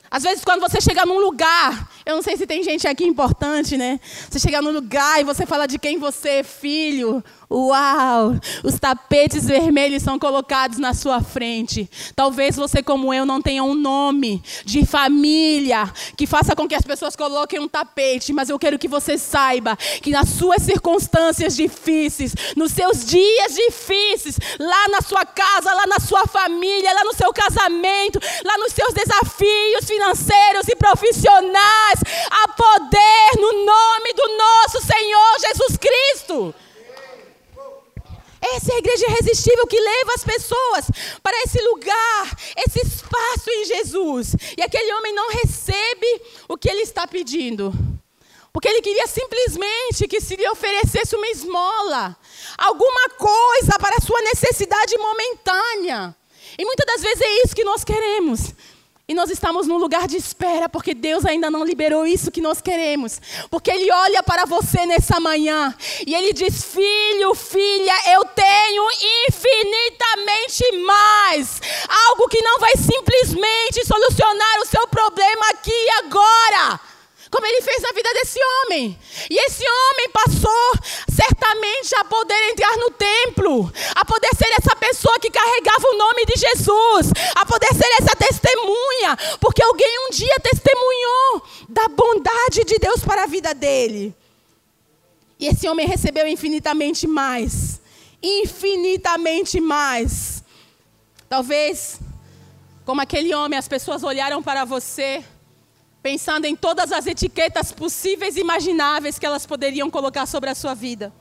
Às 0.10 0.24
vezes, 0.24 0.44
quando 0.44 0.62
você 0.62 0.80
chega 0.82 1.06
num 1.06 1.20
lugar 1.20 1.88
eu 2.08 2.16
não 2.16 2.22
sei 2.22 2.38
se 2.38 2.48
tem 2.48 2.64
gente 2.64 2.88
aqui 2.88 3.04
importante, 3.04 3.76
né? 3.76 4.00
Você 4.30 4.40
chega 4.40 4.62
no 4.62 4.72
lugar 4.72 5.20
e 5.20 5.26
você 5.26 5.46
fala 5.46 5.68
de 5.68 5.78
quem 5.78 6.00
você 6.00 6.30
é 6.30 6.44
filho. 6.44 7.22
Uau! 7.50 8.36
Os 8.62 8.78
tapetes 8.78 9.46
vermelhos 9.46 10.04
são 10.04 10.20
colocados 10.20 10.78
na 10.78 10.94
sua 10.94 11.22
frente. 11.22 11.90
Talvez 12.14 12.58
você, 12.58 12.84
como 12.84 13.14
eu, 13.14 13.26
não 13.26 13.42
tenha 13.42 13.64
um 13.64 13.74
nome 13.74 14.44
de 14.66 14.86
família 14.86 15.90
que 16.18 16.28
faça 16.28 16.54
com 16.54 16.68
que 16.68 16.76
as 16.76 16.84
pessoas 16.84 17.16
coloquem 17.16 17.60
um 17.60 17.68
tapete, 17.68 18.34
mas 18.34 18.50
eu 18.50 18.60
quero 18.60 18.78
que 18.78 18.88
você 18.90 19.18
saiba 19.18 19.78
que 20.02 20.12
nas 20.12 20.28
suas 20.28 20.62
circunstâncias 20.62 21.56
difíceis, 21.56 22.36
nos 22.58 22.74
seus 22.74 23.06
dias 23.06 23.56
difíceis, 23.56 24.38
lá 24.60 24.90
na 24.90 25.02
sua 25.02 25.26
casa, 25.26 25.74
lá 25.74 25.88
na 25.88 26.00
sua 26.00 26.26
família, 26.28 26.94
lá 26.94 27.06
no 27.06 27.14
seu 27.14 27.32
casamento, 27.32 28.20
lá 28.44 28.58
nos 28.58 28.74
seus 28.74 28.94
desafios 28.94 29.86
financeiros 29.86 30.68
e 30.68 30.76
profissionais, 30.76 32.02
há 32.30 32.48
poder 32.50 33.42
no 33.42 33.66
nome 33.66 34.14
do 34.14 34.38
nosso 34.38 34.86
Senhor 34.86 35.40
Jesus 35.40 35.78
Cristo. 35.78 36.54
Essa 38.56 38.72
é 38.72 38.76
a 38.76 38.80
igreja 38.80 39.06
irresistível 39.08 39.68
que 39.68 39.80
leva 39.80 40.14
as 40.14 40.24
pessoas 40.24 40.86
para 41.22 41.38
esse 41.44 41.62
lugar, 41.62 42.38
esse 42.66 42.80
espaço 42.86 43.50
em 43.50 43.66
Jesus. 43.66 44.36
E 44.58 44.62
aquele 44.62 44.94
homem 44.94 45.14
não 45.14 45.30
recebe 45.30 46.22
o 46.48 46.58
que 46.58 46.70
ele 46.70 46.82
está 46.82 47.08
pedindo. 47.08 47.74
Porque 48.52 48.68
ele 48.68 48.82
queria 48.82 49.06
simplesmente 49.06 50.08
que 50.08 50.20
se 50.20 50.36
lhe 50.36 50.50
oferecesse 50.50 51.16
uma 51.16 51.28
esmola, 51.28 52.18
alguma 52.58 53.10
coisa 53.10 53.78
para 53.80 53.98
a 53.98 54.02
sua 54.02 54.20
necessidade 54.22 54.98
momentânea. 54.98 56.16
E 56.58 56.66
muitas 56.66 56.86
das 56.88 57.02
vezes 57.02 57.22
é 57.22 57.44
isso 57.44 57.56
que 57.56 57.64
nós 57.64 57.84
queremos. 57.84 58.54
E 59.10 59.14
nós 59.14 59.30
estamos 59.30 59.68
num 59.68 59.78
lugar 59.78 60.06
de 60.06 60.18
espera, 60.18 60.68
porque 60.68 60.94
Deus 60.94 61.26
ainda 61.26 61.50
não 61.50 61.64
liberou 61.64 62.06
isso 62.06 62.30
que 62.30 62.42
nós 62.42 62.60
queremos. 62.60 63.22
Porque 63.50 63.72
Ele 63.72 63.90
olha 63.90 64.22
para 64.22 64.46
você 64.46 64.86
nessa 64.86 65.18
manhã 65.18 65.74
e 66.06 66.14
Ele 66.14 66.34
diz: 66.34 66.66
Filho, 66.66 67.34
filha, 67.34 67.94
eu 68.12 68.26
tenho 68.26 68.84
infinitamente 69.30 70.78
mais. 70.80 71.62
Algo 72.10 72.28
que 72.28 72.42
não 72.42 72.60
vai 72.60 72.74
simplesmente 72.76 73.86
solucionar 73.86 74.60
o 74.62 74.66
seu 74.66 74.86
problema 74.88 75.52
aqui 75.52 75.72
e 75.72 75.90
agora 76.06 76.97
como 77.30 77.46
ele 77.46 77.62
fez 77.62 77.82
na 77.82 77.92
vida 77.92 78.14
desse 78.14 78.40
homem. 78.44 78.98
E 79.30 79.38
esse 79.46 79.64
homem 79.64 80.10
passou 80.10 80.72
certamente 81.10 81.96
a 81.96 82.06
poder 82.06 82.52
entrar 82.52 82.76
no 82.78 82.92
templo, 82.92 83.72
a 83.96 84.06
poder 84.06 84.30
ser 84.36 84.50
essa 84.58 84.76
pessoa 84.76 85.20
que 85.20 85.30
carregava 85.30 85.88
o 85.88 85.98
nome 85.98 86.26
de 86.26 86.40
Jesus, 86.40 87.12
a 87.36 87.46
poder 87.46 87.74
ser 87.74 87.90
essa 88.02 88.16
testemunha, 88.16 89.18
porque 89.40 89.62
alguém 89.62 90.08
um 90.08 90.12
dia 90.12 90.36
testemunhou 90.42 91.42
da 91.70 91.88
bondade 91.88 92.64
de 92.66 92.78
Deus 92.78 93.02
para 93.04 93.24
a 93.24 93.28
vida 93.28 93.54
dele. 93.54 94.16
E 95.40 95.48
esse 95.48 95.68
homem 95.68 95.88
recebeu 95.88 96.28
infinitamente 96.28 97.06
mais. 97.06 97.80
Infinitamente 98.22 99.60
mais. 99.60 100.44
Talvez, 101.30 102.00
como 102.86 103.02
aquele 103.02 103.36
homem, 103.36 103.60
as 103.60 103.68
pessoas 103.68 104.04
olharam 104.04 104.42
para 104.42 104.66
você 104.66 105.24
pensando 106.08 106.46
em 106.46 106.56
todas 106.56 106.94
as 106.94 107.06
etiquetas 107.06 107.74
possíveis 107.74 108.38
e 108.38 108.40
imagináveis 108.40 109.20
que 109.20 109.26
elas 109.26 109.46
poderiam 109.46 109.90
colocar 109.90 110.26
sobre 110.26 110.50
a 110.50 110.56
sua 110.56 110.74
vida. 110.74 111.12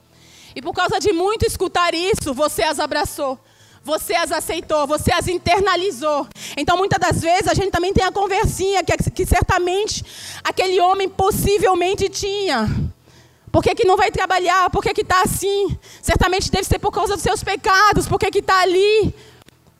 E 0.54 0.62
por 0.62 0.72
causa 0.72 1.00
de 1.00 1.12
muito 1.12 1.44
escutar 1.44 1.92
isso, 1.92 2.32
você 2.32 2.62
as 2.62 2.78
abraçou. 2.78 3.36
Você 3.82 4.14
as 4.14 4.30
aceitou, 4.30 4.86
você 4.86 5.12
as 5.12 5.26
internalizou. 5.26 6.28
Então, 6.56 6.76
muitas 6.76 7.00
das 7.00 7.20
vezes, 7.20 7.48
a 7.48 7.54
gente 7.54 7.72
também 7.72 7.92
tem 7.92 8.04
a 8.04 8.12
conversinha 8.12 8.84
que, 8.84 9.10
que 9.10 9.26
certamente 9.26 10.04
aquele 10.44 10.78
homem 10.80 11.08
possivelmente 11.08 12.08
tinha. 12.08 12.68
Por 13.50 13.64
que, 13.64 13.74
que 13.74 13.88
não 13.88 13.96
vai 13.96 14.12
trabalhar? 14.12 14.70
Por 14.70 14.84
que 14.84 15.00
está 15.00 15.22
assim? 15.22 15.76
Certamente 16.00 16.48
deve 16.48 16.64
ser 16.64 16.78
por 16.78 16.92
causa 16.92 17.14
dos 17.14 17.24
seus 17.24 17.42
pecados. 17.42 18.06
Por 18.06 18.20
que 18.20 18.38
está 18.38 18.60
ali? 18.60 19.12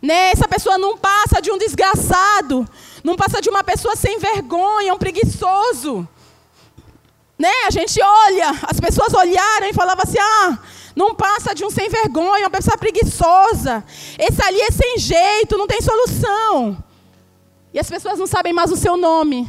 Né? 0.03 0.33
Essa 0.33 0.49
pessoa 0.49 0.77
não 0.77 0.99
passa 0.99 1.41
de 1.41 1.53
um 1.53 1.59
desgraçado. 1.59 2.69
Não 3.07 3.15
passa 3.15 3.41
de 3.41 3.49
uma 3.49 3.63
pessoa 3.63 3.95
sem 3.95 4.19
vergonha, 4.19 4.93
um 4.93 4.99
preguiçoso. 4.99 6.09
Né? 7.39 7.53
A 7.65 7.71
gente 7.71 8.03
olha, 8.03 8.51
as 8.63 8.81
pessoas 8.81 9.15
olharam 9.15 9.69
e 9.69 9.73
falavam 9.73 10.03
assim: 10.03 10.19
ah, 10.19 10.59
não 10.97 11.15
passa 11.15 11.55
de 11.55 11.65
um 11.65 11.71
sem 11.71 11.89
vergonha, 11.89 12.47
uma 12.47 12.51
pessoa 12.51 12.77
preguiçosa. 12.77 13.85
Esse 14.19 14.43
ali 14.43 14.61
é 14.61 14.73
sem 14.73 14.99
jeito, 14.99 15.57
não 15.57 15.69
tem 15.69 15.81
solução. 15.81 16.83
E 17.73 17.79
as 17.79 17.89
pessoas 17.89 18.19
não 18.19 18.27
sabem 18.27 18.53
mais 18.53 18.73
o 18.73 18.77
seu 18.77 18.97
nome. 18.97 19.47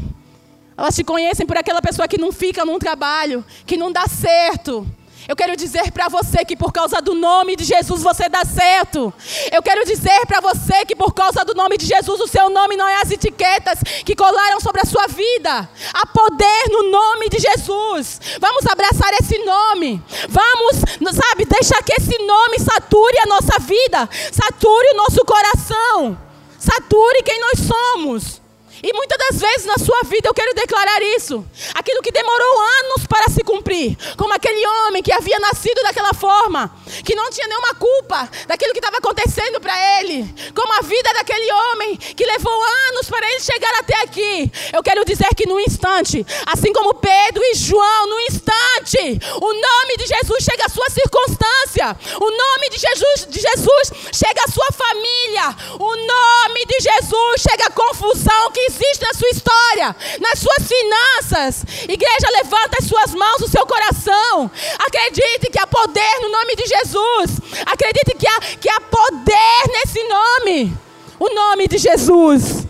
Elas 0.77 0.95
te 0.95 1.03
conhecem 1.03 1.47
por 1.47 1.57
aquela 1.57 1.81
pessoa 1.81 2.07
que 2.07 2.19
não 2.19 2.31
fica 2.31 2.63
num 2.63 2.77
trabalho, 2.77 3.43
que 3.65 3.75
não 3.75 3.91
dá 3.91 4.05
certo, 4.07 4.85
eu 5.27 5.35
quero 5.35 5.55
dizer 5.57 5.91
para 5.91 6.07
você 6.07 6.45
que 6.45 6.55
por 6.55 6.71
causa 6.71 7.01
do 7.01 7.13
nome 7.13 7.55
de 7.55 7.65
Jesus 7.65 8.01
você 8.01 8.29
dá 8.29 8.45
certo. 8.45 9.13
Eu 9.51 9.61
quero 9.61 9.83
dizer 9.85 10.25
para 10.25 10.39
você 10.39 10.85
que 10.85 10.95
por 10.95 11.13
causa 11.13 11.43
do 11.43 11.53
nome 11.53 11.77
de 11.77 11.85
Jesus 11.85 12.21
o 12.21 12.27
seu 12.27 12.49
nome 12.49 12.77
não 12.77 12.87
é 12.87 13.01
as 13.01 13.11
etiquetas 13.11 13.79
que 14.05 14.15
colaram 14.15 14.59
sobre 14.61 14.81
a 14.81 14.85
sua 14.85 15.05
vida. 15.07 15.69
Há 15.93 16.05
poder 16.07 16.69
no 16.69 16.89
nome 16.89 17.27
de 17.27 17.39
Jesus. 17.39 18.21
Vamos 18.39 18.65
abraçar 18.65 19.13
esse 19.21 19.37
nome. 19.39 20.01
Vamos, 20.29 20.77
sabe, 21.13 21.45
deixar 21.45 21.83
que 21.83 21.93
esse 21.93 22.17
nome 22.25 22.59
sature 22.59 23.19
a 23.19 23.25
nossa 23.25 23.59
vida, 23.59 24.09
sature 24.31 24.91
o 24.93 24.97
nosso 24.97 25.25
coração, 25.25 26.17
sature 26.57 27.23
quem 27.23 27.39
nós 27.41 27.59
somos. 27.59 28.46
E 28.83 28.93
muitas 28.93 29.17
das 29.17 29.39
vezes 29.41 29.65
na 29.65 29.77
sua 29.77 30.01
vida 30.03 30.29
eu 30.29 30.33
quero 30.33 30.53
declarar 30.53 31.01
isso. 31.01 31.45
Aquilo 31.73 32.01
que 32.01 32.11
demorou 32.11 32.61
anos 32.79 33.07
para 33.07 33.31
se 33.31 33.43
cumprir. 33.43 33.97
Como 34.17 34.33
aquele 34.33 34.65
homem 34.65 35.01
que 35.01 35.11
havia 35.11 35.39
nascido 35.39 35.81
daquela 35.83 36.13
forma. 36.13 36.71
Que 37.03 37.15
não 37.15 37.29
tinha 37.29 37.47
nenhuma 37.47 37.73
culpa 37.75 38.29
daquilo 38.47 38.73
que 38.73 38.79
estava 38.79 38.97
acontecendo 38.97 39.59
para 39.59 39.99
ele. 39.99 40.33
Como 40.53 40.73
a 40.73 40.81
vida 40.81 41.13
daquele 41.13 41.51
homem 41.51 41.97
que 41.97 42.25
levou 42.25 42.63
anos 42.89 43.09
para 43.09 43.27
ele 43.29 43.39
chegar 43.39 43.73
até 43.79 43.95
aqui. 44.01 44.51
Eu 44.73 44.83
quero 44.83 45.03
dizer 45.05 45.29
que 45.35 45.47
no 45.47 45.59
instante, 45.59 46.25
assim 46.45 46.71
como 46.73 46.93
Pedro 46.95 47.43
e 47.43 47.55
João, 47.55 48.07
no 48.07 48.19
instante, 48.21 49.19
o 49.41 49.53
nome 49.53 49.97
de 49.97 50.07
Jesus 50.07 50.43
chega 50.43 50.65
à 50.65 50.69
sua 50.69 50.89
circunstância. 50.89 51.47
O 51.85 52.31
nome 52.31 52.69
de 52.69 52.77
Jesus, 52.77 53.27
de 53.29 53.39
Jesus 53.39 53.91
chega 54.11 54.43
à 54.43 54.51
sua 54.51 54.67
família. 54.71 55.55
O 55.79 55.95
nome 55.95 56.65
de 56.65 56.79
Jesus 56.79 57.41
chega 57.41 57.67
à 57.67 57.71
confusão 57.71 58.51
que 58.51 58.61
existe 58.61 59.03
na 59.03 59.13
sua 59.13 59.29
história, 59.29 59.95
nas 60.19 60.39
suas 60.39 60.67
finanças. 60.67 61.65
Igreja, 61.87 62.29
levanta 62.31 62.77
as 62.79 62.87
suas 62.87 63.13
mãos, 63.13 63.41
o 63.41 63.47
seu 63.47 63.65
coração. 63.65 64.49
Acredite 64.79 65.49
que 65.51 65.59
há 65.59 65.67
poder 65.67 66.19
no 66.21 66.29
nome 66.29 66.55
de 66.55 66.65
Jesus. 66.65 67.39
Acredite 67.65 68.15
que 68.17 68.27
há, 68.27 68.39
que 68.59 68.69
há 68.69 68.81
poder 68.81 69.67
nesse 69.73 70.03
nome. 70.03 70.77
O 71.19 71.33
nome 71.33 71.67
de 71.67 71.77
Jesus. 71.77 72.67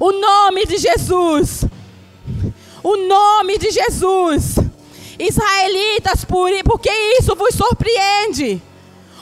O 0.00 0.12
nome 0.12 0.66
de 0.66 0.78
Jesus. 0.78 1.64
O 2.82 2.96
nome 2.96 3.58
de 3.58 3.70
Jesus. 3.70 4.56
Israelitas, 5.18 6.24
por, 6.24 6.50
porque 6.64 6.90
isso 7.18 7.34
vos 7.34 7.54
surpreende? 7.54 8.60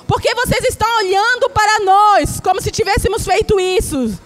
Porque 0.06 0.34
vocês 0.34 0.64
estão 0.64 0.88
olhando 0.98 1.48
para 1.50 1.80
nós 1.80 2.40
como 2.40 2.60
se 2.60 2.70
tivéssemos 2.70 3.24
feito 3.24 3.58
isso. 3.58 4.18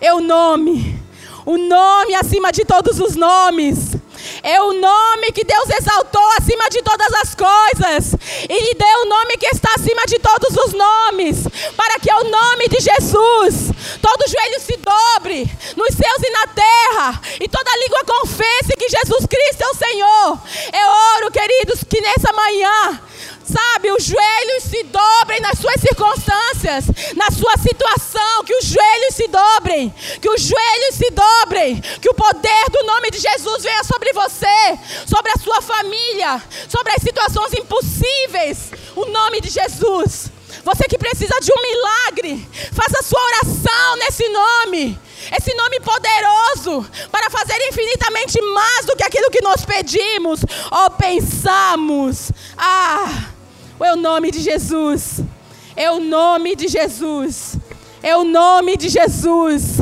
É 0.00 0.12
o 0.14 0.20
nome, 0.20 1.00
o 1.44 1.56
nome 1.56 2.14
acima 2.14 2.50
de 2.50 2.64
todos 2.64 2.98
os 3.00 3.16
nomes. 3.16 3.96
É 4.42 4.60
o 4.62 4.72
nome 4.72 5.32
que 5.32 5.44
Deus 5.44 5.68
exaltou 5.70 6.24
acima 6.38 6.68
de 6.70 6.82
todas 6.82 7.12
as 7.14 7.34
coisas. 7.34 8.14
E 8.48 8.60
lhe 8.60 8.74
deu 8.74 9.02
o 9.02 9.08
nome 9.08 9.36
que 9.36 9.46
está 9.46 9.68
acima 9.74 10.04
de 10.06 10.18
todos 10.18 10.56
os 10.64 10.72
nomes. 10.72 11.44
Para 11.76 11.98
que 11.98 12.12
o 12.12 12.24
nome 12.24 12.68
de 12.68 12.80
Jesus, 12.80 13.70
todo 14.00 14.28
joelho 14.28 14.60
se 14.60 14.76
dobre, 14.78 15.50
nos 15.76 15.94
céus 15.94 16.22
e 16.22 16.30
na 16.30 16.46
terra. 16.48 17.20
E 17.40 17.48
toda 17.48 17.76
língua 17.76 18.04
confesse 18.04 18.76
que 18.76 18.88
Jesus 18.88 19.26
Cristo 19.26 19.62
é 19.62 19.68
o 19.68 19.74
Senhor. 19.74 20.38
É 20.72 20.86
ouro, 20.86 21.30
queridos, 21.30 21.84
que 21.84 22.00
nessa 22.00 22.32
manhã 22.32 23.00
Sabe, 23.50 23.90
os 23.90 24.04
joelhos 24.04 24.62
se 24.64 24.84
dobrem 24.84 25.40
nas 25.40 25.58
suas 25.58 25.80
circunstâncias, 25.80 26.84
na 27.16 27.30
sua 27.30 27.56
situação, 27.56 28.44
que 28.44 28.54
os 28.54 28.64
joelhos 28.64 29.14
se 29.14 29.26
dobrem, 29.26 29.94
que 30.20 30.28
os 30.28 30.42
joelhos 30.42 30.94
se 30.94 31.10
dobrem, 31.10 31.80
que 31.80 32.08
o 32.08 32.14
poder 32.14 32.70
do 32.70 32.84
nome 32.84 33.10
de 33.10 33.18
Jesus 33.18 33.62
venha 33.62 33.82
sobre 33.82 34.12
você, 34.12 34.78
sobre 35.06 35.32
a 35.32 35.40
sua 35.42 35.60
família, 35.60 36.42
sobre 36.68 36.92
as 36.92 37.02
situações 37.02 37.52
impossíveis. 37.54 38.70
O 38.94 39.06
nome 39.06 39.40
de 39.40 39.50
Jesus. 39.50 40.30
Você 40.64 40.84
que 40.84 40.98
precisa 40.98 41.40
de 41.40 41.52
um 41.52 41.62
milagre, 41.62 42.48
faça 42.72 43.02
sua 43.02 43.20
oração 43.20 43.96
nesse 43.96 44.28
nome. 44.28 44.98
Esse 45.36 45.54
nome 45.54 45.80
poderoso 45.80 46.86
para 47.10 47.30
fazer 47.30 47.56
infinitamente 47.68 48.40
mais 48.40 48.86
do 48.86 48.96
que 48.96 49.04
aquilo 49.04 49.30
que 49.30 49.42
nós 49.42 49.64
pedimos 49.64 50.40
ou 50.70 50.90
pensamos. 50.90 52.30
Ah! 52.56 53.39
É 53.80 53.92
o 53.92 53.96
nome 53.96 54.30
de 54.30 54.40
Jesus. 54.40 55.20
É 55.74 55.90
o 55.90 56.00
nome 56.00 56.54
de 56.54 56.68
Jesus. 56.68 57.56
É 58.02 58.16
o 58.16 58.24
nome 58.24 58.76
de 58.76 58.88
Jesus. 58.88 59.78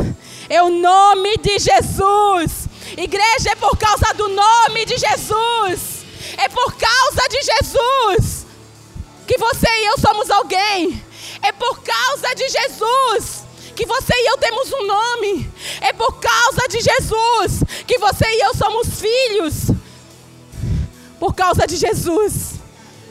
É 0.49 0.63
o 0.63 0.71
nome 0.71 1.37
de 1.39 1.59
Jesus. 1.59 2.69
Igreja 2.97 3.51
é 3.51 3.55
por 3.55 3.77
causa 3.77 4.15
do 4.15 4.29
nome 4.29 4.85
de 4.87 4.97
Jesus. 4.97 6.05
É 6.37 6.49
por 6.49 6.75
causa 6.75 7.29
de 7.29 7.43
Jesus 7.43 8.47
que 9.27 9.37
você 9.37 9.69
e 9.69 9.87
eu 9.87 9.99
somos 9.99 10.31
alguém. 10.31 11.05
É 11.43 11.53
por 11.53 11.81
causa 11.83 12.35
de 12.35 12.49
Jesus 12.49 13.45
que 13.77 13.85
você 13.87 14.13
e 14.13 14.31
eu 14.31 14.39
temos 14.39 14.73
um 14.73 14.87
nome. 14.87 15.53
É 15.81 15.93
por 15.93 16.19
causa 16.19 16.67
de 16.69 16.81
Jesus 16.81 17.63
que 17.87 17.99
você 17.99 18.25
e 18.27 18.41
eu 18.41 18.55
somos 18.55 19.01
filhos. 19.01 19.71
Por 21.21 21.35
causa 21.35 21.67
de 21.67 21.77
Jesus. 21.77 22.58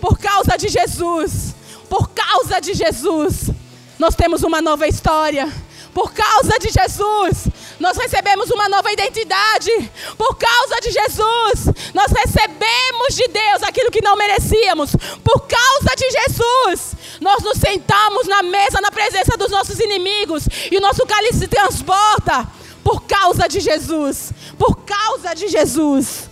Por 0.02 0.18
causa 0.18 0.58
de 0.58 0.68
Jesus, 0.68 1.56
por 1.90 2.10
causa 2.10 2.60
de 2.60 2.74
Jesus, 2.74 3.50
nós 3.98 4.16
temos 4.16 4.44
uma 4.44 4.62
nova 4.62 4.88
história. 4.88 5.52
Por 5.94 6.14
causa 6.14 6.60
de 6.60 6.70
Jesus, 6.70 7.48
nós 7.80 7.98
recebemos 7.98 8.52
uma 8.52 8.70
nova 8.70 8.92
identidade. 8.92 9.72
Por 10.16 10.38
causa 10.38 10.80
de 10.80 10.92
Jesus, 10.92 11.74
nós 11.92 12.12
recebemos 12.12 13.16
de 13.16 13.28
Deus 13.28 13.64
aquilo 13.64 13.90
que 13.90 14.04
não 14.04 14.16
merecíamos. 14.16 14.92
Por 15.24 15.48
causa 15.48 15.96
de 15.96 16.08
Jesus, 16.12 16.96
nós 17.20 17.42
nos 17.42 17.58
sentamos 17.58 18.28
na 18.28 18.44
mesa 18.44 18.80
na 18.80 18.92
presença 18.92 19.36
dos 19.38 19.50
nossos 19.50 19.80
inimigos 19.80 20.48
e 20.72 20.78
o 20.78 20.82
nosso 20.82 21.04
cálice 21.04 21.40
se 21.40 21.48
transporta. 21.48 22.48
Por 22.84 23.02
causa 23.04 23.48
de 23.48 23.60
Jesus. 23.60 24.32
Por 24.56 24.78
causa 24.86 25.34
de 25.34 25.48
Jesus. 25.48 26.30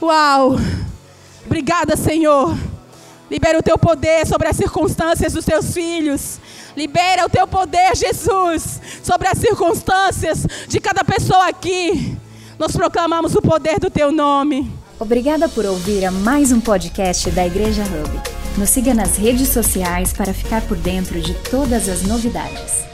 Uau! 0.00 0.56
Obrigada, 1.44 1.96
Senhor. 1.96 2.56
Libera 3.32 3.58
o 3.58 3.62
teu 3.62 3.78
poder 3.78 4.26
sobre 4.26 4.46
as 4.46 4.56
circunstâncias 4.58 5.32
dos 5.32 5.46
teus 5.46 5.72
filhos. 5.72 6.38
Libera 6.76 7.24
o 7.24 7.30
teu 7.30 7.48
poder, 7.48 7.96
Jesus, 7.96 8.78
sobre 9.02 9.26
as 9.26 9.38
circunstâncias 9.38 10.46
de 10.68 10.78
cada 10.78 11.02
pessoa 11.02 11.48
aqui. 11.48 12.14
Nós 12.58 12.76
proclamamos 12.76 13.34
o 13.34 13.40
poder 13.40 13.80
do 13.80 13.88
teu 13.88 14.12
nome. 14.12 14.70
Obrigada 15.00 15.48
por 15.48 15.64
ouvir 15.64 16.04
a 16.04 16.10
mais 16.10 16.52
um 16.52 16.60
podcast 16.60 17.30
da 17.30 17.46
Igreja 17.46 17.84
Hub. 17.84 18.20
Nos 18.58 18.68
siga 18.68 18.92
nas 18.92 19.16
redes 19.16 19.48
sociais 19.48 20.12
para 20.12 20.34
ficar 20.34 20.60
por 20.68 20.76
dentro 20.76 21.18
de 21.18 21.32
todas 21.48 21.88
as 21.88 22.02
novidades. 22.02 22.91